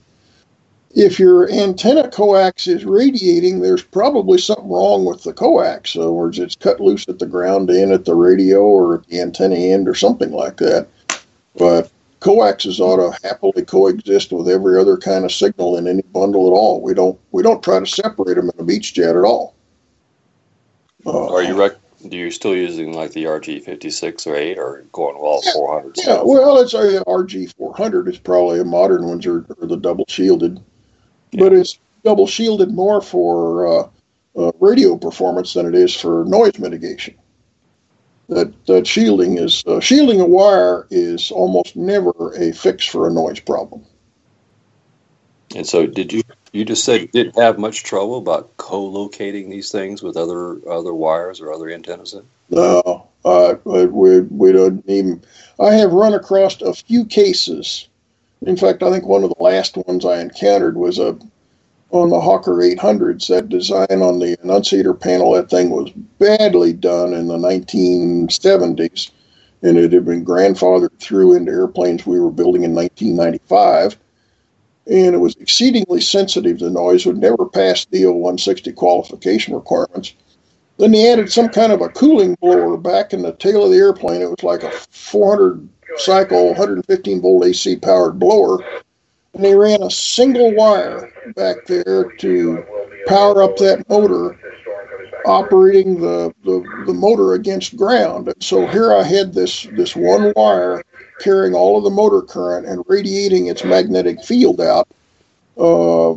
if 0.97 1.19
your 1.19 1.49
antenna 1.51 2.09
coax 2.09 2.65
is 2.65 2.83
radiating, 2.83 3.59
there's 3.59 3.83
probably 3.83 4.39
something 4.39 4.67
wrong 4.67 5.05
with 5.05 5.21
the 5.21 5.31
coax. 5.31 5.93
In 5.93 6.01
other 6.01 6.11
words, 6.11 6.39
it's 6.39 6.55
cut 6.55 6.79
loose 6.79 7.07
at 7.07 7.19
the 7.19 7.27
ground 7.27 7.69
end 7.69 7.91
at 7.91 8.05
the 8.05 8.15
radio 8.15 8.63
or 8.63 8.95
at 8.95 9.07
the 9.07 9.21
antenna 9.21 9.55
end 9.55 9.87
or 9.87 9.93
something 9.93 10.31
like 10.31 10.57
that. 10.57 10.87
But 11.55 11.91
coaxes 12.19 12.79
ought 12.79 12.97
to 12.97 13.27
happily 13.27 13.63
coexist 13.63 14.31
with 14.31 14.49
every 14.49 14.79
other 14.79 14.97
kind 14.97 15.25
of 15.25 15.31
signal 15.31 15.77
in 15.77 15.87
any 15.87 16.01
bundle 16.01 16.47
at 16.47 16.51
all. 16.51 16.81
We 16.81 16.93
don't 16.93 17.19
we 17.31 17.43
don't 17.43 17.63
try 17.63 17.79
to 17.79 17.85
separate 17.85 18.35
them 18.35 18.49
in 18.49 18.59
a 18.59 18.63
Beechjet 18.63 19.17
at 19.17 19.25
all. 19.25 19.55
Uh, 21.05 21.33
Are 21.33 21.43
you 21.43 21.59
rec- 21.59 21.77
do 22.09 22.17
you 22.17 22.31
still 22.31 22.55
using 22.55 22.93
like 22.93 23.11
the 23.11 23.25
RG 23.25 23.63
fifty 23.63 23.89
six 23.89 24.27
or 24.27 24.35
eight 24.35 24.57
or 24.57 24.83
going 24.91 25.15
all 25.15 25.41
Yeah, 25.45 25.53
four 25.53 25.73
hundred? 25.73 25.97
Yeah, 25.97 26.21
well, 26.23 26.57
it's 26.57 26.73
a 26.73 27.03
RG 27.05 27.55
four 27.55 27.75
hundred. 27.75 28.07
It's 28.07 28.17
probably 28.17 28.59
a 28.59 28.65
modern 28.65 29.05
ones 29.07 29.25
or, 29.25 29.45
or 29.59 29.67
the 29.67 29.77
double 29.77 30.05
shielded, 30.07 30.59
but 31.33 31.53
it's 31.53 31.79
double 32.03 32.27
shielded 32.27 32.71
more 32.71 33.01
for 33.01 33.67
uh, 33.67 33.89
uh, 34.37 34.51
radio 34.59 34.97
performance 34.97 35.53
than 35.53 35.65
it 35.65 35.75
is 35.75 35.95
for 35.95 36.23
noise 36.25 36.57
mitigation. 36.59 37.15
That 38.29 38.53
that 38.65 38.85
shielding 38.85 39.37
is 39.37 39.63
uh, 39.65 39.79
shielding 39.79 40.19
a 40.19 40.25
wire 40.25 40.85
is 40.89 41.31
almost 41.31 41.75
never 41.75 42.33
a 42.35 42.51
fix 42.51 42.85
for 42.85 43.07
a 43.07 43.11
noise 43.11 43.39
problem. 43.39 43.85
And 45.55 45.65
so, 45.65 45.87
did 45.87 46.11
you? 46.11 46.23
You 46.51 46.65
just 46.65 46.83
said 46.83 47.01
you 47.01 47.07
didn't 47.07 47.37
have 47.37 47.57
much 47.57 47.83
trouble 47.83 48.17
about 48.17 48.55
co-locating 48.57 49.49
these 49.49 49.71
things 49.71 50.03
with 50.03 50.17
other 50.17 50.59
other 50.69 50.93
wires 50.93 51.39
or 51.39 51.53
other 51.53 51.69
antennas. 51.69 52.13
In? 52.13 52.23
No, 52.49 53.07
uh, 53.23 53.55
we 53.63 54.21
we 54.21 54.51
don't 54.51 54.83
even. 54.87 55.23
I 55.59 55.73
have 55.75 55.93
run 55.93 56.13
across 56.13 56.61
a 56.61 56.73
few 56.73 57.05
cases. 57.05 57.87
In 58.41 58.57
fact, 58.57 58.83
I 58.83 58.91
think 58.91 59.05
one 59.05 59.23
of 59.23 59.33
the 59.35 59.43
last 59.43 59.77
ones 59.77 60.05
I 60.05 60.19
encountered 60.19 60.77
was 60.77 60.99
a 60.99 61.17
on 61.91 62.09
the 62.09 62.19
Hawker 62.19 62.53
800s. 62.55 63.27
That 63.27 63.49
design 63.49 64.01
on 64.01 64.19
the 64.19 64.37
annunciator 64.41 64.93
panel, 64.93 65.33
that 65.33 65.49
thing 65.49 65.69
was 65.69 65.91
badly 66.19 66.73
done 66.73 67.13
in 67.13 67.27
the 67.27 67.37
1970s, 67.37 69.11
and 69.61 69.77
it 69.77 69.91
had 69.91 70.05
been 70.05 70.25
grandfathered 70.25 70.97
through 70.99 71.33
into 71.33 71.51
airplanes 71.51 72.05
we 72.05 72.19
were 72.19 72.31
building 72.31 72.63
in 72.63 72.75
1995. 72.75 73.97
And 74.87 75.15
it 75.15 75.19
was 75.19 75.35
exceedingly 75.35 75.99
sensitive 75.99 76.59
to 76.59 76.69
noise, 76.69 77.05
would 77.05 77.17
never 77.17 77.45
pass 77.45 77.85
DO 77.85 78.11
160 78.11 78.71
qualification 78.73 79.53
requirements. 79.53 80.13
Then 80.77 80.91
they 80.91 81.11
added 81.11 81.31
some 81.31 81.49
kind 81.49 81.71
of 81.71 81.81
a 81.81 81.89
cooling 81.89 82.35
blower 82.39 82.77
back 82.77 83.11
in 83.11 83.23
the 83.23 83.33
tail 83.33 83.65
of 83.65 83.71
the 83.71 83.77
airplane. 83.77 84.21
It 84.21 84.29
was 84.29 84.43
like 84.43 84.63
a 84.63 84.71
400 84.71 85.67
cycle, 85.97 86.47
115 86.49 87.21
volt 87.21 87.45
AC 87.45 87.77
powered 87.77 88.19
blower. 88.19 88.59
And 89.37 89.45
they 89.45 89.53
ran 89.53 89.83
a 89.83 89.91
single 89.91 90.51
wire 90.55 91.13
back 91.35 91.67
there 91.67 92.11
to 92.11 92.65
power 93.05 93.43
up 93.43 93.55
that 93.57 93.87
motor, 93.87 94.35
operating 95.27 96.01
the, 96.01 96.33
the, 96.43 96.63
the 96.87 96.93
motor 96.93 97.35
against 97.35 97.77
ground. 97.77 98.29
And 98.29 98.43
so 98.43 98.65
here 98.65 98.91
I 98.91 99.03
had 99.03 99.35
this, 99.35 99.67
this 99.73 99.95
one 99.95 100.33
wire 100.35 100.83
carrying 101.19 101.53
all 101.53 101.77
of 101.77 101.83
the 101.83 101.91
motor 101.91 102.23
current 102.23 102.65
and 102.65 102.83
radiating 102.87 103.45
its 103.45 103.63
magnetic 103.63 104.23
field 104.23 104.59
out. 104.59 104.87
Uh, 105.55 106.15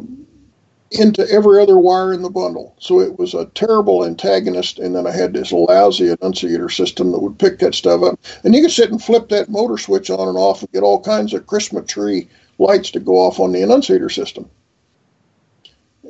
into 0.93 1.25
every 1.31 1.63
other 1.63 1.79
wire 1.79 2.13
in 2.13 2.23
the 2.23 2.29
bundle. 2.29 2.75
So 2.81 2.99
it 2.99 3.17
was 3.17 3.33
a 3.33 3.47
terrible 3.47 4.05
antagonist, 4.05 4.81
and 4.81 4.97
then 4.97 5.07
I 5.07 5.13
had 5.13 5.33
this 5.33 5.53
lousy 5.53 6.09
annunciator 6.09 6.69
system 6.69 7.13
that 7.13 7.21
would 7.21 7.39
pick 7.39 7.61
that 7.61 7.77
stuff 7.77 8.03
up. 8.03 8.19
And 8.43 8.57
you 8.57 8.63
could 8.63 8.73
sit 8.73 8.91
and 8.91 9.01
flip 9.01 9.29
that 9.29 9.49
motor 9.49 9.79
switch 9.79 10.11
on 10.11 10.27
and 10.27 10.37
off 10.37 10.63
and 10.63 10.73
get 10.73 10.83
all 10.83 11.01
kinds 11.01 11.33
of 11.33 11.47
Christmas 11.47 11.87
tree 11.87 12.27
lights 12.61 12.91
to 12.93 13.01
go 13.01 13.17
off 13.17 13.41
on 13.41 13.53
the 13.53 13.63
annunciator 13.63 14.11
system. 14.11 14.49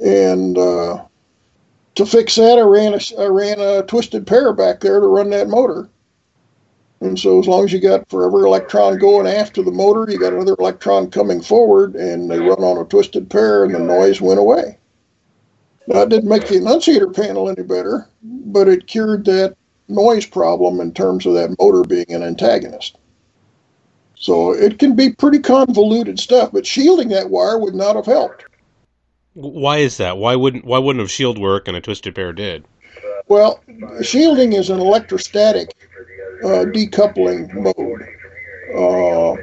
And 0.05 0.59
uh, 0.59 1.05
to 1.95 2.07
fix 2.07 2.35
that, 2.37 2.59
I 2.59 2.63
ran 2.63 2.95
a, 2.95 3.23
I 3.23 3.27
ran 3.27 3.61
a 3.61 3.83
twisted 3.85 4.27
pair 4.27 4.53
back 4.53 4.81
there 4.81 5.01
to 5.01 5.07
run 5.07 5.31
that 5.31 5.49
motor. 5.49 5.89
And 7.01 7.19
so, 7.19 7.39
as 7.39 7.49
long 7.49 7.65
as 7.65 7.73
you 7.73 7.81
got 7.81 8.09
forever 8.11 8.45
electron 8.45 8.99
going 8.99 9.27
after 9.27 9.63
the 9.63 9.71
motor, 9.71 10.11
you 10.11 10.19
got 10.19 10.35
another 10.35 10.55
electron 10.59 11.11
coming 11.11 11.41
forward, 11.41 11.95
and 11.97 12.31
they 12.31 12.39
run 12.39 12.63
on 12.63 12.77
a 12.77 12.85
twisted 12.85 13.31
pair, 13.31 13.65
and 13.65 13.75
the 13.75 13.79
noise 13.79 14.21
went 14.21 14.39
away. 14.39 14.77
Now, 15.87 16.03
it 16.03 16.11
didn't 16.11 16.29
make 16.29 16.47
the 16.47 16.59
annunciator 16.59 17.09
panel 17.09 17.49
any 17.49 17.63
better, 17.63 18.07
but 18.23 18.69
it 18.69 18.87
cured 18.87 19.25
that 19.25 19.57
noise 19.89 20.27
problem 20.27 20.79
in 20.79 20.93
terms 20.93 21.25
of 21.25 21.33
that 21.35 21.57
motor 21.59 21.85
being 21.85 22.11
an 22.11 22.23
antagonist. 22.23 22.99
So, 24.21 24.53
it 24.53 24.79
can 24.79 24.95
be 24.95 25.12
pretty 25.12 25.39
convoluted 25.39 26.21
stuff, 26.21 26.53
but 26.53 26.66
shielding 26.66 27.09
that 27.09 27.31
wire 27.31 27.59
would 27.59 27.75
not 27.75 27.97
have 27.97 28.05
helped. 28.05 28.45
Why 29.33 29.79
is 29.79 29.97
that? 29.97 30.18
Why 30.18 30.37
wouldn't 30.37 30.66
why 30.66 30.79
wouldn't 30.79 31.05
a 31.05 31.09
shield 31.09 31.39
work 31.39 31.68
and 31.68 31.77
a 31.77 31.81
twisted 31.81 32.14
pair 32.14 32.35
did? 32.35 32.66
Well, 33.29 33.62
shielding 34.03 34.53
is 34.53 34.68
an 34.68 34.79
electrostatic 34.79 35.75
uh, 36.45 36.66
decoupling 36.66 37.51
mode. 37.55 38.03
Uh, 38.77 39.41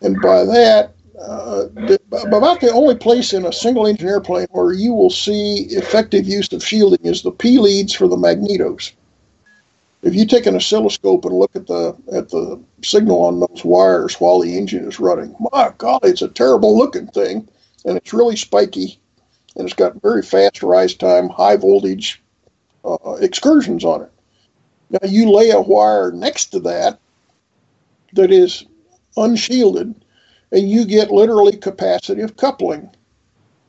and 0.00 0.20
by 0.20 0.44
that, 0.44 0.94
uh, 1.20 1.64
the, 1.74 2.00
about 2.26 2.60
the 2.60 2.72
only 2.72 2.96
place 2.96 3.32
in 3.32 3.46
a 3.46 3.52
single 3.52 3.86
engine 3.86 4.08
airplane 4.08 4.46
where 4.50 4.72
you 4.72 4.92
will 4.92 5.10
see 5.10 5.66
effective 5.70 6.26
use 6.26 6.52
of 6.52 6.64
shielding 6.64 7.04
is 7.04 7.22
the 7.22 7.30
P 7.30 7.58
leads 7.58 7.92
for 7.92 8.08
the 8.08 8.16
magnetos. 8.16 8.92
If 10.04 10.14
you 10.14 10.26
take 10.26 10.44
an 10.44 10.54
oscilloscope 10.54 11.24
and 11.24 11.34
look 11.34 11.56
at 11.56 11.66
the 11.66 11.96
at 12.12 12.28
the 12.28 12.62
signal 12.82 13.22
on 13.22 13.40
those 13.40 13.64
wires 13.64 14.20
while 14.20 14.38
the 14.38 14.58
engine 14.58 14.86
is 14.86 15.00
running, 15.00 15.34
my 15.40 15.72
golly, 15.78 16.10
it's 16.10 16.20
a 16.20 16.28
terrible 16.28 16.76
looking 16.76 17.06
thing, 17.06 17.48
and 17.86 17.96
it's 17.96 18.12
really 18.12 18.36
spiky, 18.36 19.00
and 19.56 19.66
it's 19.66 19.74
got 19.74 20.02
very 20.02 20.20
fast 20.20 20.62
rise 20.62 20.94
time, 20.94 21.30
high 21.30 21.56
voltage 21.56 22.22
uh, 22.84 23.14
excursions 23.14 23.82
on 23.82 24.02
it. 24.02 24.12
Now 24.90 25.08
you 25.08 25.30
lay 25.30 25.50
a 25.50 25.60
wire 25.60 26.12
next 26.12 26.46
to 26.48 26.60
that 26.60 26.98
that 28.12 28.30
is 28.30 28.66
unshielded, 29.16 29.94
and 30.52 30.70
you 30.70 30.84
get 30.84 31.12
literally 31.12 31.52
capacitive 31.52 32.36
coupling 32.36 32.90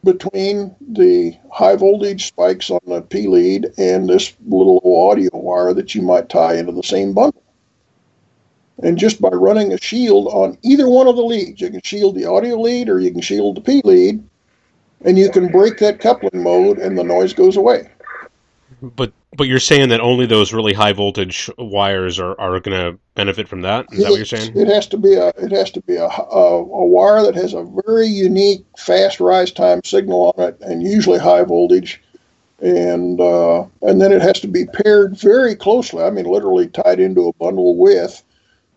between 0.05 0.73
the 0.79 1.35
high 1.51 1.75
voltage 1.75 2.27
spikes 2.27 2.69
on 2.69 2.79
the 2.85 3.01
P 3.01 3.27
lead 3.27 3.73
and 3.77 4.07
this 4.07 4.33
little 4.47 4.79
audio 5.09 5.29
wire 5.33 5.73
that 5.73 5.93
you 5.95 6.01
might 6.01 6.29
tie 6.29 6.55
into 6.55 6.71
the 6.71 6.83
same 6.83 7.13
bundle. 7.13 7.43
And 8.83 8.97
just 8.97 9.19
by 9.19 9.29
running 9.29 9.73
a 9.73 9.77
shield 9.77 10.27
on 10.27 10.57
either 10.61 10.87
one 10.87 11.07
of 11.07 11.15
the 11.15 11.23
leads, 11.23 11.59
you 11.59 11.69
can 11.69 11.81
shield 11.83 12.15
the 12.15 12.25
audio 12.25 12.61
lead 12.61 12.87
or 12.87 12.99
you 12.99 13.11
can 13.11 13.21
shield 13.21 13.57
the 13.57 13.61
P 13.61 13.81
lead, 13.83 14.23
and 15.01 15.17
you 15.17 15.29
can 15.29 15.51
break 15.51 15.79
that 15.79 15.99
coupling 15.99 16.43
mode 16.43 16.77
and 16.77 16.97
the 16.97 17.03
noise 17.03 17.33
goes 17.33 17.57
away. 17.57 17.89
But 18.95 19.13
but 19.35 19.47
you're 19.47 19.59
saying 19.59 19.89
that 19.89 19.99
only 19.99 20.25
those 20.25 20.53
really 20.53 20.73
high 20.73 20.93
voltage 20.93 21.49
wires 21.57 22.19
are, 22.19 22.39
are 22.39 22.59
going 22.59 22.93
to 22.93 22.99
benefit 23.15 23.47
from 23.47 23.61
that? 23.61 23.85
Is 23.91 24.03
that 24.03 24.09
what 24.11 24.17
you're 24.17 24.25
saying? 24.25 24.53
It 24.55 24.67
has 24.67 24.87
to 24.87 24.97
be 24.97 25.13
a 25.15 25.29
it 25.29 25.51
has 25.51 25.71
to 25.71 25.81
be 25.81 25.95
a, 25.95 26.05
a, 26.05 26.57
a 26.57 26.85
wire 26.85 27.23
that 27.23 27.35
has 27.35 27.53
a 27.53 27.67
very 27.85 28.07
unique 28.07 28.65
fast 28.77 29.19
rise 29.19 29.51
time 29.51 29.81
signal 29.83 30.33
on 30.37 30.49
it, 30.49 30.57
and 30.61 30.83
usually 30.83 31.19
high 31.19 31.43
voltage, 31.43 32.01
and 32.59 33.19
uh, 33.19 33.65
and 33.81 34.01
then 34.01 34.11
it 34.11 34.21
has 34.21 34.39
to 34.41 34.47
be 34.47 34.65
paired 34.65 35.17
very 35.17 35.55
closely. 35.55 36.03
I 36.03 36.09
mean, 36.09 36.25
literally 36.25 36.67
tied 36.67 36.99
into 36.99 37.27
a 37.27 37.33
bundle 37.33 37.75
with 37.75 38.23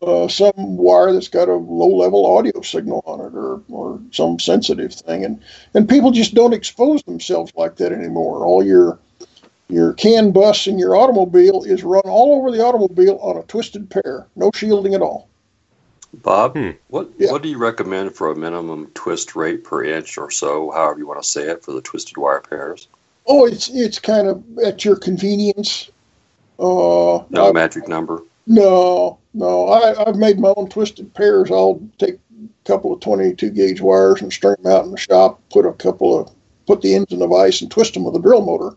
uh, 0.03 0.29
some 0.29 0.77
wire 0.77 1.13
that's 1.13 1.29
got 1.29 1.49
a 1.49 1.55
low 1.55 1.95
level 1.95 2.25
audio 2.27 2.61
signal 2.63 3.03
on 3.07 3.21
it, 3.21 3.35
or 3.37 3.63
or 3.69 4.01
some 4.13 4.39
sensitive 4.39 4.95
thing, 4.95 5.25
and 5.25 5.43
and 5.75 5.89
people 5.89 6.11
just 6.11 6.35
don't 6.35 6.55
expose 6.55 7.03
themselves 7.03 7.53
like 7.57 7.77
that 7.77 7.93
anymore. 7.93 8.47
All 8.47 8.65
your 8.65 8.99
your 9.69 9.93
CAN 9.95 10.31
bus 10.33 10.67
in 10.67 10.79
your 10.79 10.97
automobile 10.97 11.63
is 11.65 11.85
run 11.85 12.03
all 12.07 12.35
over 12.39 12.51
the 12.51 12.63
automobile 12.65 13.19
on 13.23 13.37
a 13.37 13.43
twisted 13.43 13.91
pair, 13.91 14.27
no 14.37 14.51
shielding 14.55 14.95
at 14.95 15.03
all. 15.03 15.29
Bob, 16.15 16.57
Hmm. 16.57 16.71
what 16.89 17.09
Yeah. 17.19 17.31
what 17.33 17.43
do 17.43 17.51
you 17.51 17.59
recommend 17.59 18.15
for 18.15 18.31
a 18.31 18.37
minimum 18.37 18.91
twist 18.95 19.37
rate 19.37 19.63
per 19.63 19.85
inch 19.85 20.17
or 20.17 20.31
so, 20.31 20.71
however 20.71 20.99
you 21.01 21.07
want 21.07 21.23
to 21.23 21.29
say 21.29 21.43
it, 21.43 21.63
for 21.63 21.73
the 21.73 21.83
twisted 21.83 22.17
wire 22.17 22.41
pairs? 22.41 22.89
Oh, 23.27 23.45
it's 23.45 23.69
it's 23.69 23.99
kind 23.99 24.27
of 24.27 24.43
at 24.65 24.85
your 24.87 24.97
convenience. 24.97 25.91
Uh, 26.59 27.21
No 27.31 27.49
I- 27.49 27.53
magic 27.53 27.87
number. 27.89 28.23
no, 28.47 29.19
no. 29.35 29.69
I, 29.69 30.09
I've 30.09 30.17
made 30.17 30.41
my 30.41 30.53
own 30.57 30.69
twisted 30.71 31.13
pairs. 31.13 31.51
I'll 31.51 31.81
take 31.99 32.15
a 32.15 32.19
couple 32.67 32.91
of 32.93 33.01
22 33.01 33.51
gauge 33.51 33.83
wires 33.83 34.23
and 34.23 34.33
string 34.33 34.57
them 34.63 34.73
out 34.73 34.85
in 34.87 34.91
the 34.91 34.97
shop. 34.97 35.41
Put 35.53 35.67
a 35.67 35.73
couple 35.75 36.19
of 36.19 36.31
put 36.67 36.81
the 36.81 36.95
ends 36.95 37.13
in 37.13 37.19
the 37.19 37.27
vise 37.27 37.61
and 37.61 37.71
twist 37.71 37.93
them 37.95 38.05
with 38.05 38.17
a 38.17 38.19
drill 38.19 38.41
motor. 38.45 38.75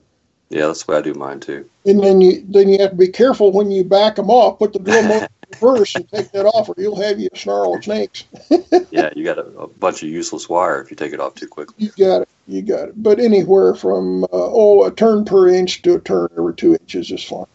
Yeah, 0.52 0.68
that's 0.68 0.84
the 0.84 0.92
way 0.92 0.98
I 0.98 1.02
do 1.02 1.14
mine 1.14 1.40
too. 1.40 1.68
And 1.86 2.04
then 2.04 2.20
you 2.20 2.46
then 2.50 2.68
you 2.70 2.78
have 2.80 2.92
to 2.92 2.98
be 2.98 3.08
careful 3.08 3.52
when 3.52 3.72
you 3.72 3.84
back 3.86 4.18
them 4.18 4.30
off. 4.30 4.60
Put 4.60 4.74
the 4.74 4.80
drill 4.80 5.02
motor 5.04 5.28
first 5.60 5.96
and 5.96 6.08
take 6.10 6.30
that 6.34 6.46
off, 6.46 6.68
or 6.68 6.76
you'll 6.78 7.02
have 7.02 7.20
you 7.20 7.30
a 7.34 7.38
snarl 7.38 7.76
of 7.76 7.84
snakes. 7.84 8.26
Yeah, 8.92 9.10
you 9.16 9.24
got 9.24 9.38
a, 9.38 9.46
a 9.58 9.68
bunch 9.68 10.04
of 10.04 10.10
useless 10.10 10.50
wire 10.50 10.82
if 10.82 10.92
you 10.92 10.98
take 10.98 11.14
it 11.14 11.22
off 11.22 11.34
too 11.36 11.48
quickly. 11.48 11.76
You 11.78 11.92
got 11.98 12.24
it. 12.24 12.30
You 12.46 12.62
got 12.62 12.90
it. 12.90 13.02
But 13.02 13.22
anywhere 13.22 13.74
from 13.74 14.26
uh, 14.26 14.28
oh 14.34 14.84
a 14.84 14.92
turn 14.92 15.24
per 15.24 15.48
inch 15.48 15.82
to 15.84 15.96
a 15.96 16.00
turn 16.02 16.28
every 16.38 16.54
two 16.56 16.74
inches 16.74 17.10
is 17.10 17.24
fine. 17.24 17.46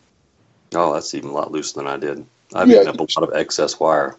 Oh, 0.74 0.94
that's 0.94 1.14
even 1.14 1.28
a 1.28 1.32
lot 1.34 1.52
looser 1.52 1.74
than 1.76 1.86
I 1.86 1.98
did. 1.98 2.24
I've 2.54 2.68
Yeah. 2.68 2.76
eaten 2.80 2.88
up 2.88 3.00
a 3.00 3.20
lot 3.20 3.28
of 3.28 3.34
excess 3.36 3.78
wire. 3.78 4.16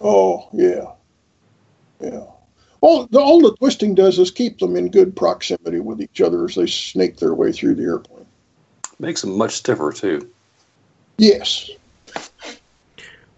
Oh 0.00 0.48
yeah, 0.52 0.92
yeah. 2.00 2.22
all 2.80 3.06
the, 3.06 3.18
all 3.18 3.40
the 3.40 3.56
twisting 3.56 3.96
does 3.96 4.20
is 4.20 4.30
keep 4.30 4.58
them 4.60 4.76
in 4.76 4.90
good 4.92 5.16
proximity 5.16 5.80
with 5.80 6.00
each 6.00 6.20
other 6.20 6.44
as 6.44 6.54
they 6.54 6.66
snake 6.66 7.16
their 7.16 7.34
way 7.34 7.50
through 7.50 7.74
the 7.74 7.82
airplane. 7.82 8.19
Makes 9.00 9.22
them 9.22 9.36
much 9.36 9.54
stiffer 9.54 9.92
too. 9.92 10.30
Yes. 11.16 11.70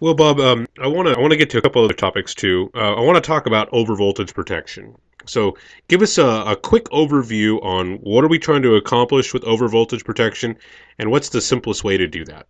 Well, 0.01 0.13
Bob, 0.13 0.39
um, 0.41 0.67
I 0.81 0.87
want 0.87 1.07
to 1.07 1.15
I 1.15 1.19
want 1.19 1.31
to 1.31 1.37
get 1.37 1.49
to 1.51 1.57
a 1.57 1.61
couple 1.61 1.83
other 1.83 1.93
topics 1.93 2.35
too. 2.35 2.69
Uh, 2.75 2.95
I 2.95 2.99
want 2.99 3.15
to 3.15 3.21
talk 3.21 3.45
about 3.45 3.71
overvoltage 3.71 4.33
protection. 4.33 4.95
So, 5.25 5.55
give 5.87 6.01
us 6.01 6.17
a, 6.17 6.43
a 6.45 6.57
quick 6.57 6.83
overview 6.89 7.63
on 7.63 7.93
what 7.99 8.25
are 8.25 8.27
we 8.27 8.37
trying 8.37 8.61
to 8.63 8.75
accomplish 8.75 9.33
with 9.33 9.43
overvoltage 9.43 10.03
protection, 10.03 10.57
and 10.99 11.09
what's 11.09 11.29
the 11.29 11.39
simplest 11.39 11.85
way 11.85 11.95
to 11.95 12.07
do 12.07 12.25
that? 12.25 12.45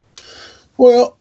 Well, 0.78 1.20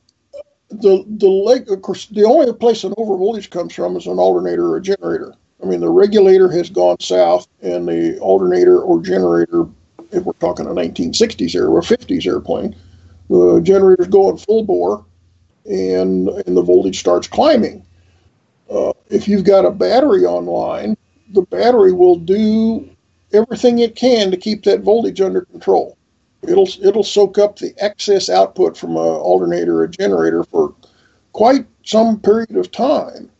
the 0.70 1.04
the 1.06 1.28
leg, 1.28 1.70
of 1.70 1.82
course, 1.82 2.06
the 2.06 2.24
only 2.24 2.50
place 2.54 2.84
an 2.84 2.92
overvoltage 2.92 3.50
comes 3.50 3.74
from 3.74 3.98
is 3.98 4.06
an 4.06 4.18
alternator 4.18 4.68
or 4.68 4.78
a 4.78 4.82
generator. 4.82 5.34
I 5.62 5.66
mean, 5.66 5.80
the 5.80 5.90
regulator 5.90 6.50
has 6.50 6.70
gone 6.70 6.98
south, 7.00 7.46
and 7.60 7.86
the 7.86 8.18
alternator 8.20 8.80
or 8.80 9.02
generator, 9.02 9.66
if 10.12 10.24
we're 10.24 10.32
talking 10.34 10.66
a 10.66 10.70
1960s 10.70 11.54
era 11.54 11.70
or 11.70 11.80
50s 11.80 12.26
airplane, 12.26 12.76
the 13.28 13.60
generator's 13.60 14.08
go 14.08 14.24
going 14.24 14.36
full 14.36 14.64
bore, 14.64 15.04
and 15.64 16.28
and 16.28 16.56
the 16.56 16.62
voltage 16.62 16.98
starts 16.98 17.26
climbing. 17.26 17.84
Uh, 18.70 18.92
if 19.10 19.28
you've 19.28 19.44
got 19.44 19.64
a 19.64 19.70
battery 19.70 20.24
online, 20.24 20.96
the 21.32 21.42
battery 21.42 21.92
will 21.92 22.16
do 22.16 22.88
everything 23.32 23.78
it 23.78 23.96
can 23.96 24.30
to 24.30 24.36
keep 24.36 24.64
that 24.64 24.80
voltage 24.80 25.20
under 25.20 25.42
control. 25.42 25.96
It'll 26.42 26.68
it'll 26.82 27.04
soak 27.04 27.38
up 27.38 27.58
the 27.58 27.72
excess 27.78 28.28
output 28.28 28.76
from 28.76 28.90
an 28.92 29.02
alternator 29.02 29.80
or 29.80 29.84
a 29.84 29.90
generator 29.90 30.44
for 30.44 30.74
quite 31.32 31.66
some 31.84 32.20
period 32.20 32.56
of 32.56 32.70
time. 32.70 33.30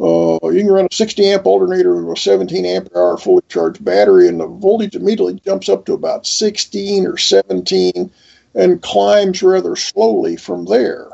Uh, 0.00 0.38
you 0.44 0.60
can 0.60 0.70
run 0.70 0.86
a 0.90 0.94
60 0.94 1.26
amp 1.26 1.46
alternator 1.46 1.94
with 1.96 2.16
a 2.16 2.20
17 2.20 2.64
amp 2.64 2.88
hour 2.94 3.16
fully 3.16 3.42
charged 3.48 3.84
battery, 3.84 4.28
and 4.28 4.38
the 4.38 4.46
voltage 4.46 4.94
immediately 4.94 5.34
jumps 5.44 5.68
up 5.68 5.84
to 5.84 5.92
about 5.92 6.26
16 6.26 7.04
or 7.04 7.16
17 7.16 8.10
and 8.54 8.82
climbs 8.82 9.42
rather 9.42 9.74
slowly 9.74 10.36
from 10.36 10.64
there. 10.66 11.08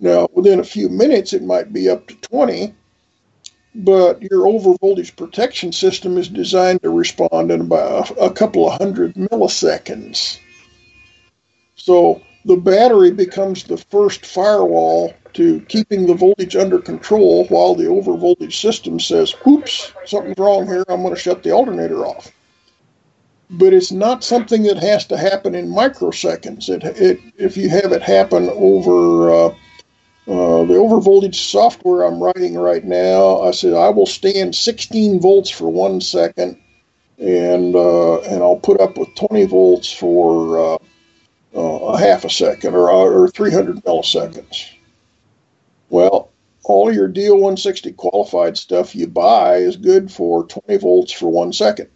Now, 0.00 0.28
within 0.32 0.60
a 0.60 0.64
few 0.64 0.88
minutes, 0.88 1.32
it 1.32 1.42
might 1.42 1.72
be 1.72 1.88
up 1.88 2.08
to 2.08 2.14
20, 2.16 2.74
but 3.76 4.20
your 4.20 4.46
overvoltage 4.46 5.14
protection 5.16 5.72
system 5.72 6.18
is 6.18 6.28
designed 6.28 6.82
to 6.82 6.90
respond 6.90 7.50
in 7.50 7.62
about 7.62 8.10
a 8.20 8.30
couple 8.30 8.68
of 8.68 8.78
hundred 8.78 9.14
milliseconds. 9.14 10.38
So 11.76 12.20
the 12.44 12.56
battery 12.56 13.12
becomes 13.12 13.64
the 13.64 13.76
first 13.76 14.26
firewall 14.26 15.14
to 15.36 15.60
keeping 15.68 16.06
the 16.06 16.14
voltage 16.14 16.56
under 16.56 16.78
control 16.78 17.44
while 17.46 17.74
the 17.74 17.84
overvoltage 17.84 18.54
system 18.54 18.98
says, 18.98 19.34
oops, 19.46 19.92
something's 20.06 20.38
wrong 20.38 20.66
here, 20.66 20.82
I'm 20.88 21.02
going 21.02 21.14
to 21.14 21.20
shut 21.20 21.42
the 21.42 21.50
alternator 21.50 22.06
off. 22.06 22.32
But 23.50 23.74
it's 23.74 23.92
not 23.92 24.24
something 24.24 24.62
that 24.64 24.78
has 24.78 25.06
to 25.06 25.16
happen 25.18 25.54
in 25.54 25.68
microseconds. 25.68 26.70
It, 26.70 26.84
it, 27.00 27.20
if 27.36 27.56
you 27.56 27.68
have 27.68 27.92
it 27.92 28.02
happen 28.02 28.48
over 28.48 29.30
uh, 29.30 29.48
uh, 30.26 30.64
the 30.64 30.74
overvoltage 30.74 31.36
software 31.36 32.02
I'm 32.02 32.20
writing 32.20 32.54
right 32.54 32.84
now, 32.84 33.42
I 33.42 33.50
said 33.50 33.74
I 33.74 33.90
will 33.90 34.06
stand 34.06 34.54
16 34.54 35.20
volts 35.20 35.50
for 35.50 35.70
one 35.70 36.00
second, 36.00 36.58
and 37.18 37.76
uh, 37.76 38.20
and 38.22 38.42
I'll 38.42 38.56
put 38.56 38.80
up 38.80 38.96
with 38.98 39.14
20 39.14 39.44
volts 39.44 39.92
for 39.92 40.58
uh, 40.58 40.78
uh 41.54 41.78
a 41.92 41.98
half 41.98 42.24
a 42.24 42.30
second 42.30 42.74
or, 42.74 42.88
or 42.90 43.28
300 43.28 43.76
milliseconds. 43.84 44.75
Well, 45.90 46.30
all 46.64 46.92
your 46.92 47.08
DO160 47.08 47.96
qualified 47.96 48.56
stuff 48.56 48.94
you 48.94 49.06
buy 49.06 49.56
is 49.56 49.76
good 49.76 50.10
for 50.10 50.46
20 50.46 50.78
volts 50.78 51.12
for 51.12 51.30
one 51.30 51.52
second. 51.52 51.88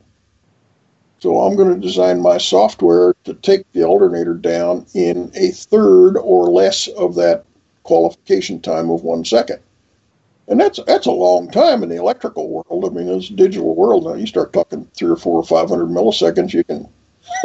So 1.19 1.41
I'm 1.41 1.57
going 1.57 1.75
to 1.75 1.87
design 1.87 2.23
my 2.23 2.39
software 2.39 3.15
to 3.25 3.35
take 3.35 3.71
the 3.73 3.85
alternator 3.85 4.35
down 4.35 4.87
in 4.95 5.31
a 5.35 5.49
third 5.51 6.17
or 6.17 6.49
less 6.51 6.89
of 6.89 7.15
that 7.17 7.45
qualification 7.83 8.61
time 8.61 8.91
of 8.91 9.03
one 9.03 9.25
second. 9.25 9.61
And 10.49 10.59
that's 10.59 10.81
that's 10.87 11.07
a 11.07 11.13
long 11.13 11.51
time 11.51 11.83
in 11.83 11.91
the 11.91 11.97
electrical 11.97 12.49
world. 12.49 12.85
I 12.85 12.89
mean, 12.89 13.07
this 13.07 13.29
digital 13.29 13.75
world 13.75 14.05
now, 14.05 14.15
you 14.15 14.27
start 14.27 14.53
talking 14.53 14.89
three 14.95 15.11
or 15.11 15.17
four 15.17 15.37
or 15.37 15.45
five 15.45 15.69
hundred 15.69 15.89
milliseconds, 15.91 16.53
you 16.53 16.65
can 16.65 16.89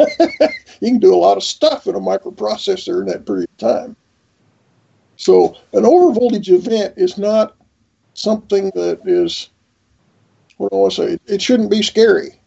you 0.80 0.90
can 0.90 0.98
do 0.98 1.14
a 1.14 1.16
lot 1.16 1.36
of 1.36 1.44
stuff 1.44 1.86
in 1.86 1.94
a 1.94 2.00
microprocessor 2.00 3.00
in 3.00 3.06
that 3.06 3.26
period 3.26 3.48
of 3.50 3.56
time. 3.58 3.96
So 5.16 5.56
an 5.72 5.84
overvoltage 5.84 6.48
event 6.48 6.94
is 6.96 7.18
not 7.18 7.56
something 8.14 8.70
that 8.74 9.00
is 9.04 9.50
what 10.58 10.72
do 10.72 10.86
I 10.86 10.88
say? 10.88 11.18
It 11.26 11.42
shouldn't 11.42 11.70
be 11.70 11.82
scary. 11.82 12.40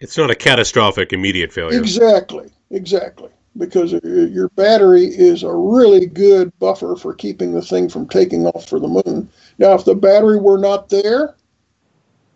It's 0.00 0.16
not 0.16 0.30
a 0.30 0.36
catastrophic 0.36 1.12
immediate 1.12 1.52
failure. 1.52 1.78
Exactly, 1.78 2.50
exactly 2.70 3.30
because 3.58 3.92
your 3.92 4.48
battery 4.50 5.04
is 5.04 5.42
a 5.42 5.52
really 5.52 6.06
good 6.06 6.56
buffer 6.58 6.94
for 6.96 7.12
keeping 7.12 7.52
the 7.52 7.62
thing 7.62 7.88
from 7.88 8.08
taking 8.08 8.46
off 8.46 8.68
for 8.68 8.78
the 8.78 8.86
moon. 8.86 9.28
Now, 9.58 9.74
if 9.74 9.84
the 9.84 9.94
battery 9.94 10.38
were 10.38 10.58
not 10.58 10.88
there, 10.88 11.34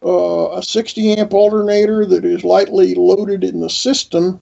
uh, 0.04 0.50
a 0.56 0.62
60 0.62 1.14
amp 1.14 1.32
alternator 1.32 2.04
that 2.06 2.24
is 2.24 2.42
lightly 2.44 2.94
loaded 2.94 3.44
in 3.44 3.60
the 3.60 3.70
system, 3.70 4.40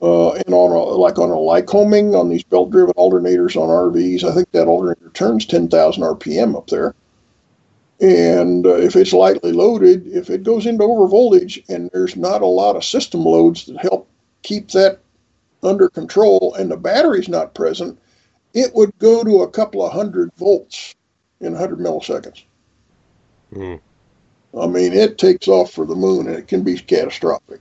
uh, 0.00 0.32
and 0.32 0.54
on 0.54 0.70
a, 0.70 0.78
like 0.78 1.18
on 1.18 1.30
a 1.30 1.34
Lycoming 1.34 2.18
on 2.18 2.28
these 2.28 2.44
belt 2.44 2.70
driven 2.70 2.94
alternators 2.94 3.56
on 3.56 3.68
RVs, 3.68 4.24
I 4.24 4.32
think 4.32 4.50
that 4.52 4.68
alternator 4.68 5.10
turns 5.10 5.44
10,000 5.46 6.02
RPM 6.02 6.56
up 6.56 6.68
there. 6.68 6.94
And 8.00 8.64
uh, 8.64 8.76
if 8.76 8.94
it's 8.94 9.12
lightly 9.12 9.52
loaded, 9.52 10.06
if 10.06 10.30
it 10.30 10.44
goes 10.44 10.66
into 10.66 10.84
overvoltage 10.84 11.68
and 11.68 11.90
there's 11.92 12.14
not 12.14 12.42
a 12.42 12.46
lot 12.46 12.76
of 12.76 12.84
system 12.84 13.24
loads 13.24 13.66
that 13.66 13.78
help 13.78 14.08
keep 14.42 14.70
that 14.70 15.00
under 15.64 15.88
control 15.88 16.54
and 16.54 16.70
the 16.70 16.76
battery's 16.76 17.28
not 17.28 17.54
present, 17.54 17.98
it 18.54 18.72
would 18.74 18.96
go 18.98 19.24
to 19.24 19.42
a 19.42 19.50
couple 19.50 19.84
of 19.84 19.92
hundred 19.92 20.30
volts 20.36 20.94
in 21.40 21.52
100 21.52 21.78
milliseconds. 21.80 22.44
Mm. 23.52 23.80
I 24.58 24.66
mean, 24.66 24.92
it 24.92 25.18
takes 25.18 25.48
off 25.48 25.72
for 25.72 25.84
the 25.84 25.96
moon 25.96 26.28
and 26.28 26.36
it 26.36 26.46
can 26.46 26.62
be 26.62 26.78
catastrophic. 26.78 27.60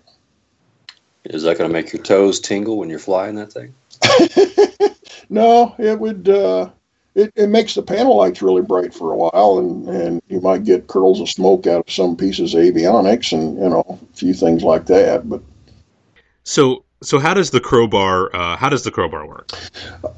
Is 1.30 1.43
that 1.43 1.57
going 1.57 1.69
to 1.69 1.73
make 1.73 1.91
your 1.91 2.03
toes 2.03 2.39
tingle 2.39 2.78
when 2.78 2.89
you're 2.89 2.99
flying 2.99 3.36
that 3.36 3.51
thing? 3.51 3.73
no, 5.30 5.75
it 5.78 5.99
would. 5.99 6.30
Uh, 6.30 6.69
it, 7.15 7.34
it 7.36 7.47
makes 7.47 7.73
the 7.73 7.82
panel 7.82 8.17
lights 8.17 8.41
really 8.41 8.61
bright 8.61 8.93
for 8.93 9.11
a 9.11 9.15
while, 9.15 9.57
and, 9.57 9.89
and 9.89 10.21
you 10.30 10.39
might 10.39 10.63
get 10.63 10.88
curls 10.88 11.19
of 11.19 11.30
smoke 11.30 11.65
out 11.65 11.86
of 11.88 11.91
some 11.91 12.15
pieces 12.15 12.53
of 12.53 12.61
avionics 12.61 13.34
and 13.34 13.57
you 13.57 13.69
know 13.69 13.84
a 13.88 14.15
few 14.15 14.34
things 14.34 14.63
like 14.63 14.86
that. 14.86 15.28
But 15.28 15.41
so 16.43 16.86
so 17.01 17.19
how 17.19 17.34
does 17.34 17.51
the 17.51 17.59
crowbar 17.59 18.34
uh, 18.36 18.55
how 18.55 18.69
does 18.69 18.84
the 18.84 18.91
crowbar 18.91 19.28
work? 19.28 19.51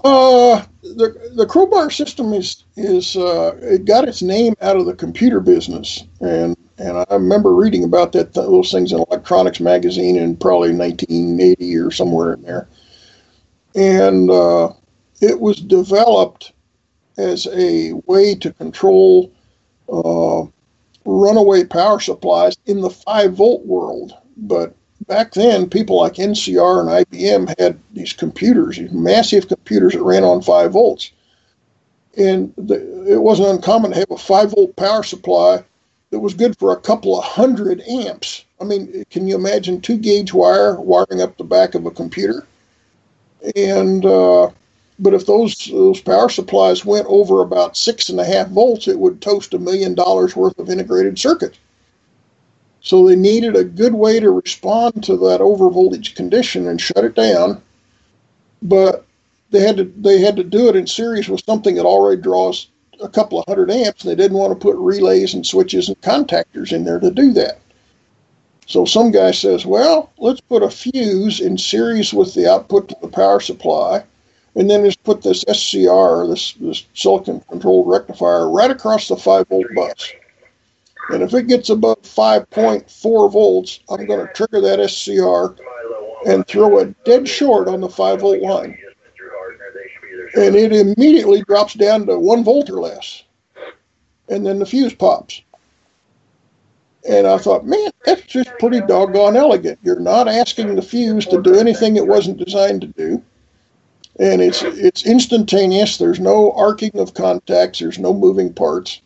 Uh, 0.03 0.64
the 0.82 1.32
the 1.36 1.45
crowbar 1.45 1.89
system 1.89 2.34
is 2.34 2.66
is 2.76 3.16
uh, 3.16 3.57
it 3.62 3.86
got 3.86 4.07
its 4.07 4.22
name 4.22 4.53
out 4.62 4.76
of 4.76 4.86
the 4.86 4.95
computer 4.95 5.39
business, 5.39 6.03
and 6.20 6.55
and 6.80 6.97
I 6.97 7.05
remember 7.11 7.53
reading 7.53 7.84
about 7.84 8.11
that 8.13 8.34
those 8.34 8.71
things 8.71 8.91
in 8.91 8.99
Electronics 8.99 9.59
magazine 9.59 10.15
in 10.15 10.36
probably 10.36 10.73
1980 10.73 11.77
or 11.77 11.91
somewhere 11.91 12.34
in 12.34 12.41
there, 12.41 12.67
and 13.75 14.30
uh, 14.32 14.71
it 15.21 15.39
was 15.39 15.59
developed 15.59 16.53
as 17.17 17.47
a 17.53 17.93
way 18.05 18.34
to 18.36 18.53
control 18.53 19.32
uh, 19.91 20.43
runaway 21.05 21.65
power 21.65 21.99
supplies 21.99 22.57
in 22.65 22.82
the 22.82 22.89
five 22.89 23.34
volt 23.34 23.65
world, 23.65 24.13
but 24.38 24.73
back 25.07 25.34
then, 25.34 25.69
people 25.69 25.97
like 25.97 26.13
NCR 26.13 26.82
and 26.82 27.05
IBM 27.05 27.59
had 27.59 27.77
these 27.93 28.13
computers, 28.13 28.77
these 28.77 28.91
massive 28.91 29.47
computers 29.47 29.93
that 29.93 30.03
ran 30.03 30.23
on 30.23 30.41
5 30.41 30.71
volts. 30.71 31.11
And 32.17 32.53
the, 32.57 33.11
it 33.11 33.21
wasn't 33.21 33.49
uncommon 33.49 33.91
to 33.91 33.97
have 33.97 34.11
a 34.11 34.17
5 34.17 34.51
volt 34.51 34.75
power 34.75 35.03
supply 35.03 35.63
that 36.12 36.20
was 36.20 36.34
good 36.34 36.57
for 36.57 36.72
a 36.72 36.80
couple 36.80 37.18
of 37.18 37.24
hundred 37.24 37.82
amps. 37.82 38.45
I 38.60 38.64
mean, 38.64 39.05
can 39.10 39.28
you 39.28 39.36
imagine 39.36 39.82
two 39.82 39.97
gauge 39.97 40.34
wire 40.34 40.80
wiring 40.80 41.22
up 41.22 41.38
the 41.38 41.43
back 41.43 41.76
of 41.76 41.86
a 41.86 41.91
computer? 41.91 42.47
And, 43.55 44.05
uh, 44.05 44.49
but 44.97 45.14
if 45.14 45.26
those 45.26 45.68
those 45.68 46.01
power 46.01 46.28
supplies 46.28 46.84
went 46.84 47.07
over 47.07 47.41
about 47.41 47.78
six 47.78 48.10
and 48.10 48.20
a 48.20 48.26
half 48.26 48.49
volts, 48.49 48.88
it 48.88 48.99
would 48.99 49.22
toast 49.22 49.53
a 49.53 49.60
million 49.60 49.95
dollars 49.95 50.36
worth 50.36 50.60
of 50.60 50.70
integrated 50.70 51.18
circuit. 51.18 51.57
So 52.82 53.07
they 53.07 53.16
needed 53.16 53.55
a 53.55 53.64
good 53.64 53.93
way 53.93 54.20
to 54.20 54.32
respond 54.32 55.03
to 55.05 55.16
that 55.18 55.41
overvoltage 55.41 56.16
condition 56.16 56.68
and 56.68 56.82
shut 56.82 57.05
it 57.05 57.16
down. 57.16 57.62
But 58.62 59.05
they 59.51 59.62
had 59.62 59.78
to 59.78 59.86
they 59.86 60.20
had 60.20 60.36
to 60.36 60.43
do 60.43 60.68
it 60.68 60.76
in 60.76 60.86
series 60.86 61.30
with 61.30 61.45
something 61.45 61.76
that 61.76 61.86
already 61.86 62.22
draws 62.22 62.68
a 63.02 63.10
couple 63.10 63.39
of 63.39 63.45
hundred 63.47 63.72
amps. 63.72 64.04
And 64.04 64.12
they 64.12 64.16
didn't 64.16 64.38
want 64.38 64.52
to 64.52 64.60
put 64.60 64.76
relays 64.78 65.34
and 65.34 65.45
switches 65.45 65.88
and 65.88 66.00
contactors 66.02 66.72
in 66.72 66.84
there 66.84 67.00
to 67.00 67.12
do 67.12 67.32
that. 67.34 67.60
So 68.70 68.86
some 68.86 69.10
guy 69.10 69.32
says, 69.32 69.66
well, 69.66 70.12
let's 70.20 70.41
put 70.41 70.62
a 70.62 70.70
fuse 70.70 71.39
in 71.39 71.58
series 71.58 72.14
with 72.14 72.36
the 72.36 72.47
output 72.47 72.89
to 72.89 72.95
the 73.02 73.08
power 73.08 73.39
supply, 73.39 74.04
and 74.54 74.70
then 74.70 74.86
just 74.86 75.04
put 75.04 75.24
this 75.24 75.43
SCR, 75.52 76.28
this, 76.28 76.54
this 76.54 76.86
silicon 76.93 77.41
controlled 77.50 77.89
rectifier, 77.89 78.47
right 78.47 78.70
across 78.70 79.08
the 79.08 79.18
5 79.18 79.47
volt 79.47 79.66
bus. 79.76 80.12
And 81.10 81.24
if 81.24 81.34
it 81.34 81.47
gets 81.47 81.72
above 81.72 82.04
5.4 82.04 83.32
volts, 83.32 83.80
I'm 83.89 84.06
going 84.06 84.28
to 84.28 84.34
trigger 84.34 84.62
that 84.62 84.88
SCR 84.88 85.56
and 86.30 86.45
throw 86.45 86.78
it 86.78 87.04
dead 87.06 87.28
short 87.28 87.68
on 87.68 87.82
the 87.82 87.89
5 87.89 88.20
volt 88.20 88.41
line. 88.41 88.78
And 90.36 90.55
it 90.55 90.71
immediately 90.71 91.41
drops 91.43 91.73
down 91.73 92.05
to 92.05 92.19
1 92.19 92.43
volt 92.43 92.69
or 92.69 92.82
less. 92.82 93.23
And 94.30 94.45
then 94.45 94.59
the 94.59 94.65
fuse 94.65 94.93
pops. 94.93 95.41
And 97.09 97.25
I 97.25 97.38
thought, 97.38 97.65
man, 97.65 97.91
that's 98.05 98.21
just 98.21 98.49
pretty 98.59 98.82
doggone 98.82 99.38
elegant. 99.38 99.80
You're 99.82 99.99
not 99.99 100.27
asking 100.27 100.75
the 100.75 100.82
fuse 100.82 101.25
to 101.27 101.41
do 101.41 101.55
anything 101.55 101.95
it 101.95 102.05
wasn't 102.05 102.38
designed 102.38 102.82
to 102.82 102.88
do. 102.88 103.23
And 104.19 104.41
it's 104.41 104.61
it's 104.61 105.05
instantaneous. 105.05 105.97
There's 105.97 106.19
no 106.19 106.51
arcing 106.51 106.99
of 106.99 107.13
contacts. 107.13 107.80
There's 107.80 107.99
no 107.99 108.13
moving 108.13 108.53
parts. 108.53 109.01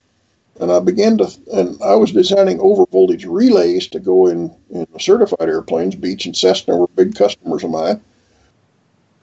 And 0.60 0.72
I 0.72 0.80
began 0.80 1.18
to, 1.20 1.32
and 1.54 1.82
I 1.84 1.96
was 1.96 2.12
designing 2.12 2.60
over 2.60 2.86
voltage 2.88 3.26
relays 3.26 3.88
to 3.90 4.00
go 4.00 4.28
in, 4.28 4.54
in 4.72 4.88
certified 5.00 5.48
airplanes. 5.48 5.96
Beech 5.96 6.26
and 6.26 6.36
Cessna 6.36 6.76
were 6.76 6.88
big 6.88 7.16
customers 7.16 7.64
of 7.64 7.70
mine. 7.70 8.02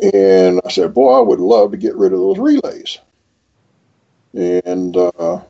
And 0.03 0.61
I 0.65 0.71
said, 0.71 0.95
boy, 0.95 1.19
I 1.19 1.21
would 1.21 1.41
love 1.41 1.73
to 1.73 1.77
get 1.77 1.97
rid 1.97 2.13
of 2.13 2.21
those 2.21 2.39
relays. 2.39 2.99
And 4.35 4.97
uh, 4.97 5.41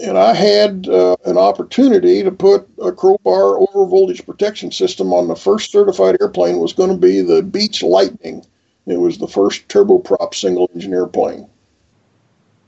and 0.00 0.18
I 0.18 0.34
had 0.34 0.88
uh, 0.88 1.16
an 1.24 1.36
opportunity 1.36 2.22
to 2.22 2.30
put 2.30 2.66
a 2.82 2.92
crowbar 2.92 3.58
over 3.60 3.86
voltage 3.86 4.24
protection 4.24 4.72
system 4.72 5.12
on 5.12 5.28
the 5.28 5.36
first 5.36 5.70
certified 5.70 6.16
airplane 6.20 6.58
was 6.58 6.72
going 6.72 6.90
to 6.90 6.96
be 6.96 7.20
the 7.20 7.42
Beech 7.42 7.82
Lightning. 7.82 8.44
It 8.86 8.96
was 8.96 9.18
the 9.18 9.28
first 9.28 9.68
turboprop 9.68 10.34
single 10.34 10.68
engine 10.74 10.94
airplane. 10.94 11.48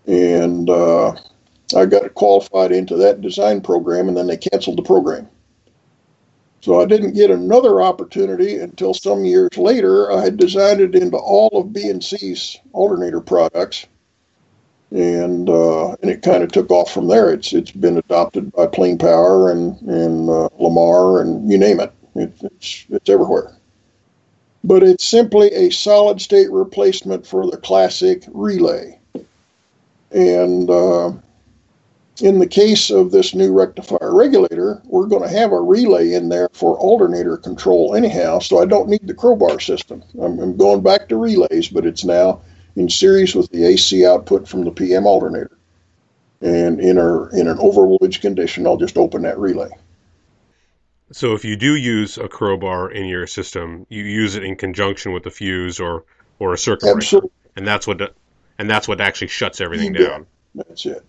And 0.07 0.68
uh, 0.68 1.16
I 1.74 1.87
got 1.87 2.05
it 2.05 2.14
qualified 2.14 2.72
into 2.72 2.97
that 2.97 3.22
design 3.22 3.62
program, 3.62 4.09
and 4.09 4.16
then 4.16 4.26
they 4.26 4.37
canceled 4.37 4.76
the 4.76 4.82
program. 4.82 5.28
So 6.65 6.81
I 6.81 6.87
didn't 6.87 7.12
get 7.12 7.31
another 7.31 7.83
opportunity 7.83 8.57
until 8.57 8.95
some 8.95 9.27
years 9.27 9.59
later. 9.59 10.11
I 10.11 10.23
had 10.23 10.39
designed 10.39 10.81
it 10.81 10.95
into 10.95 11.19
all 11.19 11.51
of 11.53 11.75
B&C's 11.75 12.57
alternator 12.73 13.21
products 13.21 13.85
and 14.91 15.51
uh, 15.51 15.91
and 16.01 16.11
it 16.11 16.23
kind 16.23 16.43
of 16.43 16.51
took 16.51 16.71
off 16.71 16.91
from 16.91 17.07
there. 17.07 17.31
It's 17.35 17.53
it's 17.53 17.71
been 17.71 17.99
adopted 17.99 18.51
by 18.53 18.67
Plane 18.69 18.97
Power 18.97 19.51
and 19.51 19.79
and 19.83 20.31
uh, 20.31 20.49
Lamar 20.59 21.21
and 21.21 21.53
you 21.53 21.59
name 21.59 21.81
it. 21.81 21.93
it. 22.15 22.33
It's 22.41 22.87
it's 22.89 23.11
everywhere. 23.11 23.55
But 24.62 24.83
it's 24.83 25.05
simply 25.05 25.53
a 25.53 25.69
solid 25.69 26.19
state 26.19 26.51
replacement 26.51 27.27
for 27.27 27.51
the 27.51 27.59
classic 27.59 28.25
relay. 28.29 28.99
And 30.12 30.71
uh, 30.71 31.12
in 32.21 32.39
the 32.39 32.47
case 32.47 32.91
of 32.91 33.11
this 33.11 33.35
new 33.35 33.53
rectifier 33.53 34.15
regulator, 34.15 34.81
we're 34.85 35.07
going 35.07 35.23
to 35.23 35.37
have 35.37 35.53
a 35.53 35.61
relay 35.61 36.12
in 36.12 36.29
there 36.29 36.49
for 36.53 36.77
alternator 36.79 37.37
control 37.37 37.95
anyhow, 37.95 38.39
so 38.39 38.62
I 38.62 38.67
don't 38.67 38.89
need 38.89 39.07
the 39.07 39.15
crowbar 39.15 39.59
system. 39.59 40.03
I'm, 40.21 40.39
I'm 40.39 40.57
going 40.57 40.83
back 40.83 41.09
to 41.09 41.17
relays, 41.17 41.69
but 41.69 41.87
it's 41.87 42.05
now 42.05 42.41
in 42.77 42.89
series 42.89 43.35
with 43.35 43.51
the 43.51 43.65
AC 43.65 44.07
output 44.07 44.49
from 44.49 44.65
the 44.65 44.71
PM 44.71 45.07
alternator. 45.07 45.59
And 46.41 46.79
in, 46.81 46.99
a, 46.99 47.29
in 47.31 47.49
an 47.49 47.57
overvoltage 47.57 48.21
condition, 48.21 48.67
I'll 48.67 48.77
just 48.77 48.97
open 48.97 49.23
that 49.23 49.39
relay. 49.39 49.71
So 51.11 51.35
if 51.35 51.45
you 51.45 51.57
do 51.57 51.75
use 51.75 52.19
a 52.19 52.29
crowbar 52.29 52.91
in 52.91 53.07
your 53.07 53.27
system, 53.27 53.87
you 53.89 54.03
use 54.05 54.37
it 54.37 54.45
in 54.45 54.57
conjunction 54.57 55.12
with 55.12 55.27
a 55.27 55.31
fuse 55.31 55.81
or, 55.81 56.05
or 56.39 56.53
a 56.55 56.59
circuit 56.59 56.91
Absolutely. 56.91 57.31
breaker, 57.31 57.53
and 57.57 57.67
that's 57.67 57.87
what 57.87 58.15
and 58.59 58.71
that's 58.71 58.89
what 58.89 59.01
actually 59.01 59.29
shuts 59.29 59.61
everything 59.61 59.93
down. 59.93 60.27
That's 60.55 60.87
it. 60.87 61.05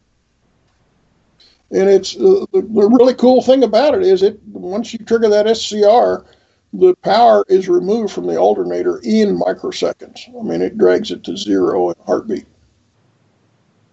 And 1.71 1.89
it's 1.89 2.15
uh, 2.15 2.45
the, 2.51 2.61
the 2.61 2.87
really 2.87 3.15
cool 3.15 3.41
thing 3.41 3.63
about 3.63 3.95
it 3.95 4.03
is 4.03 4.21
it 4.23 4.39
once 4.43 4.93
you 4.93 4.99
trigger 4.99 5.29
that 5.29 5.55
SCR, 5.57 6.25
the 6.73 6.95
power 7.01 7.43
is 7.47 7.67
removed 7.67 8.13
from 8.13 8.27
the 8.27 8.37
alternator 8.37 8.99
in 9.03 9.39
microseconds. 9.39 10.29
I 10.39 10.43
mean, 10.43 10.61
it 10.61 10.77
drags 10.77 11.11
it 11.11 11.23
to 11.23 11.37
zero 11.37 11.89
in 11.89 11.95
a 11.99 12.03
heartbeat. 12.03 12.45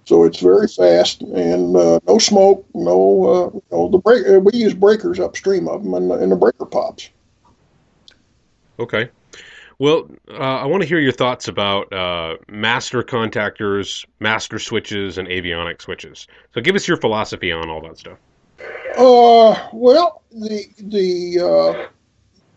So 0.04 0.24
it's 0.24 0.40
very 0.40 0.68
fast 0.68 1.22
and 1.22 1.76
uh, 1.76 2.00
no 2.06 2.18
smoke, 2.18 2.66
no, 2.74 3.24
uh, 3.24 3.74
know, 3.74 3.88
the 3.88 3.98
break. 3.98 4.28
Uh, 4.28 4.40
we 4.40 4.52
use 4.52 4.74
breakers 4.74 5.20
upstream 5.20 5.68
of 5.68 5.84
them, 5.84 5.94
and, 5.94 6.10
and 6.10 6.32
the 6.32 6.36
breaker 6.36 6.66
pops. 6.66 7.08
Okay. 8.78 9.08
Well, 9.82 10.08
uh, 10.30 10.34
I 10.34 10.66
want 10.66 10.84
to 10.84 10.88
hear 10.88 11.00
your 11.00 11.10
thoughts 11.10 11.48
about 11.48 11.92
uh, 11.92 12.36
master 12.48 13.02
contactors, 13.02 14.06
master 14.20 14.60
switches, 14.60 15.18
and 15.18 15.26
avionic 15.26 15.82
switches. 15.82 16.28
So 16.54 16.60
give 16.60 16.76
us 16.76 16.86
your 16.86 16.98
philosophy 16.98 17.50
on 17.50 17.68
all 17.68 17.80
that 17.80 17.98
stuff. 17.98 18.18
Uh, 18.96 19.70
well, 19.72 20.22
the 20.30 20.66
the 20.78 21.40
uh, 21.40 21.88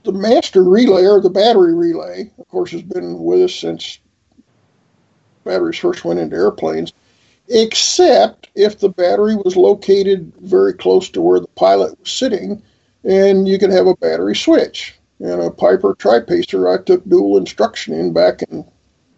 the 0.04 0.12
master 0.12 0.64
relay 0.64 1.08
or 1.08 1.20
the 1.20 1.32
battery 1.32 1.74
relay, 1.74 2.30
of 2.38 2.48
course, 2.48 2.70
has 2.70 2.84
been 2.84 3.18
with 3.18 3.42
us 3.42 3.56
since 3.56 3.98
batteries 5.46 5.80
first 5.80 6.06
went 6.06 6.20
into 6.20 6.36
airplanes, 6.36 6.94
except 7.48 8.50
if 8.54 8.78
the 8.78 8.90
battery 8.90 9.36
was 9.36 9.56
located 9.56 10.32
very 10.42 10.74
close 10.74 11.10
to 11.10 11.22
where 11.22 11.40
the 11.40 11.48
pilot 11.48 12.00
was 12.00 12.12
sitting, 12.12 12.62
and 13.04 13.48
you 13.48 13.58
could 13.58 13.72
have 13.72 13.88
a 13.88 13.96
battery 13.96 14.36
switch. 14.36 14.94
And 15.20 15.42
a 15.42 15.50
Piper 15.50 15.96
Tri-Pacer 15.98 16.68
I 16.68 16.82
took 16.84 17.08
dual 17.08 17.38
instruction 17.38 17.94
in 17.94 18.14
back 18.14 18.42
in 18.44 18.66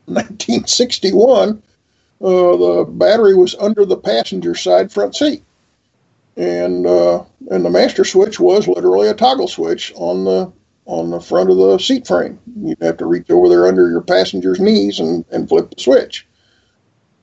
1961. 0.06 1.62
Uh, 2.20 2.26
the 2.28 2.86
battery 2.90 3.36
was 3.36 3.56
under 3.56 3.86
the 3.86 3.98
passenger 3.98 4.56
side 4.56 4.92
front 4.92 5.16
seat 5.16 5.44
and 6.38 6.86
uh, 6.86 7.24
and 7.50 7.66
the 7.66 7.70
master 7.70 8.06
switch 8.06 8.40
was 8.40 8.68
literally 8.68 9.10
a 9.10 9.14
toggle 9.14 9.48
switch 9.48 9.92
on 9.96 10.24
the 10.24 10.52
on 10.86 11.10
the 11.10 11.20
front 11.20 11.50
of 11.50 11.58
the 11.58 11.78
seat 11.80 12.08
frame. 12.08 12.40
You'd 12.62 12.82
have 12.82 12.98
to 12.98 13.06
reach 13.06 13.30
over 13.30 13.50
there 13.50 13.68
under 13.68 13.90
your 13.90 14.02
passenger's 14.02 14.60
knees 14.60 15.00
and, 15.00 15.26
and 15.32 15.50
flip 15.50 15.70
the 15.70 15.82
switch. 15.82 16.26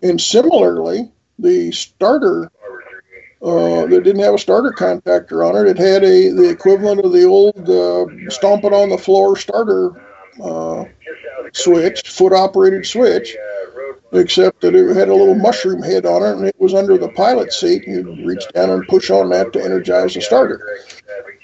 And 0.03 0.21
similarly, 0.21 1.11
the 1.39 1.73
starter 1.73 2.51
uh, 3.45 3.87
that 3.87 4.03
didn't 4.05 4.23
have 4.23 4.35
a 4.35 4.39
starter 4.39 4.71
contactor 4.71 5.47
on 5.47 5.55
it, 5.55 5.69
it 5.69 5.79
had 5.79 6.03
a 6.03 6.31
the 6.31 6.49
equivalent 6.49 7.05
of 7.05 7.13
the 7.13 7.25
old 7.25 7.69
uh, 7.69 8.07
stomp 8.31 8.65
it 8.65 8.73
on 8.73 8.89
the 8.89 8.99
floor 8.99 9.37
starter 9.37 9.91
uh, 10.43 10.85
switch, 11.53 12.09
foot 12.09 12.33
operated 12.33 12.87
switch, 12.87 13.37
except 14.13 14.61
that 14.63 14.75
it 14.75 14.97
had 14.97 15.09
a 15.09 15.15
little 15.15 15.35
mushroom 15.35 15.83
head 15.83 16.07
on 16.07 16.23
it 16.23 16.37
and 16.37 16.47
it 16.47 16.59
was 16.59 16.75
under 16.75 16.97
the 16.97 17.09
pilot 17.11 17.53
seat. 17.53 17.87
And 17.87 18.19
You'd 18.19 18.27
reach 18.27 18.45
down 18.55 18.71
and 18.71 18.87
push 18.89 19.11
on 19.11 19.29
that 19.31 19.53
to 19.53 19.63
energize 19.63 20.15
the 20.15 20.23
starter. 20.23 20.61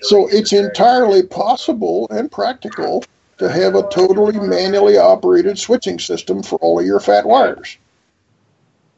So 0.03 0.27
it's 0.29 0.53
entirely 0.53 1.23
possible 1.23 2.09
and 2.11 2.31
practical 2.31 3.05
to 3.39 3.51
have 3.51 3.75
a 3.75 3.89
totally 3.91 4.39
manually 4.39 4.99
operated 4.99 5.59
switching 5.59 5.99
system 5.99 6.43
for 6.43 6.57
all 6.61 6.81
of 6.81 6.87
your 6.87 7.01
fat 7.01 7.27
wires. 7.27 7.77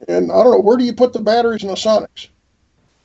And 0.09 0.33
I 0.33 0.43
don't 0.43 0.53
know, 0.53 0.61
where 0.61 0.77
do 0.77 0.85
you 0.85 0.93
put 0.93 1.13
the 1.13 1.21
batteries 1.21 1.63
in 1.63 1.69
the 1.69 1.75
Sonex? 1.75 2.29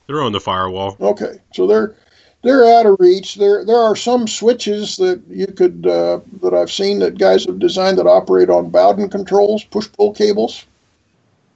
They're 0.08 0.22
on 0.22 0.32
the 0.32 0.40
firewall. 0.40 0.98
Okay, 1.00 1.40
so 1.54 1.68
they're 1.68 1.96
they're 2.42 2.66
out 2.66 2.86
of 2.86 2.98
reach. 3.00 3.36
There 3.36 3.66
there 3.66 3.78
are 3.78 3.96
some 3.96 4.28
switches 4.28 4.96
that 4.98 5.22
you 5.30 5.48
could 5.48 5.86
uh, 5.86 6.22
that 6.42 6.54
I've 6.54 6.72
seen 6.72 7.00
that 7.00 7.18
guys 7.18 7.46
have 7.46 7.60
designed 7.60 7.98
that 7.98 8.08
operate 8.08 8.50
on 8.50 8.70
Bowden 8.70 9.10
controls, 9.10 9.64
push 9.64 9.88
pull 9.92 10.14
cables 10.14 10.66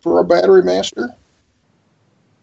for 0.02 0.20
a 0.20 0.24
battery 0.24 0.64
master. 0.64 1.16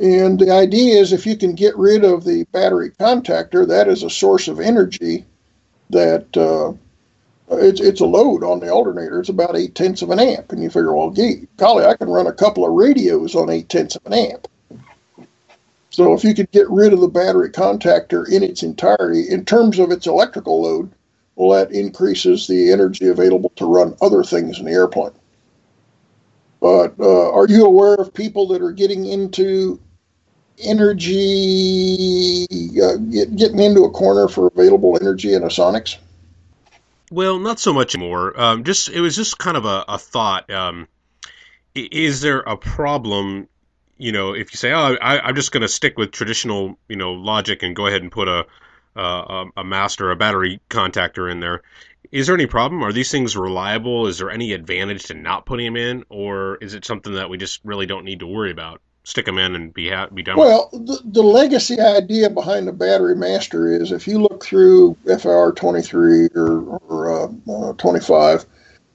And 0.01 0.39
the 0.39 0.53
idea 0.53 1.01
is 1.01 1.13
if 1.13 1.27
you 1.27 1.37
can 1.37 1.55
get 1.55 1.77
rid 1.77 2.05
of 2.05 2.25
the 2.25 2.45
battery 2.53 2.91
contactor, 2.91 3.67
that 3.67 3.89
is 3.89 4.05
a 4.05 4.11
source 4.11 4.47
of 4.47 4.61
energy 4.61 5.25
that 5.91 6.37
uh, 6.37 6.73
it's, 7.51 7.81
it's 7.81 8.01
a 8.01 8.07
load 8.07 8.45
on 8.45 8.61
the 8.61 8.69
alternator. 8.69 9.19
It's 9.19 9.29
about 9.29 9.57
eight 9.57 9.75
tenths 9.75 10.03
of 10.03 10.11
an 10.11 10.21
amp. 10.21 10.53
And 10.53 10.63
you 10.63 10.71
figure, 10.71 10.95
well, 10.95 11.11
gee, 11.11 11.49
golly, 11.57 11.85
I 11.85 11.97
can 11.97 12.09
run 12.09 12.29
a 12.29 12.33
couple 12.33 12.65
of 12.65 12.75
radios 12.75 13.35
on 13.35 13.51
eight 13.51 13.69
tenths 13.69 13.97
of 13.97 14.07
an 14.07 14.13
amp. 14.13 14.47
So 15.91 16.13
if 16.13 16.23
you 16.23 16.35
could 16.35 16.51
get 16.51 16.69
rid 16.69 16.93
of 16.93 17.01
the 17.01 17.09
battery 17.09 17.51
contactor 17.51 18.29
in 18.29 18.43
its 18.43 18.63
entirety, 18.63 19.29
in 19.29 19.45
terms 19.45 19.79
of 19.79 19.91
its 19.91 20.07
electrical 20.07 20.63
load, 20.63 20.93
well, 21.35 21.59
that 21.59 21.73
increases 21.73 22.47
the 22.47 22.73
energy 22.73 23.09
available 23.09 23.53
to 23.57 23.65
run 23.65 23.97
other 24.03 24.23
things 24.23 24.59
in 24.59 24.67
the 24.67 24.73
airplane. 24.73 25.13
But 26.61 26.95
uh, 26.99 27.33
are 27.33 27.47
you 27.47 27.65
aware 27.65 27.95
of 27.95 28.13
people 28.13 28.49
that 28.49 28.61
are 28.61 28.73
getting 28.73 29.07
into 29.07 29.81
energy, 30.59 32.47
uh, 32.83 32.97
get, 32.97 33.37
getting 33.37 33.61
into 33.61 33.85
a 33.85 33.91
corner 33.91 34.29
for 34.29 34.49
available 34.49 34.99
energy 35.01 35.35
in 35.35 35.45
a 35.45 35.47
Sonex? 35.47 35.97
Well, 37.11 37.39
not 37.39 37.61
so 37.61 37.73
much 37.73 37.97
more. 37.97 38.39
Um, 38.39 38.65
just 38.65 38.89
it 38.91 39.01
was 39.01 39.17
just 39.17 39.39
kind 39.39 39.57
of 39.57 39.65
a, 39.65 39.85
a 39.89 39.99
thought. 39.99 40.51
Um, 40.51 40.89
is 41.75 42.21
there 42.21 42.41
a 42.41 42.57
problem? 42.57 43.49
You 43.99 44.13
know, 44.13 44.33
if 44.33 44.53
you 44.53 44.57
say, 44.57 44.73
"Oh, 44.73 44.97
I, 45.01 45.29
am 45.29 45.35
just 45.35 45.53
going 45.53 45.63
to 45.63 45.69
stick 45.69 45.99
with 45.99 46.13
traditional," 46.13 46.79
you 46.89 46.97
know, 46.97 47.13
logic 47.13 47.63
and 47.63 47.75
go 47.77 47.87
ahead 47.87 48.03
and 48.03 48.11
put 48.11 48.29
a 48.29 48.47
a, 48.97 49.45
a 49.57 49.65
master, 49.65 50.11
a 50.11 50.17
battery 50.17 50.61
contactor 50.71 51.31
in 51.31 51.41
there. 51.41 51.63
Is 52.11 52.27
there 52.27 52.35
any 52.35 52.47
problem? 52.47 52.83
Are 52.83 52.93
these 52.93 53.11
things 53.11 53.37
reliable? 53.37 54.07
Is 54.07 54.19
there 54.19 54.31
any 54.31 54.53
advantage 54.53 55.05
to 55.05 55.15
not 55.15 55.47
putting 55.47 55.67
them 55.67 55.77
in, 55.77 56.05
or 56.09 56.57
is 56.57 56.75
it 56.75 56.85
something 56.85 57.15
that 57.15 57.31
we 57.31 57.37
just 57.37 57.61
really 57.65 57.87
don't 57.87 58.05
need 58.05 58.21
to 58.21 58.27
worry 58.27 58.51
about? 58.51 58.81
stick 59.09 59.25
them 59.25 59.39
in 59.39 59.55
and 59.55 59.73
be 59.73 59.89
ha- 59.89 60.09
be 60.13 60.23
done. 60.23 60.37
Well, 60.37 60.69
the, 60.71 61.01
the 61.03 61.23
legacy 61.23 61.81
idea 61.81 62.29
behind 62.29 62.69
the 62.69 62.73
Battery 62.73 63.17
Master 63.17 63.73
is 63.73 63.91
if 63.91 64.07
you 64.07 64.19
look 64.19 64.45
through 64.45 64.99
FR 65.07 65.51
23 65.51 66.29
or, 66.35 66.79
or 66.89 67.11
uh, 67.11 67.71
uh, 67.71 67.73
25, 67.73 68.45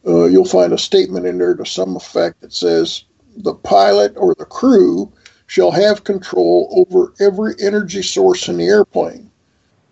uh, 0.05 0.25
you'll 0.25 0.45
find 0.45 0.71
a 0.71 0.77
statement 0.77 1.25
in 1.25 1.39
there 1.39 1.55
to 1.55 1.65
some 1.65 1.95
effect 1.95 2.41
that 2.41 2.53
says 2.53 3.05
the 3.37 3.53
pilot 3.53 4.13
or 4.15 4.35
the 4.35 4.45
crew 4.45 5.11
shall 5.47 5.71
have 5.71 6.03
control 6.03 6.69
over 6.75 7.13
every 7.19 7.53
energy 7.59 8.01
source 8.01 8.47
in 8.47 8.57
the 8.57 8.65
airplane. 8.65 9.29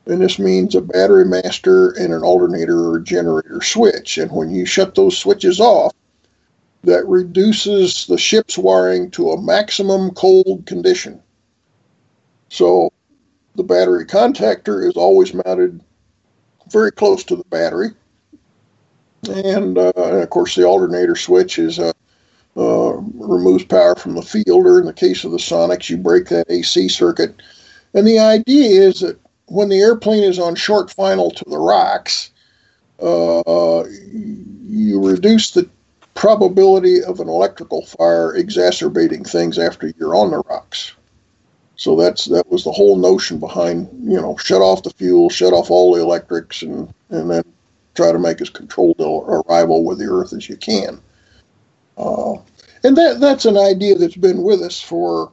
And 0.05 0.21
this 0.21 0.39
means 0.39 0.73
a 0.73 0.81
battery 0.81 1.25
master 1.25 1.91
and 1.91 2.13
an 2.13 2.23
alternator 2.23 2.91
or 2.91 2.99
generator 2.99 3.61
switch. 3.61 4.17
And 4.17 4.31
when 4.31 4.49
you 4.49 4.65
shut 4.65 4.95
those 4.95 5.17
switches 5.17 5.59
off, 5.59 5.93
that 6.83 7.07
reduces 7.07 8.07
the 8.07 8.17
ship's 8.17 8.57
wiring 8.57 9.11
to 9.11 9.31
a 9.31 9.41
maximum 9.41 10.11
cold 10.11 10.65
condition. 10.65 11.21
So 12.49 12.91
the 13.55 13.63
battery 13.63 14.05
contactor 14.05 14.87
is 14.87 14.95
always 14.95 15.33
mounted 15.33 15.81
very 16.71 16.91
close 16.91 17.23
to 17.25 17.35
the 17.35 17.43
battery. 17.45 17.91
And, 19.29 19.77
uh, 19.77 19.91
of 19.95 20.29
course, 20.31 20.55
the 20.55 20.63
alternator 20.63 21.15
switch 21.15 21.59
is 21.59 21.77
uh, 21.77 21.93
removes 23.15 23.65
power 23.65 23.95
from 23.95 24.15
the 24.15 24.21
field, 24.21 24.65
or 24.65 24.79
in 24.79 24.85
the 24.85 24.93
case 24.93 25.23
of 25.23 25.31
the 25.31 25.37
Sonex, 25.37 25.89
you 25.89 25.97
break 25.97 26.27
that 26.29 26.49
AC 26.49 26.87
circuit. 26.89 27.41
And 27.93 28.07
the 28.07 28.19
idea 28.19 28.81
is 28.81 29.01
that 29.01 29.19
when 29.47 29.69
the 29.69 29.79
airplane 29.79 30.23
is 30.23 30.39
on 30.39 30.55
short 30.55 30.91
final 30.91 31.31
to 31.31 31.43
the 31.47 31.57
rocks, 31.57 32.31
uh, 33.01 33.83
you 34.13 35.01
reduce 35.03 35.51
the 35.51 35.67
probability 36.13 37.03
of 37.03 37.19
an 37.19 37.27
electrical 37.27 37.85
fire 37.85 38.35
exacerbating 38.35 39.23
things 39.23 39.57
after 39.57 39.91
you're 39.97 40.15
on 40.15 40.31
the 40.31 40.43
rocks. 40.49 40.93
So 41.75 41.95
that's 41.95 42.25
that 42.25 42.47
was 42.51 42.63
the 42.63 42.71
whole 42.71 42.95
notion 42.95 43.39
behind 43.39 43.89
you 44.03 44.21
know 44.21 44.37
shut 44.37 44.61
off 44.61 44.83
the 44.83 44.91
fuel, 44.91 45.29
shut 45.29 45.51
off 45.51 45.71
all 45.71 45.95
the 45.95 46.01
electrics, 46.01 46.61
and 46.61 46.93
and 47.09 47.29
then 47.31 47.43
try 47.95 48.11
to 48.11 48.19
make 48.19 48.39
as 48.39 48.49
controlled 48.49 48.99
arrival 48.99 49.83
with 49.83 49.97
the 49.97 50.05
Earth 50.05 50.31
as 50.31 50.47
you 50.47 50.57
can. 50.57 51.01
Uh, 51.97 52.35
and 52.83 52.97
that 52.97 53.19
that's 53.19 53.45
an 53.45 53.57
idea 53.57 53.95
that's 53.95 54.15
been 54.15 54.43
with 54.43 54.61
us 54.61 54.81
for 54.81 55.31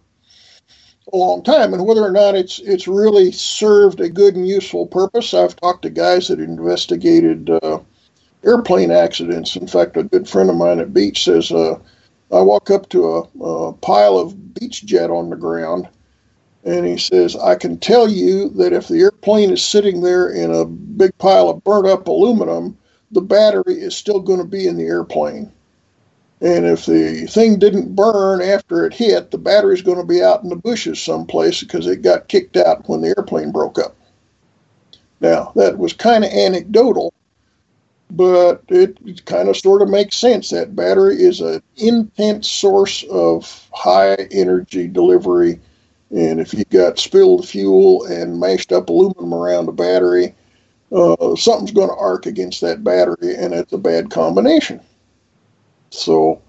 a 1.13 1.17
long 1.17 1.43
time. 1.43 1.73
And 1.73 1.87
whether 1.87 2.05
or 2.05 2.13
not 2.13 2.35
it's 2.35 2.59
it's 2.61 2.89
really 2.89 3.33
served 3.33 4.01
a 4.01 4.09
good 4.09 4.37
and 4.37 4.47
useful 4.47 4.87
purpose, 4.87 5.35
I've 5.35 5.57
talked 5.57 5.83
to 5.83 5.91
guys 5.91 6.29
that 6.29 6.41
investigated 6.41 7.51
uh, 7.51 7.81
airplane 8.45 8.91
accidents. 8.91 9.57
In 9.57 9.67
fact, 9.67 9.97
a 9.97 10.03
good 10.03 10.29
friend 10.29 10.51
of 10.51 10.57
mine 10.57 10.81
at 10.81 10.95
Beech 10.95 11.25
says, 11.25 11.51
uh, 11.51 11.79
I 12.31 12.41
walk 12.41 12.71
up 12.71 12.89
to 12.91 13.07
a, 13.07 13.21
a 13.45 13.73
pile 13.73 14.19
of 14.19 14.35
Beechjet 14.35 15.11
on 15.11 15.31
the 15.31 15.37
ground, 15.37 15.89
and 16.65 16.87
he 16.87 16.99
says, 16.99 17.37
I 17.37 17.55
can 17.55 17.79
tell 17.79 18.09
you 18.09 18.51
that 18.51 18.73
if 18.73 18.89
the 18.89 19.01
airplane 19.01 19.51
is 19.51 19.65
sitting 19.65 20.03
there 20.03 20.31
in 20.31 20.55
a 20.55 20.67
big 20.67 21.17
pile 21.19 21.49
of 21.49 21.65
burnt 21.65 21.87
up 21.87 22.07
aluminum, 22.07 22.77
the 23.11 23.23
battery 23.23 23.75
is 23.75 23.97
still 23.97 24.21
going 24.21 24.41
to 24.41 24.45
be 24.45 24.67
in 24.67 24.77
the 24.77 24.85
airplane. 24.85 25.51
And 26.41 26.67
if 26.67 26.87
the 26.87 27.27
thing 27.27 27.59
didn't 27.59 27.97
burn 27.97 28.41
after 28.41 28.87
it 28.87 28.95
hit, 28.95 29.31
the 29.31 29.39
battery's 29.39 29.83
going 29.83 29.99
to 29.99 30.05
be 30.05 30.23
out 30.23 30.45
in 30.45 30.51
the 30.51 30.57
bushes 30.57 31.03
someplace 31.03 31.61
because 31.61 31.87
it 31.87 32.03
got 32.03 32.29
kicked 32.29 32.57
out 32.57 32.89
when 32.89 33.01
the 33.01 33.15
airplane 33.17 33.51
broke 33.51 33.79
up. 33.79 33.97
Now, 35.21 35.53
that 35.57 35.79
was 35.79 35.93
kind 35.93 36.25
of 36.25 36.31
anecdotal, 36.31 37.13
but 38.13 38.63
it 38.69 39.25
kind 39.27 39.49
of 39.49 39.57
sort 39.57 39.83
of 39.83 39.89
makes 39.89 40.17
sense. 40.17 40.51
That 40.51 40.77
battery 40.77 41.21
is 41.21 41.41
an 41.41 41.61
intense 41.77 42.49
source 42.49 43.05
of 43.11 43.69
high 43.73 44.15
energy 44.31 44.87
delivery. 44.87 45.59
And 46.11 46.39
if 46.41 46.55
you've 46.55 46.71
got 46.71 47.01
spilled 47.01 47.49
fuel 47.49 48.05
and 48.05 48.39
mashed 48.39 48.71
up 48.71 48.89
aluminum 48.89 49.35
around 49.35 49.67
the 49.67 49.73
battery, 49.73 50.35
uh, 50.93 51.35
something's 51.35 51.73
going 51.73 51.89
to 51.89 51.97
arc 51.97 52.27
against 52.27 52.61
that 52.61 52.85
battery, 52.85 53.35
and 53.37 53.53
it's 53.53 53.73
a 53.73 53.79
bad 53.79 54.11
combination. 54.11 54.81
So 55.91 56.43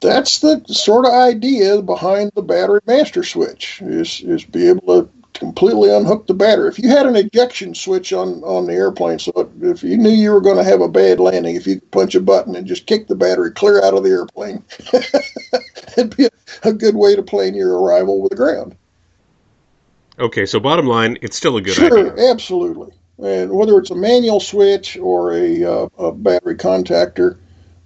that's 0.00 0.40
the 0.40 0.62
sort 0.66 1.06
of 1.06 1.12
idea 1.12 1.82
behind 1.82 2.32
the 2.34 2.42
battery 2.42 2.80
master 2.86 3.24
switch 3.24 3.80
is 3.82 4.20
is 4.20 4.44
be 4.44 4.68
able 4.68 5.02
to 5.02 5.08
completely 5.34 5.90
unhook 5.90 6.26
the 6.26 6.34
battery. 6.34 6.68
If 6.68 6.78
you 6.78 6.88
had 6.88 7.06
an 7.06 7.16
ejection 7.16 7.74
switch 7.74 8.12
on 8.12 8.42
on 8.44 8.66
the 8.66 8.74
airplane, 8.74 9.18
so 9.18 9.50
if 9.62 9.82
you 9.82 9.96
knew 9.96 10.10
you 10.10 10.32
were 10.32 10.40
going 10.40 10.56
to 10.56 10.64
have 10.64 10.80
a 10.80 10.88
bad 10.88 11.20
landing, 11.20 11.56
if 11.56 11.66
you 11.66 11.80
could 11.80 11.90
punch 11.90 12.14
a 12.14 12.20
button 12.20 12.56
and 12.56 12.66
just 12.66 12.86
kick 12.86 13.08
the 13.08 13.14
battery 13.14 13.52
clear 13.52 13.82
out 13.82 13.94
of 13.94 14.04
the 14.04 14.10
airplane, 14.10 14.64
it'd 15.96 16.16
be 16.16 16.26
a, 16.26 16.30
a, 16.64 16.72
good 16.72 16.96
way 16.96 17.14
to 17.14 17.22
plan 17.22 17.54
your 17.54 17.78
arrival 17.80 18.20
with 18.20 18.30
the 18.30 18.36
ground. 18.36 18.76
Okay, 20.18 20.46
so 20.46 20.58
bottom 20.58 20.86
line, 20.86 21.16
it's 21.22 21.36
still 21.36 21.56
a 21.56 21.60
good 21.60 21.74
sure, 21.74 21.86
idea. 21.86 22.16
Sure, 22.16 22.30
absolutely. 22.30 22.92
And 23.22 23.50
whether 23.50 23.78
it's 23.78 23.90
a 23.90 23.96
manual 23.96 24.40
switch 24.40 24.96
or 24.96 25.32
a, 25.32 25.64
uh, 25.64 25.88
a 25.98 26.12
battery 26.12 26.56
contactor, 26.56 27.38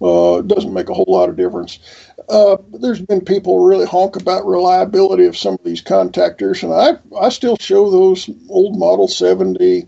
uh, 0.03 0.39
it 0.39 0.47
doesn't 0.47 0.73
make 0.73 0.89
a 0.89 0.93
whole 0.93 1.05
lot 1.07 1.29
of 1.29 1.37
difference. 1.37 1.79
Uh, 2.29 2.57
there's 2.73 3.01
been 3.01 3.21
people 3.21 3.63
really 3.63 3.85
honk 3.85 4.15
about 4.15 4.45
reliability 4.45 5.25
of 5.25 5.37
some 5.37 5.53
of 5.53 5.63
these 5.63 5.81
contactors, 5.81 6.63
and 6.63 6.73
I 6.73 6.99
I 7.19 7.29
still 7.29 7.57
show 7.59 7.89
those 7.89 8.29
old 8.49 8.77
Model 8.77 9.07
70 9.07 9.87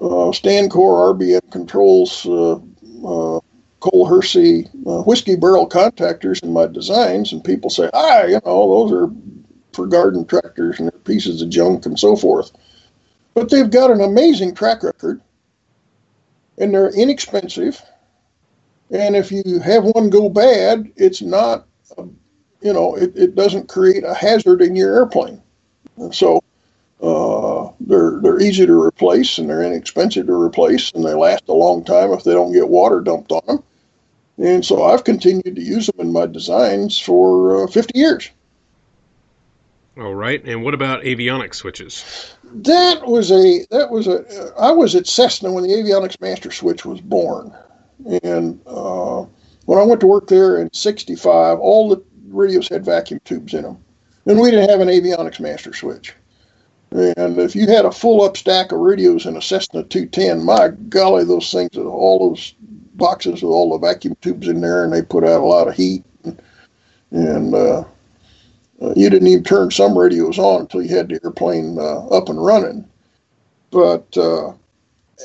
uh, 0.00 0.32
Stancor 0.32 1.14
RBM 1.14 1.50
controls, 1.50 2.26
uh, 2.26 2.54
uh, 2.54 3.40
Cole 3.80 4.06
Hersee 4.06 4.68
uh, 4.86 5.02
whiskey 5.02 5.36
barrel 5.36 5.68
contactors 5.68 6.42
in 6.42 6.52
my 6.52 6.66
designs, 6.66 7.32
and 7.32 7.42
people 7.42 7.70
say, 7.70 7.88
ah, 7.94 8.24
you 8.24 8.40
know, 8.44 8.88
those 8.88 8.92
are 8.92 9.10
for 9.72 9.86
garden 9.86 10.26
tractors 10.26 10.78
and 10.78 10.90
they're 10.90 10.98
pieces 11.00 11.40
of 11.40 11.48
junk 11.48 11.86
and 11.86 11.98
so 11.98 12.16
forth. 12.16 12.50
But 13.34 13.50
they've 13.50 13.70
got 13.70 13.90
an 13.90 14.00
amazing 14.00 14.54
track 14.54 14.82
record, 14.82 15.20
and 16.58 16.74
they're 16.74 16.90
inexpensive 16.90 17.80
and 18.90 19.14
if 19.16 19.30
you 19.30 19.60
have 19.60 19.84
one 19.84 20.10
go 20.10 20.28
bad, 20.28 20.90
it's 20.96 21.22
not, 21.22 21.66
you 22.60 22.72
know, 22.72 22.96
it, 22.96 23.16
it 23.16 23.34
doesn't 23.34 23.68
create 23.68 24.04
a 24.04 24.14
hazard 24.14 24.62
in 24.62 24.74
your 24.74 24.94
airplane. 24.96 25.40
And 25.96 26.14
so 26.14 26.42
uh, 27.02 27.70
they're 27.80 28.20
they're 28.20 28.40
easy 28.40 28.66
to 28.66 28.82
replace 28.82 29.38
and 29.38 29.48
they're 29.48 29.62
inexpensive 29.62 30.26
to 30.26 30.42
replace 30.42 30.90
and 30.92 31.04
they 31.04 31.14
last 31.14 31.44
a 31.48 31.52
long 31.52 31.84
time 31.84 32.12
if 32.12 32.24
they 32.24 32.32
don't 32.32 32.52
get 32.52 32.68
water 32.68 33.00
dumped 33.00 33.32
on 33.32 33.42
them. 33.46 33.62
And 34.38 34.64
so 34.64 34.84
I've 34.84 35.04
continued 35.04 35.56
to 35.56 35.62
use 35.62 35.86
them 35.86 36.00
in 36.00 36.12
my 36.12 36.26
designs 36.26 36.98
for 36.98 37.64
uh, 37.64 37.66
50 37.66 37.98
years. 37.98 38.30
All 39.98 40.14
right. 40.14 40.42
And 40.44 40.64
what 40.64 40.72
about 40.72 41.02
avionics 41.02 41.56
switches? 41.56 42.34
That 42.44 43.06
was 43.06 43.30
a 43.30 43.66
that 43.70 43.90
was 43.90 44.08
a 44.08 44.52
I 44.58 44.72
was 44.72 44.94
at 44.94 45.06
Cessna 45.06 45.52
when 45.52 45.64
the 45.64 45.70
avionics 45.70 46.20
master 46.20 46.50
switch 46.50 46.84
was 46.84 47.00
born. 47.00 47.54
And 48.22 48.60
uh, 48.66 49.24
when 49.66 49.78
I 49.78 49.82
went 49.82 50.00
to 50.00 50.06
work 50.06 50.28
there 50.28 50.58
in 50.58 50.72
'65, 50.72 51.58
all 51.58 51.88
the 51.88 52.02
radios 52.28 52.68
had 52.68 52.84
vacuum 52.84 53.20
tubes 53.24 53.54
in 53.54 53.62
them, 53.62 53.78
and 54.26 54.38
we 54.38 54.50
didn't 54.50 54.70
have 54.70 54.80
an 54.80 54.88
avionics 54.88 55.40
master 55.40 55.72
switch. 55.72 56.14
And 56.92 57.38
if 57.38 57.54
you 57.54 57.68
had 57.68 57.84
a 57.84 57.92
full 57.92 58.22
up 58.22 58.36
stack 58.36 58.72
of 58.72 58.80
radios 58.80 59.24
in 59.24 59.36
a 59.36 59.42
Cessna 59.42 59.84
210, 59.84 60.44
my 60.44 60.68
golly, 60.88 61.24
those 61.24 61.52
things, 61.52 61.76
all 61.76 62.30
those 62.30 62.54
boxes 62.94 63.42
with 63.42 63.52
all 63.52 63.70
the 63.70 63.86
vacuum 63.86 64.16
tubes 64.20 64.48
in 64.48 64.60
there, 64.60 64.82
and 64.82 64.92
they 64.92 65.02
put 65.02 65.22
out 65.22 65.40
a 65.40 65.44
lot 65.44 65.68
of 65.68 65.74
heat. 65.74 66.04
And, 66.24 66.42
and 67.12 67.54
uh, 67.54 67.84
uh, 68.82 68.92
you 68.96 69.08
didn't 69.08 69.28
even 69.28 69.44
turn 69.44 69.70
some 69.70 69.96
radios 69.96 70.38
on 70.38 70.62
until 70.62 70.82
you 70.82 70.94
had 70.96 71.08
the 71.08 71.20
airplane 71.22 71.78
uh, 71.78 72.06
up 72.08 72.28
and 72.28 72.44
running. 72.44 72.88
But 73.70 74.16
uh, 74.16 74.54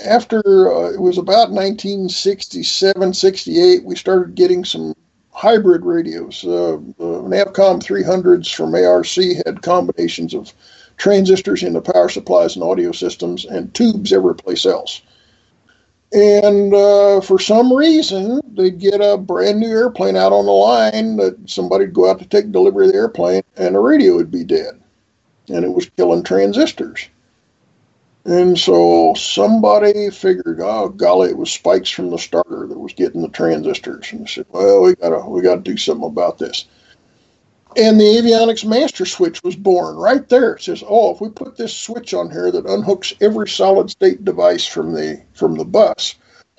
after 0.04 0.40
uh, 0.74 0.92
it 0.92 1.00
was 1.00 1.18
about 1.18 1.52
1967, 1.52 3.14
68, 3.14 3.84
we 3.84 3.96
started 3.96 4.36
getting 4.36 4.66
some 4.66 4.96
hybrid 5.32 5.86
radios. 5.86 6.44
Uh, 6.46 6.76
uh, 6.76 7.22
Navcom 7.28 7.82
300s 7.82 8.54
from 8.54 8.74
ARC 8.74 9.46
had 9.46 9.62
combinations 9.62 10.34
of 10.34 10.54
transistors 10.98 11.62
in 11.64 11.74
the 11.74 11.82
power 11.82 12.10
supplies 12.10 12.56
and 12.56 12.64
audio 12.64 12.92
systems 12.92 13.46
and 13.46 13.74
tubes 13.74 14.14
everyplace 14.14 14.66
else. 14.66 15.02
And 16.14 16.74
uh, 16.74 17.20
for 17.20 17.40
some 17.40 17.74
reason, 17.74 18.40
they'd 18.56 18.80
get 18.80 19.02
a 19.02 19.18
brand 19.18 19.60
new 19.60 19.68
airplane 19.68 20.16
out 20.16 20.32
on 20.32 20.46
the 20.46 20.52
line 20.52 21.18
that 21.18 21.38
somebody'd 21.50 21.94
go 21.94 22.10
out 22.10 22.20
to 22.20 22.26
take 22.26 22.52
delivery 22.52 22.86
of 22.88 22.94
the 22.94 22.98
airplane 22.98 23.44
and 23.58 23.76
the 23.76 23.80
radio 23.80 24.16
would 24.16 24.32
be 24.32 24.46
dead. 24.46 24.80
And 25.50 25.66
it 25.66 25.74
was 25.74 25.90
killing 25.90 26.24
transistors. 26.24 27.10
And 28.26 28.58
so 28.58 29.14
somebody 29.14 30.10
figured, 30.10 30.60
oh 30.60 30.90
golly, 30.90 31.30
it 31.30 31.38
was 31.38 31.52
spikes 31.52 31.90
from 31.92 32.10
the 32.10 32.18
starter 32.18 32.66
that 32.68 32.80
was 32.80 32.94
getting 32.94 33.22
the 33.22 33.30
transistors. 33.30 34.12
And 34.12 34.22
they 34.22 34.26
said, 34.26 34.48
well, 34.50 34.82
we 34.82 34.96
gotta 34.96 35.30
we 35.30 35.42
gotta 35.42 35.62
do 35.62 35.78
something 35.78 36.08
about 36.08 36.40
this. 36.40 36.66
And 37.78 38.00
the 38.00 38.06
avionics 38.06 38.66
master 38.66 39.06
switch 39.06 39.44
was 39.44 39.56
born 39.56 39.96
right 39.98 40.28
there. 40.30 40.54
It 40.54 40.64
says, 40.64 40.84
oh, 40.88 41.14
if 41.14 41.22
we 41.22 41.30
put 41.30 41.58
this 41.58 41.76
switch 41.76 42.14
on 42.14 42.32
here 42.32 42.50
that 42.52 42.66
unhooks 42.66 43.14
every 43.22 43.48
solid 43.48 43.92
state 43.92 44.26
device 44.26 44.66
from 44.66 44.94
the 44.94 45.22
from 45.34 45.56
the 45.56 45.66
bus 45.66 46.16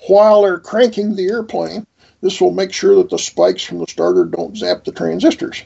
while 0.07 0.43
they're 0.43 0.59
cranking 0.59 1.15
the 1.15 1.27
airplane, 1.27 1.85
this 2.21 2.39
will 2.39 2.51
make 2.51 2.71
sure 2.71 2.95
that 2.95 3.09
the 3.09 3.19
spikes 3.19 3.63
from 3.63 3.79
the 3.79 3.87
starter 3.87 4.23
don't 4.23 4.55
zap 4.55 4.85
the 4.85 4.91
transistors. 4.93 5.63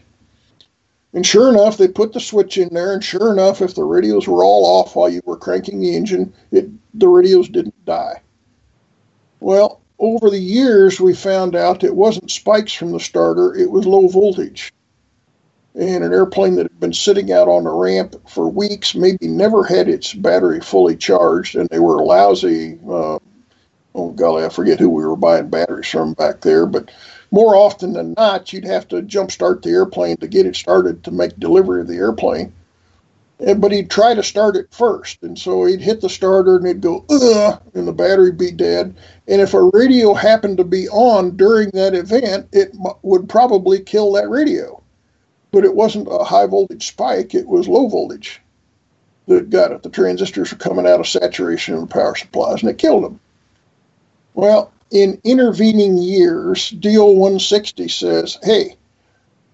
And 1.14 1.26
sure 1.26 1.50
enough, 1.50 1.78
they 1.78 1.88
put 1.90 2.14
the 2.14 2.20
switch 2.20 2.58
in 2.58 2.74
there, 2.74 2.94
and 2.94 3.04
sure 3.04 3.34
enough, 3.34 3.62
if 3.62 3.76
the 3.76 3.84
radios 3.84 4.28
were 4.28 4.44
all 4.44 4.66
off 4.66 4.96
while 4.96 5.10
you 5.10 5.22
were 5.26 5.36
cranking 5.36 5.82
the 5.82 5.96
engine, 5.96 6.34
it, 6.52 6.70
the 6.94 7.08
radios 7.08 7.50
didn't 7.50 7.86
die. 7.86 8.22
Well, 9.42 9.82
over 10.00 10.30
the 10.30 10.40
years, 10.40 11.02
we 11.02 11.14
found 11.14 11.56
out 11.56 11.84
it 11.84 11.96
wasn't 11.96 12.32
spikes 12.32 12.74
from 12.74 12.92
the 12.92 13.00
starter, 13.00 13.54
it 13.56 13.70
was 13.70 13.86
low 13.86 14.08
voltage. 14.08 14.74
And 15.76 16.04
an 16.04 16.14
airplane 16.14 16.56
that 16.56 16.64
had 16.64 16.80
been 16.80 16.94
sitting 16.94 17.32
out 17.32 17.48
on 17.48 17.66
a 17.66 17.74
ramp 17.74 18.16
for 18.28 18.50
weeks, 18.50 18.96
maybe 18.96 19.28
never 19.28 19.64
had 19.64 19.88
its 19.88 20.14
battery 20.14 20.60
fully 20.60 20.96
charged, 20.96 21.56
and 21.56 21.70
they 21.70 21.80
were 21.80 22.04
lousy. 22.04 22.78
Uh, 22.88 23.20
oh, 23.96 24.12
golly, 24.16 24.44
I 24.44 24.50
forget 24.50 24.80
who 24.80 24.90
we 24.90 25.06
were 25.06 25.16
buying 25.16 25.50
batteries 25.50 25.88
from 25.88 26.14
back 26.14 26.42
there, 26.42 26.66
but 26.66 26.90
more 27.32 27.56
often 27.56 27.94
than 27.94 28.14
not, 28.18 28.52
you'd 28.52 28.66
have 28.66 28.88
to 28.90 29.02
jumpstart 29.02 29.62
the 29.62 29.70
airplane 29.70 30.18
to 30.18 30.28
get 30.28 30.46
it 30.46 30.56
started 30.56 31.04
to 31.04 31.12
make 31.12 31.40
delivery 31.40 31.82
of 31.82 31.88
the 31.88 31.96
airplane. 31.96 32.54
And, 33.40 33.60
but 33.60 33.72
he'd 33.72 33.90
try 33.90 34.14
to 34.14 34.22
start 34.22 34.56
it 34.58 34.68
first. 34.72 35.24
And 35.24 35.40
so 35.40 35.66
he'd 35.66 35.82
hit 35.82 36.02
the 36.02 36.10
starter 36.10 36.58
and 36.58 36.68
it'd 36.68 36.82
go, 36.82 37.06
ugh, 37.10 37.62
and 37.74 37.88
the 37.88 37.94
battery 37.94 38.30
would 38.30 38.38
be 38.38 38.52
dead. 38.52 38.96
And 39.28 39.42
if 39.42 39.54
a 39.54 39.70
radio 39.74 40.14
happened 40.14 40.58
to 40.58 40.64
be 40.64 40.90
on 40.90 41.38
during 41.38 41.70
that 41.72 41.96
event, 41.96 42.48
it 42.52 42.72
m- 42.74 42.94
would 43.02 43.30
probably 43.30 43.80
kill 43.80 44.12
that 44.14 44.30
radio. 44.30 44.84
But 45.52 45.66
it 45.66 45.76
wasn't 45.76 46.08
a 46.12 46.24
high 46.24 46.46
voltage 46.46 46.88
spike, 46.88 47.34
it 47.34 47.48
was 47.48 47.68
low 47.68 47.88
voltage 47.88 48.42
that 49.28 49.50
got 49.50 49.72
it. 49.72 49.84
The 49.84 49.90
transistors 49.90 50.52
were 50.52 50.58
coming 50.58 50.86
out 50.86 51.00
of 51.00 51.08
saturation 51.08 51.76
in 51.76 51.82
the 51.82 51.88
power 51.88 52.16
supplies 52.16 52.62
and 52.62 52.70
it 52.70 52.78
killed 52.78 53.04
them. 53.04 53.20
Well, 54.34 54.72
in 54.92 55.20
intervening 55.24 55.98
years, 55.98 56.70
DO 56.72 57.04
160 57.04 57.88
says, 57.88 58.38
hey, 58.44 58.76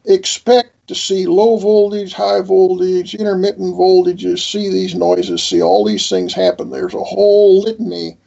expect 0.06 0.72
to 0.88 0.96
see 0.96 1.28
low 1.28 1.58
voltage, 1.58 2.14
high 2.14 2.42
voltage, 2.42 3.14
intermittent 3.14 3.76
voltages, 3.76 4.40
see 4.40 4.70
these 4.70 4.96
noises, 4.96 5.44
see 5.44 5.62
all 5.62 5.86
these 5.86 6.10
things 6.10 6.34
happen. 6.34 6.70
There's 6.70 6.94
a 6.94 7.04
whole 7.04 7.62
litany 7.62 8.18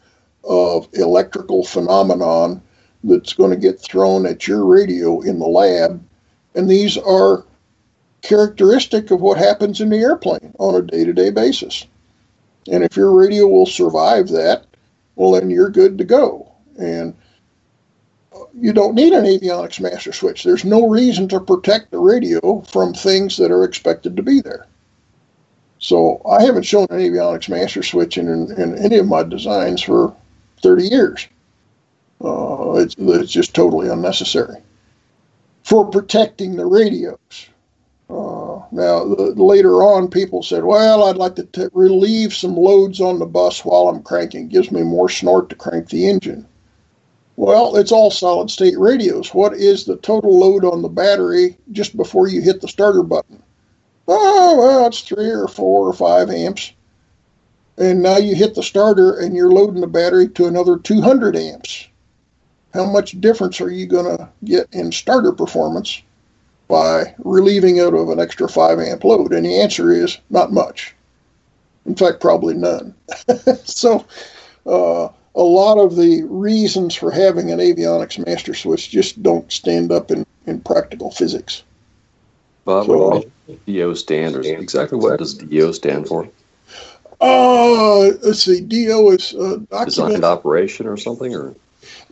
of 0.44 0.88
electrical 0.92 1.64
phenomenon 1.64 2.62
that's 3.02 3.32
going 3.32 3.50
to 3.50 3.56
get 3.56 3.80
thrown 3.80 4.26
at 4.26 4.46
your 4.46 4.64
radio 4.64 5.20
in 5.22 5.38
the 5.38 5.46
lab. 5.46 6.04
And 6.54 6.68
these 6.68 6.96
are 6.98 7.44
characteristic 8.22 9.10
of 9.10 9.20
what 9.20 9.38
happens 9.38 9.80
in 9.80 9.88
the 9.88 9.96
airplane 9.96 10.54
on 10.58 10.74
a 10.74 10.82
day 10.82 11.04
to 11.04 11.12
day 11.12 11.30
basis. 11.30 11.86
And 12.70 12.84
if 12.84 12.96
your 12.96 13.12
radio 13.12 13.46
will 13.46 13.66
survive 13.66 14.28
that, 14.28 14.66
well, 15.16 15.32
then 15.32 15.50
you're 15.50 15.70
good 15.70 15.96
to 15.98 16.04
go. 16.04 16.49
And 16.78 17.14
you 18.54 18.72
don't 18.72 18.94
need 18.94 19.12
an 19.12 19.24
avionics 19.24 19.80
master 19.80 20.12
switch. 20.12 20.44
There's 20.44 20.64
no 20.64 20.88
reason 20.88 21.28
to 21.28 21.40
protect 21.40 21.90
the 21.90 21.98
radio 21.98 22.60
from 22.62 22.94
things 22.94 23.36
that 23.36 23.50
are 23.50 23.64
expected 23.64 24.16
to 24.16 24.22
be 24.22 24.40
there. 24.40 24.66
So 25.78 26.20
I 26.28 26.42
haven't 26.42 26.64
shown 26.64 26.86
an 26.90 26.98
avionics 26.98 27.48
master 27.48 27.82
switch 27.82 28.18
in, 28.18 28.28
in, 28.28 28.52
in 28.60 28.78
any 28.78 28.98
of 28.98 29.08
my 29.08 29.22
designs 29.22 29.82
for 29.82 30.14
30 30.62 30.84
years. 30.84 31.26
Uh, 32.22 32.74
it's, 32.74 32.94
it's 32.98 33.32
just 33.32 33.54
totally 33.54 33.88
unnecessary 33.88 34.60
for 35.64 35.88
protecting 35.88 36.56
the 36.56 36.66
radios. 36.66 37.48
Uh, 38.10 38.60
now, 38.72 39.04
the, 39.04 39.32
later 39.36 39.82
on, 39.82 40.08
people 40.08 40.42
said, 40.42 40.64
well, 40.64 41.04
I'd 41.04 41.16
like 41.16 41.36
to 41.36 41.44
t- 41.44 41.68
relieve 41.72 42.34
some 42.34 42.56
loads 42.56 43.00
on 43.00 43.18
the 43.18 43.26
bus 43.26 43.64
while 43.64 43.88
I'm 43.88 44.02
cranking. 44.02 44.46
It 44.46 44.50
gives 44.50 44.70
me 44.70 44.82
more 44.82 45.08
snort 45.08 45.48
to 45.50 45.54
crank 45.54 45.88
the 45.88 46.08
engine. 46.08 46.46
Well, 47.40 47.76
it's 47.76 47.90
all 47.90 48.10
solid 48.10 48.50
state 48.50 48.78
radios. 48.78 49.32
What 49.32 49.54
is 49.54 49.86
the 49.86 49.96
total 49.96 50.38
load 50.38 50.62
on 50.62 50.82
the 50.82 50.90
battery 50.90 51.56
just 51.72 51.96
before 51.96 52.28
you 52.28 52.42
hit 52.42 52.60
the 52.60 52.68
starter 52.68 53.02
button? 53.02 53.42
Oh, 54.06 54.58
well, 54.58 54.86
it's 54.86 55.00
three 55.00 55.30
or 55.30 55.48
four 55.48 55.88
or 55.88 55.94
five 55.94 56.28
amps. 56.28 56.74
And 57.78 58.02
now 58.02 58.18
you 58.18 58.34
hit 58.34 58.54
the 58.54 58.62
starter 58.62 59.18
and 59.18 59.34
you're 59.34 59.50
loading 59.50 59.80
the 59.80 59.86
battery 59.86 60.28
to 60.28 60.48
another 60.48 60.76
200 60.76 61.34
amps. 61.34 61.88
How 62.74 62.84
much 62.84 63.18
difference 63.22 63.58
are 63.62 63.70
you 63.70 63.86
going 63.86 64.18
to 64.18 64.28
get 64.44 64.68
in 64.72 64.92
starter 64.92 65.32
performance 65.32 66.02
by 66.68 67.14
relieving 67.20 67.78
it 67.78 67.94
of 67.94 68.10
an 68.10 68.20
extra 68.20 68.50
5 68.50 68.78
amp 68.80 69.02
load? 69.02 69.32
And 69.32 69.46
the 69.46 69.62
answer 69.62 69.90
is 69.90 70.18
not 70.28 70.52
much. 70.52 70.94
In 71.86 71.96
fact, 71.96 72.20
probably 72.20 72.52
none. 72.52 72.94
so, 73.64 74.04
uh, 74.66 75.08
a 75.34 75.42
lot 75.42 75.78
of 75.78 75.96
the 75.96 76.22
reasons 76.24 76.94
for 76.94 77.10
having 77.10 77.50
an 77.50 77.58
avionics 77.58 78.24
master 78.26 78.54
switch 78.54 78.90
just 78.90 79.22
don't 79.22 79.50
stand 79.52 79.92
up 79.92 80.10
in, 80.10 80.26
in 80.46 80.60
practical 80.60 81.10
physics. 81.10 81.62
Bob, 82.64 82.86
so, 82.86 83.24
DO 83.66 83.94
standards. 83.94 84.46
Exactly 84.46 84.98
what 84.98 85.18
does 85.18 85.34
DO 85.34 85.72
stand 85.72 86.06
for? 86.06 86.28
Uh, 87.20 88.12
let's 88.22 88.42
see. 88.42 88.60
DO 88.60 89.10
is 89.10 89.34
uh, 89.34 89.58
designed 89.84 90.24
operation 90.24 90.86
or 90.86 90.96
something, 90.96 91.34
or 91.34 91.54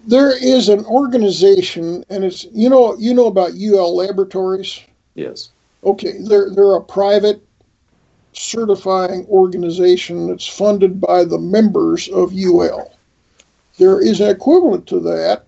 there 0.07 0.37
is 0.37 0.69
an 0.69 0.85
organization, 0.87 2.05
and 2.11 2.25
it's 2.25 2.45
you 2.53 2.69
know 2.69 2.97
you 2.99 3.15
know 3.15 3.27
about 3.27 3.53
UL 3.55 3.97
Laboratories. 3.97 4.81
Yes. 5.15 5.51
Okay, 5.85 6.15
they're 6.21 6.51
they're 6.51 6.75
a 6.75 6.83
private 6.83 7.43
certifying 8.33 9.27
organization 9.27 10.29
that's 10.29 10.47
funded 10.47 11.01
by 11.01 11.25
the 11.25 11.39
members 11.39 12.09
of 12.09 12.33
UL 12.35 12.93
there 13.79 14.01
is 14.01 14.21
an 14.21 14.29
equivalent 14.29 14.87
to 14.89 15.01
that 15.01 15.47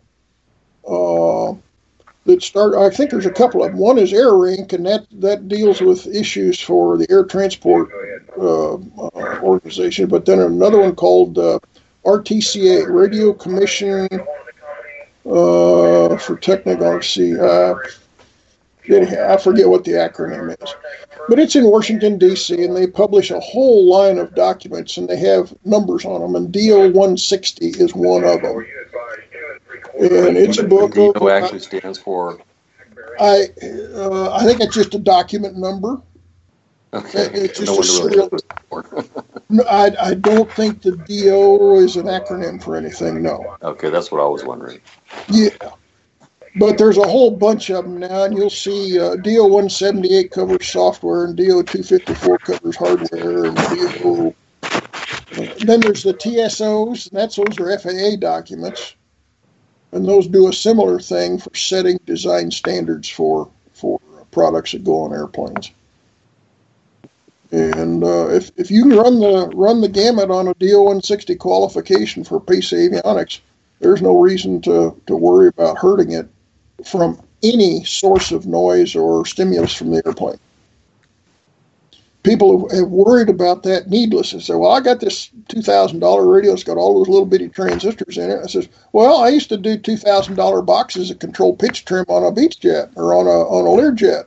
uh, 0.89 1.55
that 2.25 2.43
start. 2.43 2.75
I 2.75 2.95
think 2.95 3.11
there's 3.11 3.27
a 3.27 3.31
couple 3.31 3.63
of 3.63 3.73
them. 3.73 3.81
One 3.81 3.99
is 3.99 4.13
ARINC, 4.13 4.73
and 4.73 4.87
that 4.87 5.07
that 5.13 5.49
deals 5.49 5.81
with 5.81 6.07
issues 6.07 6.61
for 6.61 6.97
the 6.97 7.11
air 7.11 7.25
transport 7.25 7.91
uh, 8.39 8.75
uh, 8.75 9.41
organization. 9.43 10.09
But 10.09 10.27
then 10.27 10.39
another 10.39 10.79
one 10.81 10.95
called 10.95 11.39
uh, 11.39 11.59
RTCA, 12.05 12.89
Radio 12.89 13.33
Commission 13.33 14.09
uh, 15.27 16.17
for 16.17 16.37
Technical. 16.41 17.03
See, 17.03 17.39
uh, 17.39 17.75
I 18.89 19.37
forget 19.37 19.69
what 19.69 19.85
the 19.85 19.93
acronym 19.93 20.51
is. 20.63 20.75
But 21.29 21.39
it's 21.39 21.55
in 21.55 21.65
Washington, 21.65 22.19
D.C., 22.19 22.65
and 22.65 22.77
they 22.77 22.87
publish 22.87 23.31
a 23.31 23.41
whole 23.41 23.91
line 23.91 24.19
of 24.19 24.35
documents, 24.35 24.97
and 24.97 25.09
they 25.09 25.19
have 25.19 25.55
numbers 25.65 26.05
on 26.05 26.21
them, 26.21 26.35
and 26.35 26.53
DO 26.53 26.91
160 26.93 27.67
is 27.67 27.95
one 27.95 28.25
of 28.25 28.43
them. 28.43 28.67
And 29.99 30.37
it's 30.37 30.59
a 30.59 30.65
book. 30.65 30.95
DO 30.95 31.29
actually 31.29 31.61
stands 31.61 31.99
for? 31.99 32.41
I, 33.21 33.49
uh, 33.95 34.33
I 34.33 34.45
think 34.45 34.61
it's 34.61 34.75
just 34.75 34.95
a 34.95 34.99
document 34.99 35.57
number. 35.57 36.01
Okay. 36.93 37.29
It's 37.33 37.59
just 37.59 37.71
no 37.71 37.81
a 37.81 37.85
serial. 37.85 38.31
no, 39.49 39.63
I, 39.65 39.95
I 40.01 40.15
don't 40.15 40.51
think 40.53 40.83
the 40.83 40.97
DO 40.97 41.77
is 41.77 41.97
an 41.97 42.07
acronym 42.07 42.63
for 42.63 42.77
anything, 42.77 43.23
no. 43.23 43.57
Okay, 43.63 43.91
that's 43.91 44.11
what 44.11 44.21
I 44.21 44.27
was 44.27 44.45
wondering. 44.45 44.81
Yeah. 45.29 45.51
But 46.57 46.79
there's 46.79 46.99
a 46.99 47.07
whole 47.07 47.31
bunch 47.31 47.71
of 47.71 47.85
them 47.85 47.99
now, 48.01 48.25
and 48.25 48.37
you'll 48.37 48.51
see 48.51 48.99
uh, 48.99 49.15
DO 49.17 49.43
178 49.45 50.33
covers 50.33 50.67
software, 50.67 51.25
and 51.25 51.37
DO 51.37 51.63
254 51.63 52.39
covers 52.39 52.77
hardware, 52.77 53.45
and 53.45 53.57
DO. 53.57 54.35
then 55.65 55.81
there's 55.81 56.03
the 56.03 56.15
TSOs, 56.15 57.09
and 57.09 57.21
that's 57.21 57.37
those 57.37 57.61
are 57.61 57.79
FAA 57.79 58.17
documents, 58.19 58.97
and 59.93 60.09
those 60.09 60.27
do 60.27 60.49
a 60.49 60.53
similar 60.53 60.99
thing 60.99 61.39
for 61.39 61.55
setting 61.55 62.01
design 62.05 62.51
standards 62.51 63.09
for 63.09 63.49
for 63.73 64.01
products 64.33 64.73
that 64.73 64.83
go 64.83 65.03
on 65.03 65.13
airplanes. 65.13 65.71
And 67.53 68.03
uh, 68.03 68.29
if 68.29 68.51
if 68.57 68.73
you 68.73 69.01
run 69.01 69.21
the 69.21 69.49
run 69.55 69.81
the 69.83 69.89
gamut 69.89 70.33
on 70.33 70.49
a 70.49 70.55
DO 70.55 70.79
160 70.79 71.37
qualification 71.37 72.25
for 72.25 72.41
Pace 72.41 72.73
Avionics, 72.73 73.39
there's 73.79 74.03
no 74.03 74.21
reason 74.21 74.61
to 74.63 75.01
to 75.07 75.17
worry 75.17 75.47
about 75.47 75.79
hurting 75.79 76.11
it 76.11 76.29
from 76.85 77.21
any 77.43 77.85
source 77.85 78.33
of 78.33 78.47
noise 78.47 78.95
or 78.95 79.25
stimulus 79.27 79.75
from 79.75 79.91
the 79.91 80.03
airplane. 80.05 80.39
People 82.23 82.69
have 82.69 82.89
worried 82.89 83.31
about 83.31 83.63
that 83.63 83.89
needlessly. 83.89 84.41
Say, 84.41 84.55
well, 84.55 84.73
I 84.73 84.81
got 84.81 85.01
this 85.01 85.31
$2,000 85.49 86.35
radio. 86.35 86.53
It's 86.53 86.63
got 86.63 86.77
all 86.77 86.99
those 86.99 87.09
little 87.09 87.25
bitty 87.25 87.49
transistors 87.49 88.19
in 88.19 88.31
it. 88.31 88.41
I 88.45 88.47
says, 88.47 88.69
well, 88.93 89.23
I 89.23 89.29
used 89.29 89.49
to 89.49 89.57
do 89.57 89.79
$2,000 89.79 90.67
boxes 90.67 91.09
that 91.09 91.21
control 91.21 91.57
pitch 91.57 91.87
trim 91.87 92.05
on 92.09 92.23
a 92.23 92.31
Beechjet 92.31 92.91
or 92.95 93.15
on 93.15 93.27
a 93.27 93.31
on 93.31 93.65
a 93.65 93.83
Learjet, 93.83 94.27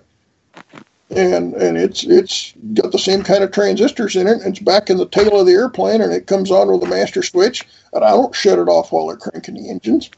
and 1.12 1.54
and 1.54 1.78
it's 1.78 2.04
it's 2.04 2.56
got 2.74 2.92
the 2.92 2.98
same 2.98 3.22
kind 3.22 3.44
of 3.44 3.52
transistors 3.52 4.16
in 4.16 4.28
it. 4.28 4.42
It's 4.44 4.60
back 4.60 4.90
in 4.90 4.98
the 4.98 5.06
tail 5.06 5.40
of 5.40 5.46
the 5.46 5.54
airplane, 5.54 6.02
and 6.02 6.12
it 6.12 6.26
comes 6.26 6.50
on 6.50 6.72
with 6.72 6.82
a 6.84 6.88
master 6.88 7.22
switch. 7.22 7.64
And 7.94 8.04
I 8.04 8.10
don't 8.10 8.34
shut 8.34 8.58
it 8.58 8.68
off 8.68 8.92
while 8.92 9.06
they're 9.06 9.18
cranking 9.18 9.54
the 9.54 9.70
engines. 9.70 10.10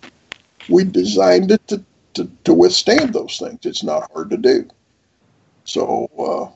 We 0.69 0.86
designed 0.86 1.51
it 1.51 1.67
to 1.67 1.83
to, 2.16 2.30
to 2.43 2.53
withstand 2.53 3.13
those 3.13 3.38
things. 3.38 3.59
It's 3.66 3.84
not 3.84 4.09
hard 4.11 4.30
to 4.32 4.38
do. 4.38 4.68
So 5.63 6.09
uh, 6.18 6.51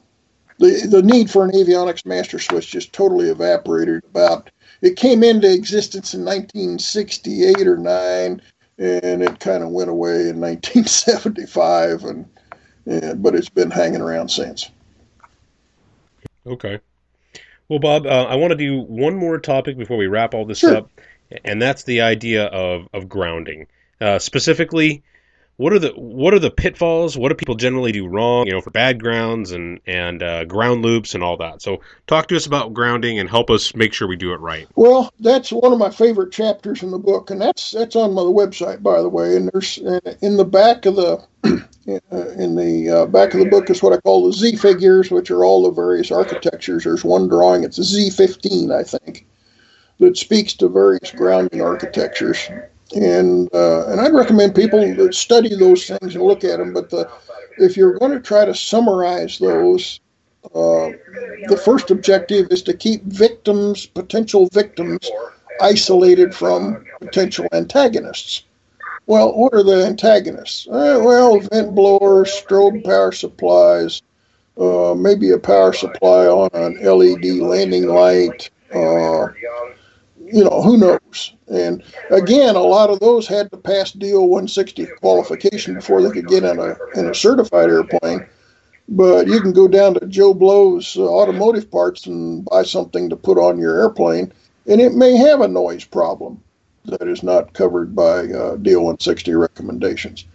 the 0.60 0.88
the 0.88 1.02
need 1.02 1.32
for 1.32 1.44
an 1.44 1.52
avionics 1.52 2.06
master 2.06 2.40
switch 2.40 2.72
just 2.72 2.94
totally 2.94 3.30
evaporated. 3.30 4.04
About 4.06 4.50
it 4.82 4.96
came 4.96 5.24
into 5.24 5.52
existence 5.52 6.14
in 6.14 6.24
1968 6.24 7.68
or 7.68 7.78
nine, 7.78 8.42
and 8.78 9.24
it 9.24 9.40
kind 9.40 9.64
of 9.64 9.70
went 9.70 9.90
away 9.90 10.30
in 10.30 10.40
1975, 10.42 12.04
and 12.04 12.26
and, 12.86 13.22
but 13.24 13.36
it's 13.36 13.50
been 13.50 13.72
hanging 13.72 14.02
around 14.02 14.30
since. 14.30 14.70
Okay. 16.46 16.80
Well, 17.68 17.80
Bob, 17.80 18.08
uh, 18.08 18.26
I 18.26 18.36
want 18.36 18.52
to 18.52 18.58
do 18.58 18.80
one 18.82 19.16
more 19.16 19.38
topic 19.40 19.78
before 19.78 19.98
we 19.98 20.08
wrap 20.08 20.34
all 20.34 20.46
this 20.46 20.60
Sure. 20.60 20.78
up, 20.78 20.90
and 21.46 21.62
that's 21.62 21.84
the 21.84 22.02
idea 22.02 22.46
of, 22.46 22.88
of 22.94 23.08
grounding. 23.08 23.68
Uh, 24.02 24.18
specifically, 24.18 25.04
what 25.60 25.74
are 25.74 25.80
the 25.80 25.90
what 25.90 26.34
are 26.34 26.40
the 26.40 26.50
pitfalls? 26.50 27.18
What 27.18 27.30
do 27.30 27.36
people 27.36 27.56
generally 27.56 27.92
do 27.92 28.08
wrong? 28.08 28.48
You 28.48 28.54
know, 28.54 28.62
for 28.62 28.72
bad 28.72 29.04
grounds 29.04 29.52
and 29.52 29.82
and 29.86 30.24
uh, 30.24 30.46
ground 30.46 30.84
loops 30.84 31.14
and 31.14 31.22
all 31.22 31.36
that. 31.36 31.62
So, 31.62 31.82
talk 32.08 32.28
to 32.28 32.38
us 32.38 32.46
about 32.46 32.74
grounding 32.74 33.20
and 33.20 33.30
help 33.30 33.50
us 33.50 33.76
make 33.76 33.92
sure 33.92 34.08
we 34.08 34.16
do 34.16 34.32
it 34.32 34.40
right. 34.40 34.70
Well, 34.76 35.12
that's 35.20 35.52
one 35.52 35.74
of 35.74 35.78
my 35.78 35.90
favorite 35.90 36.32
chapters 36.32 36.82
in 36.82 36.92
the 36.92 36.98
book, 36.98 37.30
and 37.30 37.42
that's 37.42 37.72
that's 37.72 37.98
on 37.98 38.14
my 38.14 38.22
website, 38.22 38.82
by 38.82 39.02
the 39.02 39.10
way. 39.10 39.36
And 39.36 39.50
there's 39.52 39.80
uh, 39.80 40.00
in 40.22 40.38
the 40.38 40.46
back 40.46 40.86
of 40.86 40.96
the 40.96 41.22
uh, 41.44 42.30
in 42.38 42.56
the 42.56 42.90
uh, 42.90 43.06
back 43.08 43.34
of 43.34 43.42
the 43.42 43.50
book 43.50 43.70
is 43.70 43.84
what 43.84 43.92
I 43.92 44.00
call 44.00 44.28
the 44.28 44.38
Z 44.38 44.56
figures, 44.56 45.12
which 45.12 45.30
are 45.30 45.44
all 45.44 45.64
the 45.64 45.72
various 45.72 46.10
architectures. 46.10 46.86
There's 46.86 47.04
one 47.04 47.28
drawing; 47.28 47.66
it's 47.66 47.80
a 47.80 47.82
Z15, 47.82 48.74
I 48.74 48.84
think, 48.84 49.28
that 50.00 50.16
speaks 50.16 50.54
to 50.54 50.70
various 50.70 51.12
grounding 51.12 51.62
architectures. 51.62 52.48
And 52.96 53.54
uh, 53.54 53.88
and 53.88 54.02
I'd 54.02 54.14
recommend 54.14 54.56
people 54.56 55.12
study 55.12 55.56
those 55.56 55.86
things 55.86 56.16
and 56.16 56.24
look 56.24 56.44
at 56.44 56.58
them. 56.58 56.74
But 56.74 56.90
the, 56.90 57.10
if 57.60 57.78
you're 57.78 58.00
going 58.00 58.12
to 58.14 58.20
try 58.20 58.46
to 58.46 58.56
summarize 58.56 59.38
those, 59.38 60.00
uh, 60.56 60.90
the 61.48 61.62
first 61.64 61.92
objective 61.92 62.48
is 62.52 62.64
to 62.64 62.74
keep 62.74 63.04
victims, 63.04 63.86
potential 63.86 64.48
victims, 64.54 65.10
isolated 65.62 66.34
from 66.34 66.84
potential 67.00 67.48
antagonists. 67.52 68.44
Well, 69.06 69.36
what 69.36 69.54
are 69.54 69.64
the 69.64 69.86
antagonists? 69.86 70.68
Uh, 70.68 71.02
well, 71.04 71.40
vent 71.40 71.74
blowers, 71.74 72.30
strobe 72.30 72.84
power 72.84 73.12
supplies, 73.12 74.02
uh, 74.60 74.94
maybe 74.96 75.32
a 75.32 75.40
power 75.40 75.74
supply 75.74 76.28
on 76.28 76.50
an 76.54 76.78
LED 76.84 77.42
landing 77.42 77.88
light. 77.88 78.50
Uh, 78.74 79.30
you 80.32 80.44
know, 80.44 80.62
who 80.62 80.78
knows? 80.78 80.99
And 81.48 81.84
again, 82.10 82.56
a 82.56 82.62
lot 82.62 82.90
of 82.90 83.00
those 83.00 83.28
had 83.28 83.52
to 83.52 83.58
pass 83.58 83.92
DO 83.92 84.20
160 84.20 84.86
qualification 85.00 85.76
before 85.76 86.02
they 86.02 86.12
could 86.12 86.28
get 86.28 86.44
in 86.44 86.60
a 86.60 86.76
in 86.96 87.10
a 87.10 87.16
certified 87.16 87.70
airplane. 87.70 88.26
But 88.88 89.28
you 89.28 89.40
can 89.40 89.54
go 89.54 89.68
down 89.68 89.94
to 89.96 90.08
Joe 90.08 90.34
Blow's 90.34 90.98
uh, 90.98 91.04
automotive 91.08 91.70
parts 91.70 92.08
and 92.08 92.44
buy 92.46 92.64
something 92.64 93.10
to 93.10 93.16
put 93.16 93.38
on 93.38 93.60
your 93.60 93.80
airplane, 93.80 94.34
and 94.68 94.82
it 94.82 94.94
may 94.94 95.16
have 95.16 95.42
a 95.42 95.48
noise 95.48 95.86
problem 95.86 96.42
that 96.86 97.08
is 97.08 97.22
not 97.22 97.54
covered 97.54 97.96
by 97.96 98.26
uh, 98.26 98.56
DO 98.56 98.78
160 98.78 99.36
recommendations. 99.36 100.26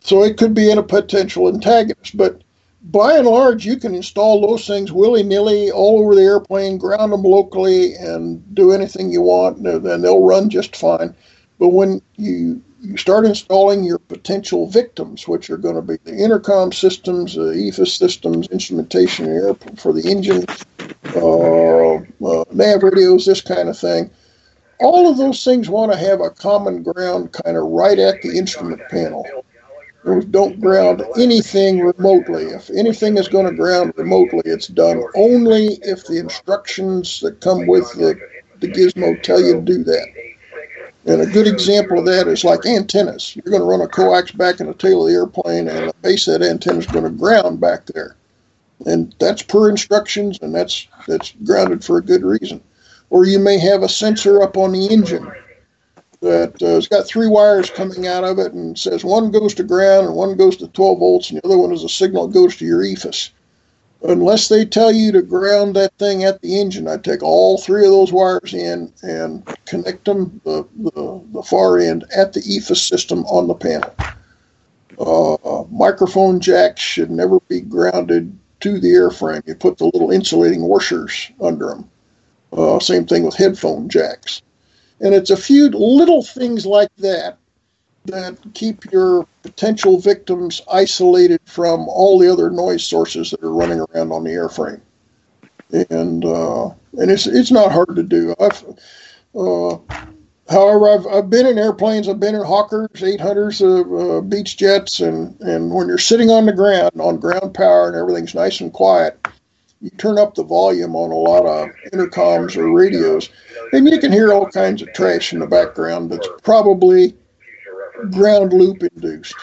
So 0.00 0.22
it 0.22 0.38
could 0.38 0.54
be 0.54 0.70
in 0.70 0.78
a 0.78 0.82
potential 0.82 1.48
antagonist, 1.48 2.16
but 2.16 2.42
by 2.90 3.16
and 3.16 3.26
large, 3.26 3.66
you 3.66 3.76
can 3.76 3.94
install 3.94 4.46
those 4.46 4.66
things 4.66 4.92
willy 4.92 5.22
nilly 5.22 5.70
all 5.70 6.00
over 6.00 6.14
the 6.14 6.22
airplane, 6.22 6.78
ground 6.78 7.12
them 7.12 7.22
locally, 7.22 7.94
and 7.94 8.54
do 8.54 8.72
anything 8.72 9.10
you 9.10 9.22
want, 9.22 9.58
and 9.58 10.04
they'll 10.04 10.24
run 10.24 10.48
just 10.48 10.76
fine. 10.76 11.14
But 11.58 11.68
when 11.68 12.00
you 12.16 12.62
you 12.80 12.96
start 12.96 13.24
installing 13.24 13.82
your 13.82 13.98
potential 13.98 14.68
victims, 14.68 15.26
which 15.26 15.50
are 15.50 15.56
going 15.56 15.74
to 15.74 15.82
be 15.82 15.96
the 16.04 16.16
intercom 16.16 16.70
systems, 16.70 17.34
the 17.34 17.52
EFIS 17.52 17.96
systems, 17.96 18.46
instrumentation 18.48 19.54
for 19.76 19.92
the 19.92 20.08
engine, 20.08 20.44
uh, 21.16 21.96
uh, 21.96 22.44
nav 22.52 22.82
radios, 22.82 23.26
this 23.26 23.40
kind 23.40 23.68
of 23.68 23.78
thing. 23.78 24.10
All 24.78 25.10
of 25.10 25.16
those 25.16 25.42
things 25.42 25.68
want 25.68 25.90
to 25.90 25.98
have 25.98 26.20
a 26.20 26.30
common 26.30 26.82
ground 26.82 27.32
kind 27.32 27.56
of 27.56 27.64
right 27.64 27.98
at 27.98 28.22
the 28.22 28.36
instrument 28.36 28.82
panel. 28.90 29.26
Don't 30.06 30.60
ground 30.60 31.02
anything 31.18 31.80
remotely. 31.80 32.44
If 32.44 32.70
anything 32.70 33.18
is 33.18 33.26
going 33.26 33.46
to 33.46 33.52
ground 33.52 33.92
remotely, 33.96 34.42
it's 34.44 34.68
done 34.68 35.02
only 35.16 35.80
if 35.82 36.06
the 36.06 36.18
instructions 36.20 37.18
that 37.20 37.40
come 37.40 37.66
with 37.66 37.90
the, 37.94 38.16
the 38.60 38.68
gizmo 38.68 39.20
tell 39.20 39.42
you 39.42 39.54
to 39.54 39.60
do 39.60 39.82
that. 39.82 40.06
And 41.06 41.22
a 41.22 41.26
good 41.26 41.48
example 41.48 41.98
of 41.98 42.04
that 42.06 42.28
is 42.28 42.44
like 42.44 42.64
antennas. 42.66 43.34
You're 43.34 43.50
going 43.50 43.62
to 43.62 43.68
run 43.68 43.80
a 43.80 43.88
coax 43.88 44.30
back 44.30 44.60
in 44.60 44.68
the 44.68 44.74
tail 44.74 45.02
of 45.02 45.08
the 45.08 45.14
airplane, 45.14 45.66
and 45.66 45.88
the 45.88 45.94
base 46.02 46.26
that 46.26 46.40
antenna 46.40 46.78
is 46.78 46.86
going 46.86 47.04
to 47.04 47.10
ground 47.10 47.60
back 47.60 47.86
there. 47.86 48.14
And 48.86 49.12
that's 49.18 49.42
per 49.42 49.68
instructions, 49.68 50.38
and 50.40 50.54
that's 50.54 50.86
that's 51.08 51.32
grounded 51.44 51.84
for 51.84 51.98
a 51.98 52.02
good 52.02 52.22
reason. 52.22 52.62
Or 53.10 53.24
you 53.24 53.40
may 53.40 53.58
have 53.58 53.82
a 53.82 53.88
sensor 53.88 54.42
up 54.42 54.56
on 54.56 54.72
the 54.72 54.86
engine 54.86 55.28
that 56.20 56.62
uh, 56.62 56.66
has 56.66 56.88
got 56.88 57.06
three 57.06 57.28
wires 57.28 57.70
coming 57.70 58.06
out 58.06 58.24
of 58.24 58.38
it 58.38 58.52
and 58.52 58.78
says 58.78 59.04
one 59.04 59.30
goes 59.30 59.54
to 59.54 59.62
ground 59.62 60.06
and 60.06 60.16
one 60.16 60.36
goes 60.36 60.56
to 60.56 60.68
12 60.68 60.98
volts, 60.98 61.30
and 61.30 61.40
the 61.40 61.46
other 61.46 61.58
one 61.58 61.72
is 61.72 61.84
a 61.84 61.88
signal 61.88 62.26
that 62.26 62.34
goes 62.34 62.56
to 62.56 62.64
your 62.64 62.82
EFIS 62.82 63.30
unless 64.02 64.48
they 64.48 64.64
tell 64.64 64.92
you 64.92 65.12
to 65.12 65.22
ground 65.22 65.74
that 65.76 65.96
thing 65.98 66.24
at 66.24 66.40
the 66.42 66.60
engine, 66.60 66.88
I 66.88 66.96
take 66.96 67.22
all 67.22 67.58
three 67.58 67.84
of 67.84 67.90
those 67.90 68.12
wires 68.12 68.54
in 68.54 68.92
and 69.02 69.46
connect 69.66 70.04
them 70.04 70.40
the, 70.44 70.66
the, 70.76 71.22
the 71.32 71.42
far 71.42 71.78
end 71.78 72.04
at 72.16 72.32
the 72.32 72.40
EFIS 72.40 72.88
system 72.88 73.24
on 73.26 73.46
the 73.46 73.54
panel. 73.54 73.94
Uh, 74.98 75.64
microphone 75.70 76.40
jacks 76.40 76.80
should 76.80 77.10
never 77.10 77.40
be 77.48 77.60
grounded 77.60 78.36
to 78.60 78.78
the 78.78 78.88
airframe. 78.88 79.46
You 79.46 79.54
put 79.54 79.78
the 79.78 79.84
little 79.86 80.10
insulating 80.10 80.62
washers 80.62 81.30
under 81.40 81.68
them. 81.68 81.90
Uh, 82.52 82.78
same 82.78 83.04
thing 83.04 83.22
with 83.22 83.34
headphone 83.34 83.88
jacks. 83.88 84.42
And 85.00 85.14
it's 85.14 85.30
a 85.30 85.36
few 85.36 85.68
little 85.68 86.22
things 86.22 86.64
like 86.64 86.88
that 86.98 87.38
that 88.06 88.38
keep 88.54 88.84
your 88.92 89.26
potential 89.42 89.98
victims 89.98 90.62
isolated 90.70 91.40
from 91.44 91.88
all 91.88 92.18
the 92.18 92.32
other 92.32 92.50
noise 92.50 92.84
sources 92.84 93.30
that 93.30 93.42
are 93.42 93.52
running 93.52 93.80
around 93.80 94.12
on 94.12 94.24
the 94.24 94.30
airframe. 94.30 94.80
And 95.90 96.24
uh, 96.24 96.68
and 96.98 97.10
it's 97.10 97.26
it's 97.26 97.50
not 97.50 97.72
hard 97.72 97.96
to 97.96 98.02
do. 98.02 98.34
I've 98.38 98.64
uh, 99.34 99.78
however 100.48 100.88
I've 100.88 101.06
I've 101.06 101.30
been 101.30 101.46
in 101.46 101.58
airplanes. 101.58 102.08
I've 102.08 102.20
been 102.20 102.36
in 102.36 102.44
Hawkers, 102.44 102.88
800s, 102.90 103.60
uh, 103.60 104.22
Beechjets, 104.22 105.06
and 105.06 105.38
and 105.40 105.72
when 105.72 105.88
you're 105.88 105.98
sitting 105.98 106.30
on 106.30 106.46
the 106.46 106.52
ground 106.52 106.92
on 107.00 107.18
ground 107.18 107.54
power 107.54 107.88
and 107.88 107.96
everything's 107.96 108.34
nice 108.34 108.60
and 108.60 108.72
quiet, 108.72 109.18
you 109.80 109.90
turn 109.90 110.18
up 110.18 110.34
the 110.34 110.42
volume 110.42 110.96
on 110.96 111.10
a 111.10 111.14
lot 111.14 111.46
of 111.46 111.70
intercoms 111.92 112.56
or 112.56 112.72
radios, 112.72 113.28
and 113.72 113.88
you 113.88 113.98
can 113.98 114.12
hear 114.12 114.32
all 114.32 114.48
kinds 114.48 114.82
of 114.82 114.92
trash 114.92 115.32
in 115.32 115.38
the 115.38 115.46
background 115.46 116.10
that's 116.10 116.28
probably 116.42 117.14
ground 118.10 118.52
loop 118.52 118.82
induced. 118.82 119.36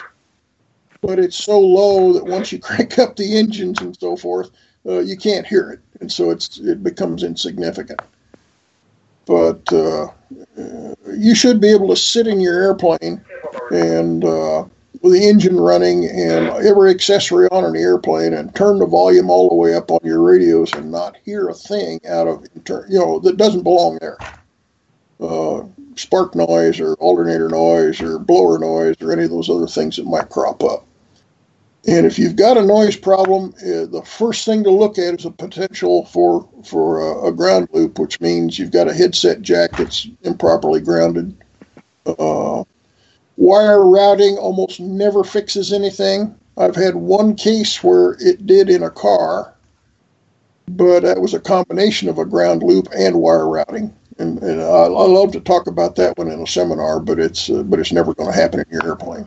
But 1.00 1.18
it's 1.18 1.36
so 1.36 1.58
low 1.58 2.12
that 2.14 2.24
once 2.24 2.50
you 2.50 2.58
crank 2.60 2.98
up 2.98 3.16
the 3.16 3.38
engines 3.38 3.80
and 3.80 3.96
so 3.98 4.16
forth, 4.16 4.50
uh, 4.86 5.00
you 5.00 5.16
can't 5.16 5.46
hear 5.46 5.70
it, 5.70 5.80
and 6.00 6.10
so 6.10 6.30
it's 6.30 6.58
it 6.58 6.82
becomes 6.82 7.22
insignificant. 7.22 8.02
But 9.26 9.72
uh, 9.72 10.08
uh, 10.58 10.94
you 11.16 11.34
should 11.34 11.60
be 11.60 11.70
able 11.70 11.88
to 11.88 11.96
sit 11.96 12.26
in 12.26 12.40
your 12.40 12.60
airplane 12.62 13.24
and 13.70 14.24
uh, 14.24 14.66
with 15.04 15.12
the 15.12 15.28
engine 15.28 15.60
running 15.60 16.06
and 16.06 16.48
every 16.66 16.90
accessory 16.90 17.46
on 17.50 17.62
an 17.62 17.76
airplane 17.76 18.32
and 18.32 18.54
turn 18.54 18.78
the 18.78 18.86
volume 18.86 19.28
all 19.28 19.50
the 19.50 19.54
way 19.54 19.74
up 19.74 19.90
on 19.90 20.00
your 20.02 20.22
radios 20.22 20.72
and 20.72 20.90
not 20.90 21.14
hear 21.26 21.48
a 21.48 21.54
thing 21.54 22.00
out 22.08 22.26
of 22.26 22.42
you 22.88 22.98
know 22.98 23.20
that 23.20 23.36
doesn't 23.36 23.64
belong 23.64 23.98
there. 24.00 24.16
Uh, 25.20 25.62
spark 25.94 26.34
noise 26.34 26.80
or 26.80 26.94
alternator 26.94 27.50
noise 27.50 28.00
or 28.00 28.18
blower 28.18 28.58
noise 28.58 28.96
or 29.02 29.12
any 29.12 29.24
of 29.24 29.30
those 29.30 29.50
other 29.50 29.66
things 29.66 29.96
that 29.96 30.06
might 30.06 30.30
crop 30.30 30.64
up. 30.64 30.86
And 31.86 32.06
if 32.06 32.18
you've 32.18 32.36
got 32.36 32.56
a 32.56 32.64
noise 32.64 32.96
problem, 32.96 33.52
uh, 33.60 33.84
the 33.84 34.02
first 34.06 34.46
thing 34.46 34.64
to 34.64 34.70
look 34.70 34.96
at 34.96 35.20
is 35.20 35.26
a 35.26 35.30
potential 35.30 36.06
for 36.06 36.48
for 36.64 37.02
a, 37.02 37.26
a 37.28 37.32
ground 37.32 37.68
loop, 37.74 37.98
which 37.98 38.22
means 38.22 38.58
you've 38.58 38.70
got 38.70 38.88
a 38.88 38.94
headset 38.94 39.42
jack 39.42 39.76
that's 39.76 40.08
improperly 40.22 40.80
grounded. 40.80 41.36
Uh, 42.06 42.64
wire 43.36 43.84
routing 43.84 44.36
almost 44.36 44.80
never 44.80 45.24
fixes 45.24 45.72
anything. 45.72 46.34
I've 46.56 46.76
had 46.76 46.94
one 46.94 47.34
case 47.34 47.82
where 47.82 48.16
it 48.20 48.46
did 48.46 48.70
in 48.70 48.82
a 48.82 48.90
car, 48.90 49.54
but 50.68 51.00
that 51.00 51.20
was 51.20 51.34
a 51.34 51.40
combination 51.40 52.08
of 52.08 52.18
a 52.18 52.24
ground 52.24 52.62
loop 52.62 52.88
and 52.94 53.20
wire 53.20 53.48
routing 53.48 53.92
and, 54.18 54.42
and 54.42 54.60
I, 54.60 54.64
I 54.64 55.06
love 55.06 55.32
to 55.32 55.40
talk 55.40 55.66
about 55.66 55.96
that 55.96 56.16
one 56.16 56.30
in 56.30 56.40
a 56.40 56.46
seminar, 56.46 57.00
but 57.00 57.18
it's 57.18 57.50
uh, 57.50 57.62
but 57.62 57.80
it's 57.80 57.92
never 57.92 58.14
going 58.14 58.30
to 58.30 58.38
happen 58.38 58.60
in 58.60 58.66
your 58.70 58.86
airplane. 58.86 59.26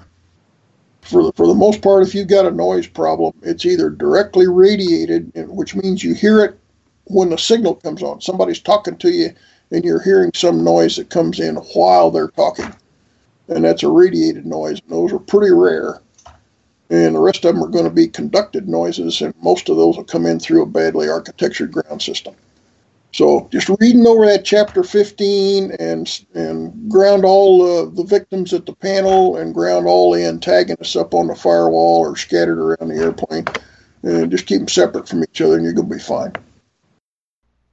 For 1.02 1.24
the, 1.24 1.32
for 1.34 1.48
the 1.48 1.54
most 1.54 1.82
part, 1.82 2.06
if 2.06 2.14
you've 2.14 2.28
got 2.28 2.46
a 2.46 2.52
noise 2.52 2.88
problem, 2.88 3.34
it's 3.42 3.66
either 3.66 3.90
directly 3.90 4.48
radiated, 4.48 5.32
which 5.48 5.76
means 5.76 6.04
you 6.04 6.14
hear 6.14 6.44
it 6.44 6.60
when 7.06 7.30
the 7.30 7.38
signal 7.38 7.76
comes 7.76 8.04
on. 8.04 8.20
Somebody's 8.20 8.60
talking 8.60 8.98
to 8.98 9.10
you, 9.10 9.30
and 9.72 9.86
you're 9.86 10.02
hearing 10.02 10.32
some 10.36 10.64
noise 10.64 10.98
that 10.98 11.10
comes 11.10 11.40
in 11.40 11.56
while 11.56 12.12
they're 12.12 12.30
talking, 12.30 12.74
and 13.48 13.64
that's 13.64 13.84
a 13.84 13.90
radiated 13.90 14.46
noise. 14.46 14.82
Those 14.88 15.14
are 15.14 15.20
pretty 15.20 15.54
rare. 15.54 16.02
And 16.90 17.16
the 17.16 17.20
rest 17.20 17.44
of 17.44 17.54
them 17.54 17.64
are 17.64 17.68
going 17.68 17.84
to 17.84 17.92
be 17.92 18.08
conducted 18.08 18.70
noises, 18.70 19.22
and 19.22 19.34
most 19.42 19.68
of 19.68 19.76
those 19.76 19.98
will 19.98 20.06
come 20.06 20.26
in 20.26 20.40
through 20.40 20.62
a 20.62 20.66
badly 20.66 21.10
architectured 21.10 21.72
ground 21.72 22.02
system. 22.02 22.34
So 23.14 23.50
just 23.52 23.70
reading 23.80 24.06
over 24.06 24.26
that 24.26 24.46
chapter 24.46 24.84
15 24.84 25.72
and 25.80 26.26
and 26.34 26.92
ground 26.92 27.26
all 27.26 27.62
uh, 27.62 27.86
the 27.86 28.04
victims 28.04 28.54
at 28.54 28.66
the 28.66 28.76
panel 28.76 29.38
and 29.38 29.54
ground 29.54 29.88
all 29.88 30.14
the 30.14 30.26
antagonists 30.26 30.96
up 30.96 31.14
on 31.14 31.28
the 31.28 31.36
firewall 31.36 32.00
or 32.00 32.16
scattered 32.16 32.60
around 32.60 32.90
the 32.90 33.02
airplane, 33.02 33.46
and 34.04 34.30
just 34.30 34.46
keep 34.46 34.60
them 34.60 34.68
separate 34.68 35.08
from 35.10 35.24
each 35.24 35.42
other, 35.42 35.56
and 35.56 35.64
you're 35.64 35.74
gonna 35.74 35.88
be 35.88 36.00
fine. 36.00 36.34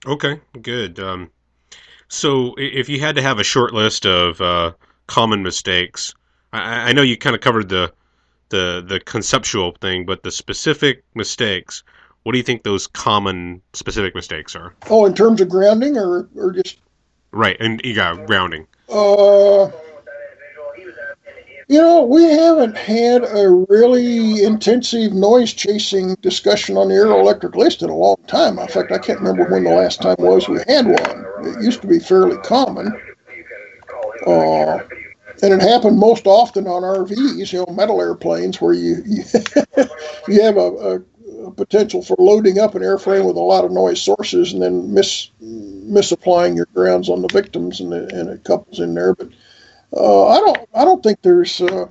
Okay, 0.06 0.40
good. 0.62 0.98
Um, 0.98 1.30
so 2.08 2.54
if 2.56 2.88
you 2.88 3.00
had 3.00 3.16
to 3.16 3.22
have 3.22 3.38
a 3.38 3.44
short 3.44 3.74
list 3.74 4.06
of 4.06 4.40
uh, 4.40 4.72
common 5.06 5.42
mistakes, 5.42 6.14
I, 6.52 6.90
I 6.90 6.92
know 6.92 7.02
you 7.02 7.16
kind 7.16 7.34
of 7.34 7.42
covered 7.42 7.68
the 7.68 7.92
the 8.48 8.84
the 8.86 9.00
conceptual 9.00 9.72
thing, 9.80 10.06
but 10.06 10.22
the 10.22 10.30
specific 10.30 11.04
mistakes. 11.14 11.82
What 12.22 12.32
do 12.32 12.38
you 12.38 12.44
think 12.44 12.62
those 12.62 12.86
common 12.86 13.60
specific 13.74 14.14
mistakes 14.14 14.56
are? 14.56 14.74
Oh, 14.88 15.04
in 15.04 15.14
terms 15.14 15.40
of 15.40 15.48
grounding, 15.48 15.96
or 15.98 16.28
or 16.36 16.52
just 16.52 16.78
right, 17.32 17.56
and 17.60 17.80
yeah, 17.84 18.16
grounding. 18.26 18.66
Uh, 18.88 19.70
you 21.68 21.80
know, 21.80 22.02
we 22.04 22.24
haven't 22.24 22.76
had 22.76 23.24
a 23.24 23.48
really 23.68 24.44
intensive 24.44 25.12
noise 25.12 25.52
chasing 25.52 26.14
discussion 26.20 26.76
on 26.76 26.88
the 26.88 26.94
aeroelectric 26.94 27.56
list 27.56 27.82
in 27.82 27.88
a 27.88 27.96
long 27.96 28.16
time. 28.26 28.58
In 28.58 28.68
fact, 28.68 28.92
I 28.92 28.98
can't 28.98 29.20
remember 29.20 29.50
when 29.50 29.64
the 29.64 29.70
last 29.70 30.02
time 30.02 30.16
was 30.18 30.48
we 30.48 30.58
had 30.68 30.86
one. 30.86 31.26
It 31.42 31.62
used 31.62 31.80
to 31.80 31.86
be 31.86 31.98
fairly 31.98 32.36
common. 32.38 32.92
Uh, 34.26 34.78
and 35.42 35.52
it 35.52 35.60
happened 35.60 35.98
most 35.98 36.26
often 36.26 36.66
on 36.66 36.82
RVs, 36.82 37.52
you 37.52 37.58
know, 37.58 37.72
metal 37.72 38.00
airplanes, 38.00 38.60
where 38.60 38.72
you 38.72 39.02
you, 39.04 39.24
you 40.28 40.42
have 40.42 40.56
a, 40.56 40.60
a, 40.60 41.02
potential 41.56 42.02
for 42.02 42.16
loading 42.18 42.58
up 42.58 42.74
an 42.74 42.82
airframe 42.82 43.26
with 43.26 43.36
a 43.36 43.40
lot 43.40 43.64
of 43.64 43.70
noise 43.70 44.00
sources 44.00 44.52
and 44.52 44.62
then 44.62 44.92
mis 44.92 45.30
misapplying 45.40 46.56
your 46.56 46.66
grounds 46.74 47.10
on 47.10 47.20
the 47.20 47.28
victims, 47.32 47.80
and, 47.80 47.92
and 47.92 48.30
it 48.30 48.44
couples 48.44 48.80
in 48.80 48.94
there. 48.94 49.14
But 49.14 49.28
uh, 49.96 50.28
I 50.28 50.40
don't 50.40 50.58
I 50.74 50.84
don't 50.84 51.02
think 51.02 51.22
there's 51.22 51.60
uh, 51.60 51.86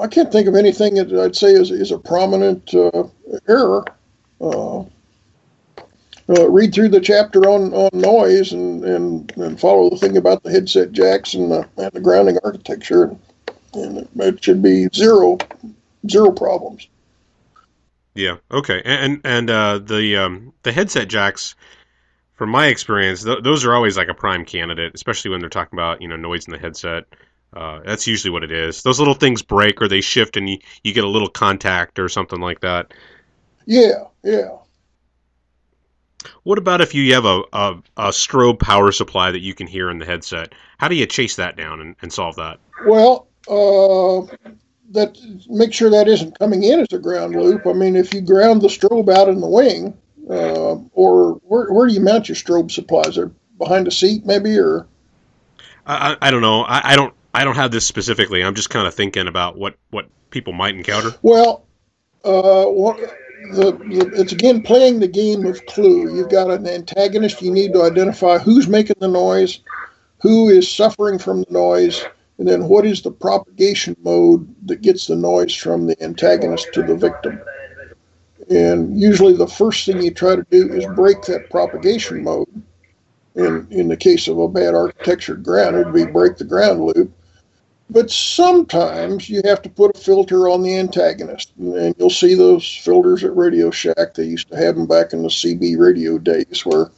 I 0.00 0.06
can't 0.08 0.32
think 0.32 0.48
of 0.48 0.54
anything 0.54 0.94
that 0.96 1.12
I'd 1.12 1.36
say 1.36 1.52
is 1.52 1.70
is 1.70 1.90
a 1.90 1.98
prominent 1.98 2.74
uh, 2.74 3.04
error. 3.48 3.84
Uh, 6.30 6.50
read 6.50 6.74
through 6.74 6.90
the 6.90 7.00
chapter 7.00 7.48
on, 7.48 7.72
on 7.72 7.88
noise 7.94 8.52
and, 8.52 8.84
and, 8.84 9.32
and 9.36 9.58
follow 9.58 9.88
the 9.88 9.96
thing 9.96 10.18
about 10.18 10.42
the 10.42 10.50
headset 10.50 10.92
jacks 10.92 11.32
and 11.32 11.50
the, 11.50 11.66
and 11.78 11.90
the 11.92 12.00
grounding 12.00 12.38
architecture, 12.44 13.04
and, 13.04 13.18
and 13.96 14.08
it 14.16 14.44
should 14.44 14.62
be 14.62 14.88
zero 14.94 15.38
zero 16.06 16.30
problems. 16.30 16.88
Yeah. 18.14 18.36
Okay. 18.50 18.82
And 18.84 19.20
and 19.24 19.48
uh, 19.48 19.78
the 19.78 20.16
um, 20.16 20.52
the 20.64 20.72
headset 20.72 21.08
jacks, 21.08 21.54
from 22.34 22.50
my 22.50 22.66
experience, 22.66 23.22
th- 23.24 23.42
those 23.42 23.64
are 23.64 23.74
always 23.74 23.96
like 23.96 24.08
a 24.08 24.14
prime 24.14 24.44
candidate, 24.44 24.92
especially 24.94 25.30
when 25.30 25.40
they're 25.40 25.48
talking 25.48 25.78
about 25.78 26.02
you 26.02 26.08
know 26.08 26.16
noise 26.16 26.46
in 26.46 26.52
the 26.52 26.58
headset. 26.58 27.04
Uh, 27.54 27.80
that's 27.84 28.06
usually 28.06 28.30
what 28.30 28.44
it 28.44 28.52
is. 28.52 28.82
Those 28.82 28.98
little 28.98 29.14
things 29.14 29.40
break 29.42 29.80
or 29.80 29.88
they 29.88 30.00
shift, 30.00 30.36
and 30.36 30.50
you, 30.50 30.58
you 30.84 30.92
get 30.92 31.04
a 31.04 31.08
little 31.08 31.30
contact 31.30 31.98
or 31.98 32.08
something 32.08 32.40
like 32.40 32.60
that. 32.60 32.92
Yeah. 33.66 34.04
Yeah. 34.22 34.58
What 36.42 36.58
about 36.58 36.80
if 36.80 36.94
you 36.94 37.14
have 37.14 37.24
a, 37.24 37.42
a, 37.52 37.82
a, 37.96 38.08
strobe 38.08 38.58
power 38.58 38.90
supply 38.90 39.30
that 39.30 39.40
you 39.40 39.54
can 39.54 39.66
hear 39.66 39.88
in 39.90 39.98
the 39.98 40.04
headset? 40.04 40.52
How 40.78 40.88
do 40.88 40.96
you 40.96 41.06
chase 41.06 41.36
that 41.36 41.56
down 41.56 41.80
and, 41.80 41.96
and 42.02 42.12
solve 42.12 42.36
that? 42.36 42.58
Well, 42.86 43.28
uh, 43.48 44.34
that 44.90 45.16
make 45.48 45.72
sure 45.72 45.90
that 45.90 46.08
isn't 46.08 46.38
coming 46.38 46.64
in 46.64 46.80
as 46.80 46.92
a 46.92 46.98
ground 46.98 47.36
loop. 47.36 47.66
I 47.66 47.72
mean, 47.72 47.94
if 47.94 48.12
you 48.12 48.20
ground 48.20 48.62
the 48.62 48.68
strobe 48.68 49.08
out 49.08 49.28
in 49.28 49.40
the 49.40 49.48
wing, 49.48 49.96
uh, 50.28 50.76
or 50.92 51.34
where, 51.44 51.72
where 51.72 51.86
do 51.86 51.94
you 51.94 52.00
mount 52.00 52.28
your 52.28 52.36
strobe 52.36 52.70
supplies? 52.70 53.16
Are 53.16 53.32
behind 53.58 53.86
a 53.86 53.90
seat, 53.90 54.26
maybe, 54.26 54.58
or? 54.58 54.86
I, 55.86 56.16
I 56.20 56.30
don't 56.30 56.42
know. 56.42 56.62
I, 56.62 56.92
I 56.92 56.96
don't. 56.96 57.14
I 57.34 57.44
don't 57.44 57.56
have 57.56 57.70
this 57.70 57.86
specifically. 57.86 58.42
I'm 58.42 58.54
just 58.54 58.70
kind 58.70 58.86
of 58.86 58.94
thinking 58.94 59.28
about 59.28 59.56
what 59.56 59.76
what 59.90 60.08
people 60.30 60.52
might 60.52 60.74
encounter. 60.74 61.10
Well, 61.22 61.66
uh, 62.24 62.66
the, 63.52 63.72
the, 63.72 64.12
it's 64.14 64.32
again 64.32 64.62
playing 64.62 65.00
the 65.00 65.08
game 65.08 65.46
of 65.46 65.64
clue. 65.66 66.14
You've 66.14 66.30
got 66.30 66.50
an 66.50 66.66
antagonist. 66.66 67.42
You 67.42 67.50
need 67.50 67.72
to 67.72 67.82
identify 67.82 68.38
who's 68.38 68.68
making 68.68 68.96
the 69.00 69.08
noise, 69.08 69.60
who 70.20 70.48
is 70.48 70.70
suffering 70.70 71.18
from 71.18 71.42
the 71.42 71.52
noise, 71.52 72.04
and 72.38 72.46
then 72.46 72.68
what 72.68 72.86
is 72.86 73.02
the 73.02 73.10
propagation 73.10 73.96
mode 74.02 74.54
that 74.66 74.82
gets 74.82 75.06
the 75.06 75.16
noise 75.16 75.54
from 75.54 75.86
the 75.86 76.00
antagonist 76.02 76.72
to 76.74 76.82
the 76.82 76.94
victim. 76.94 77.40
And 78.50 78.98
usually, 78.98 79.34
the 79.34 79.46
first 79.46 79.84
thing 79.86 80.02
you 80.02 80.12
try 80.12 80.36
to 80.36 80.46
do 80.50 80.72
is 80.72 80.86
break 80.94 81.22
that 81.22 81.50
propagation 81.50 82.24
mode. 82.24 82.48
In 83.34 83.68
in 83.70 83.88
the 83.88 83.96
case 83.96 84.26
of 84.26 84.38
a 84.38 84.48
bad 84.48 84.74
architecture 84.74 85.36
ground, 85.36 85.76
it 85.76 85.84
would 85.84 85.94
be 85.94 86.06
break 86.06 86.38
the 86.38 86.44
ground 86.44 86.84
loop. 86.84 87.12
But 87.90 88.10
sometimes 88.10 89.30
you 89.30 89.40
have 89.44 89.62
to 89.62 89.68
put 89.70 89.96
a 89.96 89.98
filter 89.98 90.48
on 90.48 90.62
the 90.62 90.76
antagonist, 90.76 91.52
and 91.58 91.94
you'll 91.98 92.10
see 92.10 92.34
those 92.34 92.76
filters 92.76 93.24
at 93.24 93.34
Radio 93.34 93.70
Shack. 93.70 94.14
They 94.14 94.24
used 94.24 94.50
to 94.50 94.56
have 94.56 94.74
them 94.74 94.86
back 94.86 95.14
in 95.14 95.22
the 95.22 95.28
CB 95.28 95.78
radio 95.78 96.18
days, 96.18 96.66
where 96.66 96.90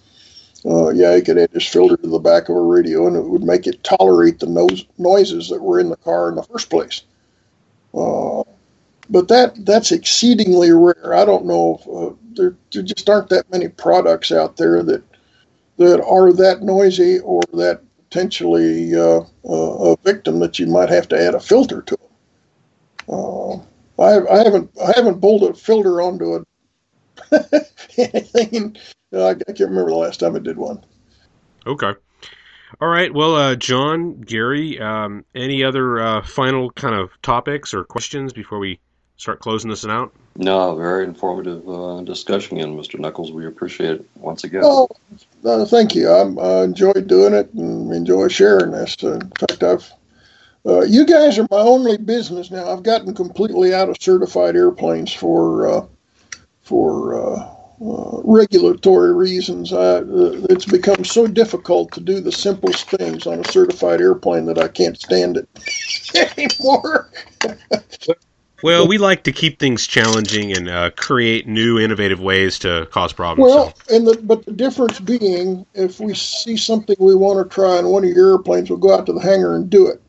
uh, 0.67 0.91
yeah, 0.91 1.15
you 1.15 1.23
could 1.23 1.39
add 1.39 1.53
this 1.53 1.67
filter 1.67 1.97
to 1.97 2.09
the 2.09 2.19
back 2.19 2.49
of 2.49 2.57
a 2.57 2.61
radio, 2.61 3.07
and 3.07 3.17
it 3.17 3.25
would 3.25 3.45
make 3.45 3.67
it 3.67 3.83
tolerate 3.85 4.41
the 4.41 4.47
nose, 4.47 4.85
noises 4.99 5.49
that 5.49 5.63
were 5.63 5.81
in 5.81 5.89
the 5.89 5.97
car 5.97 6.29
in 6.29 6.35
the 6.35 6.43
first 6.43 6.69
place. 6.69 7.03
Uh, 7.95 8.43
but 9.09 9.29
that 9.29 9.65
that's 9.65 9.93
exceedingly 9.93 10.71
rare. 10.71 11.15
I 11.15 11.25
don't 11.25 11.47
know 11.47 11.79
if 11.81 11.89
uh, 11.89 12.15
there, 12.35 12.57
there 12.73 12.83
just 12.83 13.09
aren't 13.09 13.29
that 13.31 13.51
many 13.51 13.69
products 13.69 14.33
out 14.33 14.57
there 14.57 14.83
that 14.83 15.03
that 15.79 16.05
are 16.05 16.33
that 16.33 16.63
noisy 16.63 17.21
or 17.21 17.41
that 17.55 17.81
potentially 18.11 18.95
uh, 18.95 19.21
uh, 19.49 19.93
a 19.93 19.97
victim 20.03 20.41
that 20.41 20.59
you 20.59 20.67
might 20.67 20.89
have 20.89 21.09
to 21.09 21.19
add 21.21 21.35
a 21.35 21.41
filter 21.41 21.83
to. 21.83 21.97
Uh, 23.09 23.55
I, 23.99 24.27
I, 24.29 24.45
haven't 24.45 24.71
I 24.83 24.93
haven't 24.95 25.21
pulled 25.21 25.45
a 25.45 25.55
filter 25.55 26.03
onto 26.03 26.37
it 26.37 27.69
anything. 27.97 28.77
I, 29.13 29.31
I, 29.31 29.35
can't 29.35 29.61
remember 29.61 29.91
the 29.91 29.97
last 29.97 30.21
time 30.21 30.35
I 30.35 30.41
did 30.41 30.57
one. 30.57 30.85
Okay. 31.67 31.93
All 32.81 32.89
right. 32.89 33.13
Well, 33.13 33.35
uh, 33.37 33.57
John, 33.57 34.21
Gary, 34.21 34.81
um, 34.81 35.25
any 35.35 35.63
other 35.65 36.01
uh, 36.01 36.23
final 36.23 36.71
kind 36.71 36.95
of 36.95 37.11
topics 37.23 37.75
or 37.75 37.85
questions 37.85 38.33
before 38.33 38.59
we 38.59 38.81
start 39.17 39.41
closing 39.41 39.71
this 39.71 39.85
out? 39.85 40.15
No, 40.41 40.75
very 40.75 41.05
informative 41.05 41.69
uh, 41.69 42.01
discussion 42.01 42.57
again, 42.57 42.75
Mr. 42.75 42.99
Nuckolls. 42.99 43.31
We 43.31 43.45
appreciate 43.45 43.97
it 43.97 44.11
once 44.17 44.43
again. 44.43 44.63
Oh, 44.65 44.89
uh, 45.45 45.67
thank 45.67 45.95
you. 45.95 46.09
I 46.09 46.21
uh, 46.23 46.63
enjoyed 46.63 47.07
doing 47.09 47.35
it 47.35 47.53
and 47.53 47.93
enjoy 47.93 48.29
sharing 48.29 48.71
this. 48.71 48.97
Uh, 49.05 49.17
in 49.17 49.31
fact, 49.33 49.63
I've 49.63 49.93
uh, 50.65 50.81
you 50.81 51.05
guys 51.05 51.39
are 51.39 51.47
my 51.51 51.59
only 51.59 51.99
business 51.99 52.51
now. 52.51 52.71
I've 52.71 52.83
gotten 52.83 53.15
completely 53.15 53.75
out 53.75 53.91
of 53.91 53.99
certified 54.01 54.57
airplanes 54.57 55.13
for 55.13 55.69
uh, 55.69 55.87
for 56.63 57.53
regulatory 58.25 59.13
reasons. 59.13 59.75
I, 59.75 60.01
it's 60.49 60.65
become 60.65 61.05
so 61.05 61.27
difficult 61.27 61.93
to 61.93 62.01
do 62.01 62.19
the 62.19 62.33
simplest 62.33 62.89
things 62.89 63.27
on 63.27 63.41
a 63.41 63.53
certified 63.53 64.01
airplane 64.01 64.47
that 64.47 64.59
I 64.59 64.69
can't 64.69 64.99
stand 64.99 65.37
it 65.37 65.49
anymore. 66.39 67.11
Well, 68.63 68.87
we 68.87 68.99
like 68.99 69.23
to 69.25 69.33
keep 69.33 69.59
things 69.59 69.87
challenging 69.87 70.57
and 70.57 70.69
uh, 70.69 70.91
create 70.91 71.47
new, 71.47 71.79
innovative 71.79 72.21
ways 72.21 72.59
to 72.61 72.87
cause 72.91 73.13
problems. 73.13 73.51
Well, 73.51 73.75
so. 73.75 73.97
and 73.97 74.07
the, 74.07 74.21
but 74.23 74.45
the 74.45 74.53
difference 74.53 75.01
being, 75.01 75.65
if 75.75 76.01
we 76.01 76.15
see 76.15 76.57
something 76.57 76.97
we 76.99 77.15
want 77.15 77.39
to 77.39 77.55
try 77.55 77.79
in 77.79 77.89
one 77.89 78.05
of 78.05 78.11
your 78.11 78.33
airplanes, 78.33 78.71
we'll 78.71 78.79
go 78.79 78.95
out 78.95 79.07
to 79.07 79.13
the 79.13 79.21
hangar 79.21 79.57
and 79.57 79.71
do 79.71 79.87
it. 79.87 80.03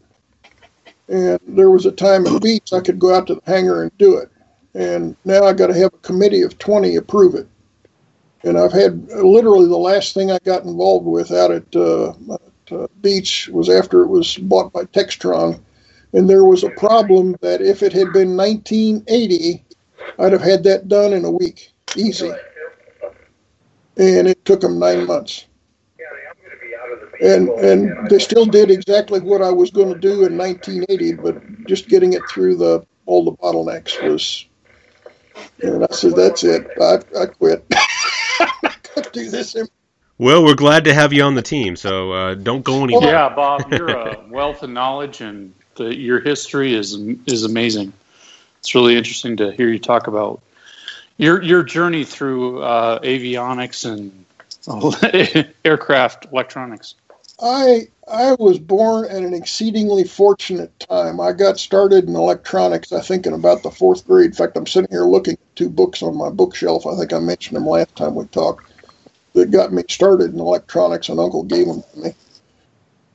And 1.07 1.39
there 1.47 1.69
was 1.69 1.85
a 1.85 1.91
time 1.91 2.25
at 2.25 2.41
Beech 2.41 2.71
I 2.73 2.79
could 2.79 2.99
go 2.99 3.13
out 3.13 3.27
to 3.27 3.35
the 3.35 3.41
hangar 3.45 3.83
and 3.83 3.97
do 3.97 4.17
it, 4.17 4.29
and 4.73 5.15
now 5.25 5.43
I 5.43 5.51
got 5.51 5.67
to 5.67 5.73
have 5.73 5.93
a 5.93 5.97
committee 5.97 6.41
of 6.41 6.57
twenty 6.57 6.95
approve 6.95 7.35
it. 7.35 7.47
And 8.43 8.57
I've 8.57 8.71
had 8.71 9.07
literally 9.09 9.67
the 9.67 9.77
last 9.77 10.13
thing 10.13 10.31
I 10.31 10.39
got 10.39 10.63
involved 10.63 11.05
with 11.05 11.31
out 11.31 11.51
at, 11.51 11.75
uh, 11.75 12.09
at 12.09 12.73
uh, 12.73 12.87
Beech 13.01 13.49
was 13.49 13.69
after 13.69 14.01
it 14.01 14.07
was 14.07 14.37
bought 14.37 14.71
by 14.71 14.85
Textron 14.85 15.59
and 16.13 16.29
there 16.29 16.43
was 16.43 16.63
a 16.63 16.69
problem 16.71 17.35
that 17.41 17.61
if 17.61 17.83
it 17.83 17.93
had 17.93 18.11
been 18.11 18.35
1980, 18.35 19.63
I'd 20.19 20.31
have 20.31 20.41
had 20.41 20.63
that 20.63 20.87
done 20.87 21.13
in 21.13 21.25
a 21.25 21.31
week, 21.31 21.71
easy. 21.95 22.31
And 23.97 24.27
it 24.27 24.43
took 24.45 24.61
them 24.61 24.79
nine 24.79 25.05
months. 25.05 25.45
And 27.21 27.49
and 27.49 28.09
they 28.09 28.17
still 28.17 28.45
did 28.45 28.71
exactly 28.71 29.19
what 29.19 29.43
I 29.43 29.51
was 29.51 29.69
going 29.69 29.93
to 29.93 29.99
do 29.99 30.25
in 30.25 30.37
1980, 30.37 31.13
but 31.13 31.67
just 31.67 31.87
getting 31.87 32.13
it 32.13 32.23
through 32.27 32.55
the 32.55 32.83
all 33.05 33.23
the 33.23 33.33
bottlenecks 33.33 34.01
was. 34.01 34.47
And 35.61 35.83
I 35.83 35.93
said, 35.93 36.15
"That's 36.15 36.43
it. 36.43 36.67
I, 36.81 36.97
I 37.19 37.27
quit. 37.27 37.63
I'm 38.39 38.49
not 38.95 39.13
do 39.13 39.29
this 39.29 39.55
anymore." 39.55 39.69
Well, 40.17 40.43
we're 40.43 40.55
glad 40.55 40.85
to 40.85 40.95
have 40.95 41.13
you 41.13 41.23
on 41.23 41.35
the 41.35 41.41
team, 41.43 41.75
so 41.75 42.11
uh, 42.11 42.33
don't 42.33 42.63
go 42.63 42.83
anywhere. 42.83 43.11
Yeah, 43.11 43.29
Bob, 43.29 43.71
you're 43.71 43.89
a 43.89 44.25
wealth 44.29 44.63
of 44.63 44.71
knowledge 44.71 45.21
and 45.21 45.53
your 45.89 46.19
history 46.19 46.73
is 46.73 46.93
is 47.25 47.43
amazing. 47.43 47.93
It's 48.59 48.75
really 48.75 48.95
interesting 48.95 49.37
to 49.37 49.51
hear 49.51 49.69
you 49.69 49.79
talk 49.79 50.07
about 50.07 50.41
your 51.17 51.41
your 51.41 51.63
journey 51.63 52.03
through 52.03 52.61
uh, 52.61 52.99
avionics 52.99 53.85
and 53.85 54.25
aircraft 55.65 56.27
electronics? 56.31 56.95
I 57.41 57.87
I 58.11 58.33
was 58.33 58.59
born 58.59 59.05
at 59.05 59.23
an 59.23 59.33
exceedingly 59.33 60.03
fortunate 60.03 60.77
time. 60.79 61.19
I 61.19 61.31
got 61.31 61.57
started 61.57 62.07
in 62.07 62.15
electronics, 62.15 62.91
I 62.91 63.01
think, 63.01 63.25
in 63.25 63.33
about 63.33 63.63
the 63.63 63.71
fourth 63.71 64.05
grade. 64.05 64.27
In 64.27 64.33
fact, 64.33 64.57
I'm 64.57 64.67
sitting 64.67 64.91
here 64.91 65.05
looking 65.05 65.33
at 65.33 65.55
two 65.55 65.69
books 65.69 66.03
on 66.03 66.15
my 66.15 66.29
bookshelf. 66.29 66.85
I 66.85 66.95
think 66.97 67.13
I 67.13 67.19
mentioned 67.19 67.55
them 67.55 67.65
last 67.65 67.95
time 67.95 68.15
we 68.15 68.25
talked. 68.25 68.67
That 69.33 69.49
got 69.49 69.71
me 69.71 69.83
started 69.89 70.33
in 70.33 70.39
electronics, 70.39 71.09
and 71.09 71.19
Uncle 71.19 71.43
gave 71.43 71.65
them 71.65 71.83
to 71.93 71.99
me. 71.99 72.13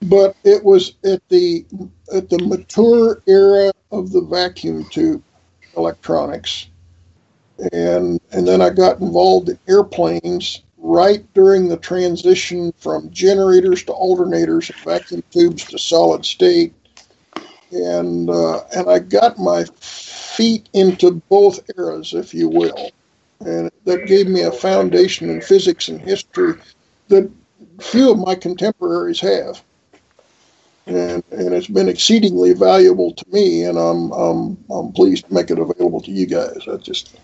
But 0.08 0.36
it 0.44 0.62
was 0.62 0.94
at 1.04 1.20
the 1.28 1.64
at 2.12 2.28
the 2.28 2.38
mature 2.38 3.22
era 3.26 3.72
of 3.90 4.12
the 4.12 4.20
vacuum 4.20 4.84
tube 4.90 5.22
electronics, 5.76 6.68
and 7.72 8.20
and 8.32 8.46
then 8.46 8.60
I 8.60 8.70
got 8.70 9.00
involved 9.00 9.48
in 9.48 9.58
airplanes 9.68 10.62
right 10.78 11.24
during 11.34 11.68
the 11.68 11.76
transition 11.76 12.72
from 12.78 13.10
generators 13.10 13.82
to 13.84 13.92
alternators, 13.92 14.72
vacuum 14.84 15.22
tubes 15.30 15.64
to 15.64 15.78
solid 15.78 16.24
state, 16.24 16.72
and 17.72 18.30
uh, 18.30 18.60
and 18.76 18.88
I 18.88 19.00
got 19.00 19.38
my 19.38 19.64
feet 19.80 20.68
into 20.72 21.22
both 21.28 21.60
eras, 21.76 22.14
if 22.14 22.32
you 22.32 22.48
will, 22.48 22.90
and 23.40 23.70
that 23.84 24.06
gave 24.06 24.28
me 24.28 24.42
a 24.42 24.52
foundation 24.52 25.30
in 25.30 25.40
physics 25.40 25.88
and 25.88 26.00
history 26.00 26.54
that 27.08 27.30
few 27.80 28.10
of 28.10 28.18
my 28.18 28.34
contemporaries 28.34 29.20
have. 29.20 29.62
And, 30.86 31.24
and 31.32 31.52
it's 31.52 31.66
been 31.66 31.88
exceedingly 31.88 32.52
valuable 32.52 33.12
to 33.12 33.24
me, 33.32 33.64
and 33.64 33.76
I'm, 33.76 34.12
I'm 34.12 34.64
I'm 34.70 34.92
pleased 34.92 35.26
to 35.26 35.34
make 35.34 35.50
it 35.50 35.58
available 35.58 36.00
to 36.02 36.12
you 36.12 36.26
guys. 36.26 36.58
I 36.70 36.76
just 36.76 37.18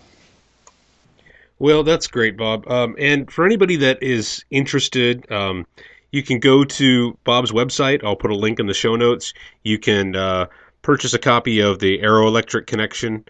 well, 1.59 1.83
that's 1.83 2.07
great, 2.07 2.35
Bob. 2.35 2.69
Um, 2.69 2.95
and 2.99 3.31
for 3.31 3.45
anybody 3.45 3.77
that 3.77 4.03
is 4.03 4.43
interested, 4.51 5.31
um, 5.31 5.65
you 6.11 6.21
can 6.21 6.39
go 6.39 6.65
to 6.65 7.17
Bob's 7.23 7.53
website. 7.53 8.03
I'll 8.03 8.17
put 8.17 8.31
a 8.31 8.35
link 8.35 8.59
in 8.59 8.65
the 8.65 8.73
show 8.73 8.97
notes. 8.97 9.33
You 9.63 9.79
can 9.79 10.13
uh, 10.13 10.47
purchase 10.81 11.13
a 11.13 11.19
copy 11.19 11.61
of 11.61 11.79
the 11.79 11.99
Aeroelectric 11.99 12.67
Connection. 12.67 13.23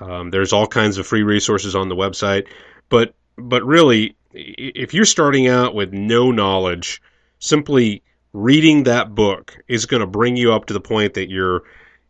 Um, 0.00 0.30
there's 0.30 0.52
all 0.52 0.66
kinds 0.66 0.98
of 0.98 1.06
free 1.06 1.22
resources 1.22 1.74
on 1.74 1.88
the 1.88 1.96
website. 1.96 2.46
But 2.90 3.14
but 3.38 3.64
really, 3.64 4.16
if 4.34 4.92
you're 4.92 5.06
starting 5.06 5.46
out 5.46 5.74
with 5.74 5.92
no 5.92 6.30
knowledge, 6.30 7.00
simply 7.38 8.02
reading 8.32 8.84
that 8.84 9.14
book 9.14 9.56
is 9.68 9.86
going 9.86 10.00
to 10.00 10.06
bring 10.06 10.36
you 10.36 10.52
up 10.52 10.66
to 10.66 10.74
the 10.74 10.80
point 10.80 11.14
that 11.14 11.30
you're 11.30 11.62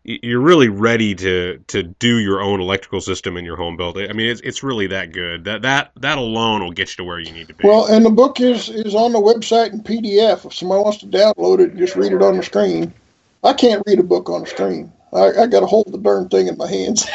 you're 0.05 0.41
really 0.41 0.69
ready 0.69 1.15
to 1.15 1.59
to 1.67 1.83
do 1.83 2.19
your 2.19 2.41
own 2.41 2.61
electrical 2.61 3.01
system 3.01 3.37
in 3.37 3.45
your 3.45 3.57
home 3.57 3.77
build. 3.77 3.99
I 3.99 4.13
mean, 4.13 4.29
it's 4.29 4.41
it's 4.41 4.63
really 4.63 4.87
that 4.89 5.13
good. 5.13 5.45
That 5.45 5.63
that 5.63 5.93
that 5.97 6.19
alone 6.19 6.63
will 6.63 6.73
get 6.73 6.91
you 6.91 6.97
to 6.97 7.05
where 7.05 7.19
you 7.19 7.31
need 7.33 7.49
to 7.49 7.55
be. 7.55 7.67
Well, 7.67 7.87
and 7.87 8.05
the 8.05 8.11
book 8.11 8.41
is 8.41 8.69
is 8.71 8.95
on 8.95 9.13
the 9.13 9.21
website 9.21 9.73
in 9.73 9.83
PDF. 9.83 10.47
If 10.47 10.55
somebody 10.55 10.83
wants 10.83 10.99
to 10.99 11.07
download 11.07 11.61
it, 11.61 11.77
just 11.77 11.97
read 11.97 12.13
it 12.13 12.23
on 12.23 12.37
the 12.37 12.43
screen. 12.43 12.93
I 13.45 13.53
can't 13.53 13.83
read 13.87 13.99
a 13.99 14.03
book 14.03 14.31
on 14.31 14.43
the 14.43 14.47
screen. 14.47 14.93
I, 15.13 15.43
I 15.43 15.47
got 15.47 15.61
to 15.61 15.67
hold 15.67 15.93
the 15.93 15.99
darn 15.99 16.29
thing 16.29 16.49
in 16.49 16.57
my 16.57 16.69
hands. 16.69 17.07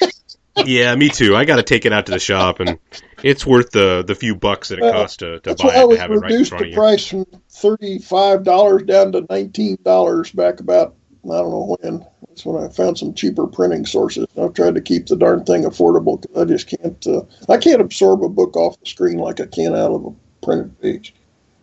yeah, 0.64 0.94
me 0.94 1.08
too. 1.08 1.36
I 1.36 1.44
got 1.44 1.56
to 1.56 1.62
take 1.62 1.86
it 1.86 1.92
out 1.92 2.06
to 2.06 2.12
the 2.12 2.18
shop, 2.18 2.60
and 2.60 2.78
it's 3.22 3.46
worth 3.46 3.70
the 3.70 4.02
the 4.06 4.14
few 4.14 4.34
bucks 4.34 4.68
that 4.68 4.78
it 4.78 4.84
uh, 4.84 4.92
costs 4.92 5.18
to, 5.18 5.40
to 5.40 5.54
buy 5.54 5.68
it. 5.74 5.98
I 5.98 6.00
have 6.00 6.10
reduced 6.10 6.52
right 6.52 6.62
in 6.62 6.70
the 6.70 6.74
price 6.74 7.06
from 7.06 7.26
thirty 7.60 7.98
five 7.98 8.42
dollars 8.42 8.82
down 8.84 9.12
to 9.12 9.26
nineteen 9.28 9.78
dollars 9.84 10.30
back 10.32 10.60
about 10.60 10.94
I 11.24 11.28
don't 11.28 11.50
know 11.50 11.76
when. 11.80 12.06
That's 12.28 12.46
when 12.46 12.62
I 12.62 12.68
found 12.68 12.98
some 12.98 13.12
cheaper 13.12 13.46
printing 13.46 13.84
sources. 13.84 14.26
I've 14.40 14.54
tried 14.54 14.76
to 14.76 14.80
keep 14.80 15.06
the 15.06 15.16
darn 15.16 15.44
thing 15.44 15.64
affordable 15.64 16.20
because 16.20 16.42
I 16.42 16.44
just 16.46 16.68
can't. 16.68 17.06
Uh, 17.06 17.22
I 17.48 17.58
can't 17.58 17.80
absorb 17.80 18.22
a 18.22 18.28
book 18.28 18.56
off 18.56 18.80
the 18.80 18.86
screen 18.86 19.18
like 19.18 19.40
I 19.40 19.46
can 19.46 19.74
out 19.74 19.92
of 19.92 20.06
a 20.06 20.44
printed 20.44 20.80
page. 20.80 21.14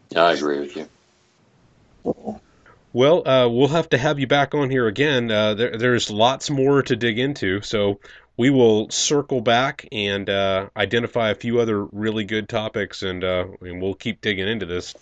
Yeah, 0.10 0.26
I 0.26 0.34
agree 0.34 0.60
with 0.60 0.76
you. 0.76 2.40
well, 2.94 3.28
uh, 3.28 3.49
we'll 3.49 3.68
have 3.69 3.90
to 3.90 3.98
have 3.98 4.19
you 4.19 4.28
back 4.28 4.53
on 4.53 4.69
here 4.69 4.88
again. 4.88 5.32
Uh, 5.32 5.53
there, 5.53 5.78
there's 5.78 6.10
lots 6.10 6.49
more 6.49 6.82
to 6.84 6.95
dig 6.95 7.18
into, 7.18 7.61
so 7.61 7.99
we 8.38 8.49
will 8.49 8.90
circle 8.90 9.41
back 9.41 9.88
and 9.91 10.30
uh, 10.30 10.69
identify 10.78 11.30
a 11.30 11.36
few 11.36 11.60
other 11.60 11.84
really 11.86 12.24
good 12.24 12.48
topics, 12.48 13.02
and, 13.03 13.24
uh, 13.24 13.48
and 13.61 13.82
we'll 13.82 13.95
keep 13.95 14.22
digging 14.22 14.48
into 14.48 14.65
this. 14.65 14.94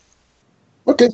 Okay. 0.87 1.09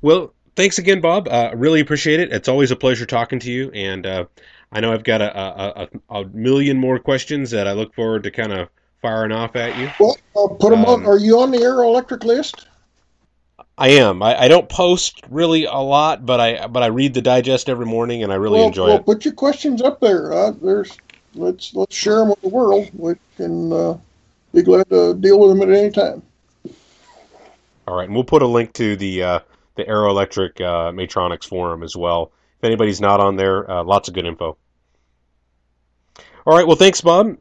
Well, 0.00 0.34
thanks 0.56 0.78
again, 0.78 1.00
Bob. 1.00 1.28
Uh, 1.28 1.50
really 1.54 1.80
appreciate 1.80 2.20
it. 2.20 2.32
It's 2.32 2.48
always 2.48 2.70
a 2.70 2.76
pleasure 2.76 3.06
talking 3.06 3.38
to 3.40 3.50
you, 3.50 3.70
and 3.72 4.06
uh, 4.06 4.24
I 4.72 4.80
know 4.80 4.92
I've 4.92 5.04
got 5.04 5.20
a, 5.20 5.82
a, 5.82 5.88
a, 6.10 6.24
million 6.28 6.78
more 6.78 6.98
questions 6.98 7.50
that 7.50 7.68
I 7.68 7.72
look 7.72 7.94
forward 7.94 8.22
to 8.24 8.30
kind 8.30 8.52
of 8.52 8.68
firing 9.00 9.32
off 9.32 9.56
at 9.56 9.76
you. 9.78 9.90
Well, 10.00 10.16
I'll 10.36 10.48
put 10.48 10.70
them 10.70 10.84
um, 10.84 11.02
on. 11.02 11.06
Are 11.06 11.18
you 11.18 11.40
on 11.40 11.50
the 11.50 11.58
Aeroelectric 11.58 12.24
list? 12.24 12.68
I 13.78 13.88
am. 13.88 14.22
I, 14.22 14.42
I, 14.42 14.48
don't 14.48 14.68
post 14.68 15.20
really 15.28 15.64
a 15.64 15.74
lot, 15.74 16.26
but 16.26 16.40
I 16.40 16.66
but 16.66 16.82
I 16.82 16.86
read 16.86 17.14
the 17.14 17.22
digest 17.22 17.68
every 17.68 17.86
morning, 17.86 18.22
and 18.22 18.32
I 18.32 18.36
really 18.36 18.58
well, 18.58 18.68
enjoy 18.68 18.86
well, 18.88 18.96
it. 18.96 19.06
Put 19.06 19.24
your 19.24 19.34
questions 19.34 19.82
up 19.82 20.00
there. 20.00 20.32
Uh, 20.32 20.50
there's 20.50 20.96
let's 21.34 21.74
let's 21.74 21.94
share 21.94 22.16
them 22.16 22.28
with 22.28 22.40
the 22.42 22.48
world. 22.48 22.90
We 22.94 23.14
can 23.36 23.72
uh, 23.72 23.98
be 24.52 24.62
glad 24.62 24.88
to 24.90 25.14
deal 25.14 25.40
with 25.40 25.50
them 25.50 25.68
at 25.68 25.76
any 25.76 25.90
time. 25.90 26.22
All 27.86 27.96
right, 27.96 28.04
and 28.04 28.14
we'll 28.14 28.24
put 28.24 28.42
a 28.42 28.46
link 28.46 28.72
to 28.74 28.96
the 28.96 29.22
uh, 29.22 29.40
the 29.76 29.84
Aeroelectric 29.84 30.60
uh, 30.60 30.92
Matronics 30.92 31.46
forum 31.46 31.82
as 31.82 31.96
well. 31.96 32.32
If 32.58 32.64
anybody's 32.64 33.00
not 33.00 33.20
on 33.20 33.36
there, 33.36 33.68
uh, 33.70 33.82
lots 33.82 34.08
of 34.08 34.14
good 34.14 34.26
info. 34.26 34.56
All 36.46 36.56
right, 36.56 36.66
well, 36.66 36.76
thanks, 36.76 37.00
Bob. 37.00 37.38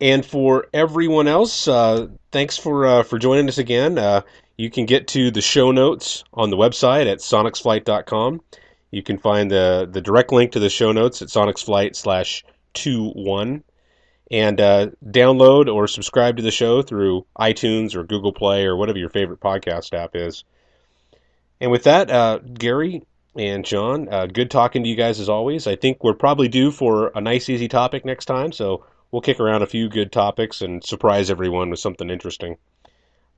And 0.00 0.24
for 0.24 0.66
everyone 0.72 1.28
else, 1.28 1.68
uh, 1.68 2.08
thanks 2.30 2.56
for 2.56 2.86
uh, 2.86 3.02
for 3.02 3.18
joining 3.18 3.48
us 3.48 3.58
again. 3.58 3.98
Uh, 3.98 4.22
you 4.56 4.70
can 4.70 4.86
get 4.86 5.08
to 5.08 5.30
the 5.30 5.40
show 5.40 5.70
notes 5.70 6.24
on 6.32 6.50
the 6.50 6.56
website 6.56 7.10
at 7.10 7.18
sonexflight.com. 7.18 8.40
You 8.90 9.02
can 9.02 9.18
find 9.18 9.50
the, 9.50 9.88
the 9.90 10.00
direct 10.00 10.32
link 10.32 10.52
to 10.52 10.60
the 10.60 10.68
show 10.68 10.92
notes 10.92 11.22
at 11.22 11.28
sonicsflight 11.28 11.96
slash 11.96 12.44
21 12.74 13.64
and 14.32 14.58
uh, 14.60 14.86
download 15.04 15.72
or 15.72 15.86
subscribe 15.86 16.38
to 16.38 16.42
the 16.42 16.50
show 16.50 16.80
through 16.80 17.26
iTunes 17.38 17.94
or 17.94 18.02
Google 18.02 18.32
Play 18.32 18.64
or 18.64 18.74
whatever 18.74 18.98
your 18.98 19.10
favorite 19.10 19.40
podcast 19.40 19.92
app 19.92 20.16
is. 20.16 20.44
And 21.60 21.70
with 21.70 21.84
that, 21.84 22.10
uh, 22.10 22.38
Gary 22.38 23.02
and 23.36 23.64
John, 23.64 24.08
uh, 24.10 24.26
good 24.26 24.50
talking 24.50 24.82
to 24.82 24.88
you 24.88 24.96
guys 24.96 25.20
as 25.20 25.28
always. 25.28 25.66
I 25.66 25.76
think 25.76 26.02
we're 26.02 26.14
probably 26.14 26.48
due 26.48 26.70
for 26.70 27.12
a 27.14 27.20
nice, 27.20 27.50
easy 27.50 27.68
topic 27.68 28.06
next 28.06 28.24
time, 28.24 28.52
so 28.52 28.86
we'll 29.10 29.22
kick 29.22 29.38
around 29.38 29.62
a 29.62 29.66
few 29.66 29.90
good 29.90 30.10
topics 30.10 30.62
and 30.62 30.82
surprise 30.82 31.30
everyone 31.30 31.68
with 31.68 31.78
something 31.78 32.08
interesting. 32.08 32.56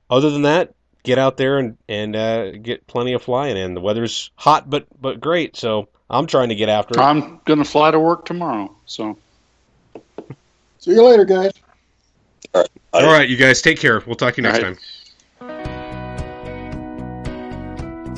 Other 0.09 0.29
than 0.29 0.43
that, 0.43 0.73
get 1.03 1.19
out 1.19 1.35
there 1.37 1.59
and 1.59 1.77
and 1.89 2.15
uh, 2.15 2.51
get 2.53 2.87
plenty 2.87 3.13
of 3.13 3.21
flying 3.21 3.57
in. 3.57 3.73
The 3.73 3.81
weather's 3.81 4.31
hot 4.35 4.69
but 4.69 4.87
but 4.99 5.19
great, 5.19 5.57
so 5.57 5.89
I'm 6.09 6.25
trying 6.25 6.49
to 6.49 6.55
get 6.55 6.69
after 6.69 6.95
it. 6.95 7.03
I'm 7.03 7.41
gonna 7.45 7.65
fly 7.65 7.91
to 7.91 7.99
work 7.99 8.25
tomorrow, 8.25 8.73
so. 8.85 9.17
See 10.85 10.91
you 10.91 11.03
later, 11.03 11.25
guys. 11.25 11.51
All 12.53 12.61
right, 12.61 12.69
All 12.93 13.11
right 13.11 13.27
you 13.27 13.37
guys 13.37 13.59
take 13.59 13.79
care. 13.79 14.03
We'll 14.05 14.15
talk 14.15 14.35
to 14.35 14.37
you 14.37 14.43
next 14.43 14.61
right. 14.61 14.75
time 14.75 14.77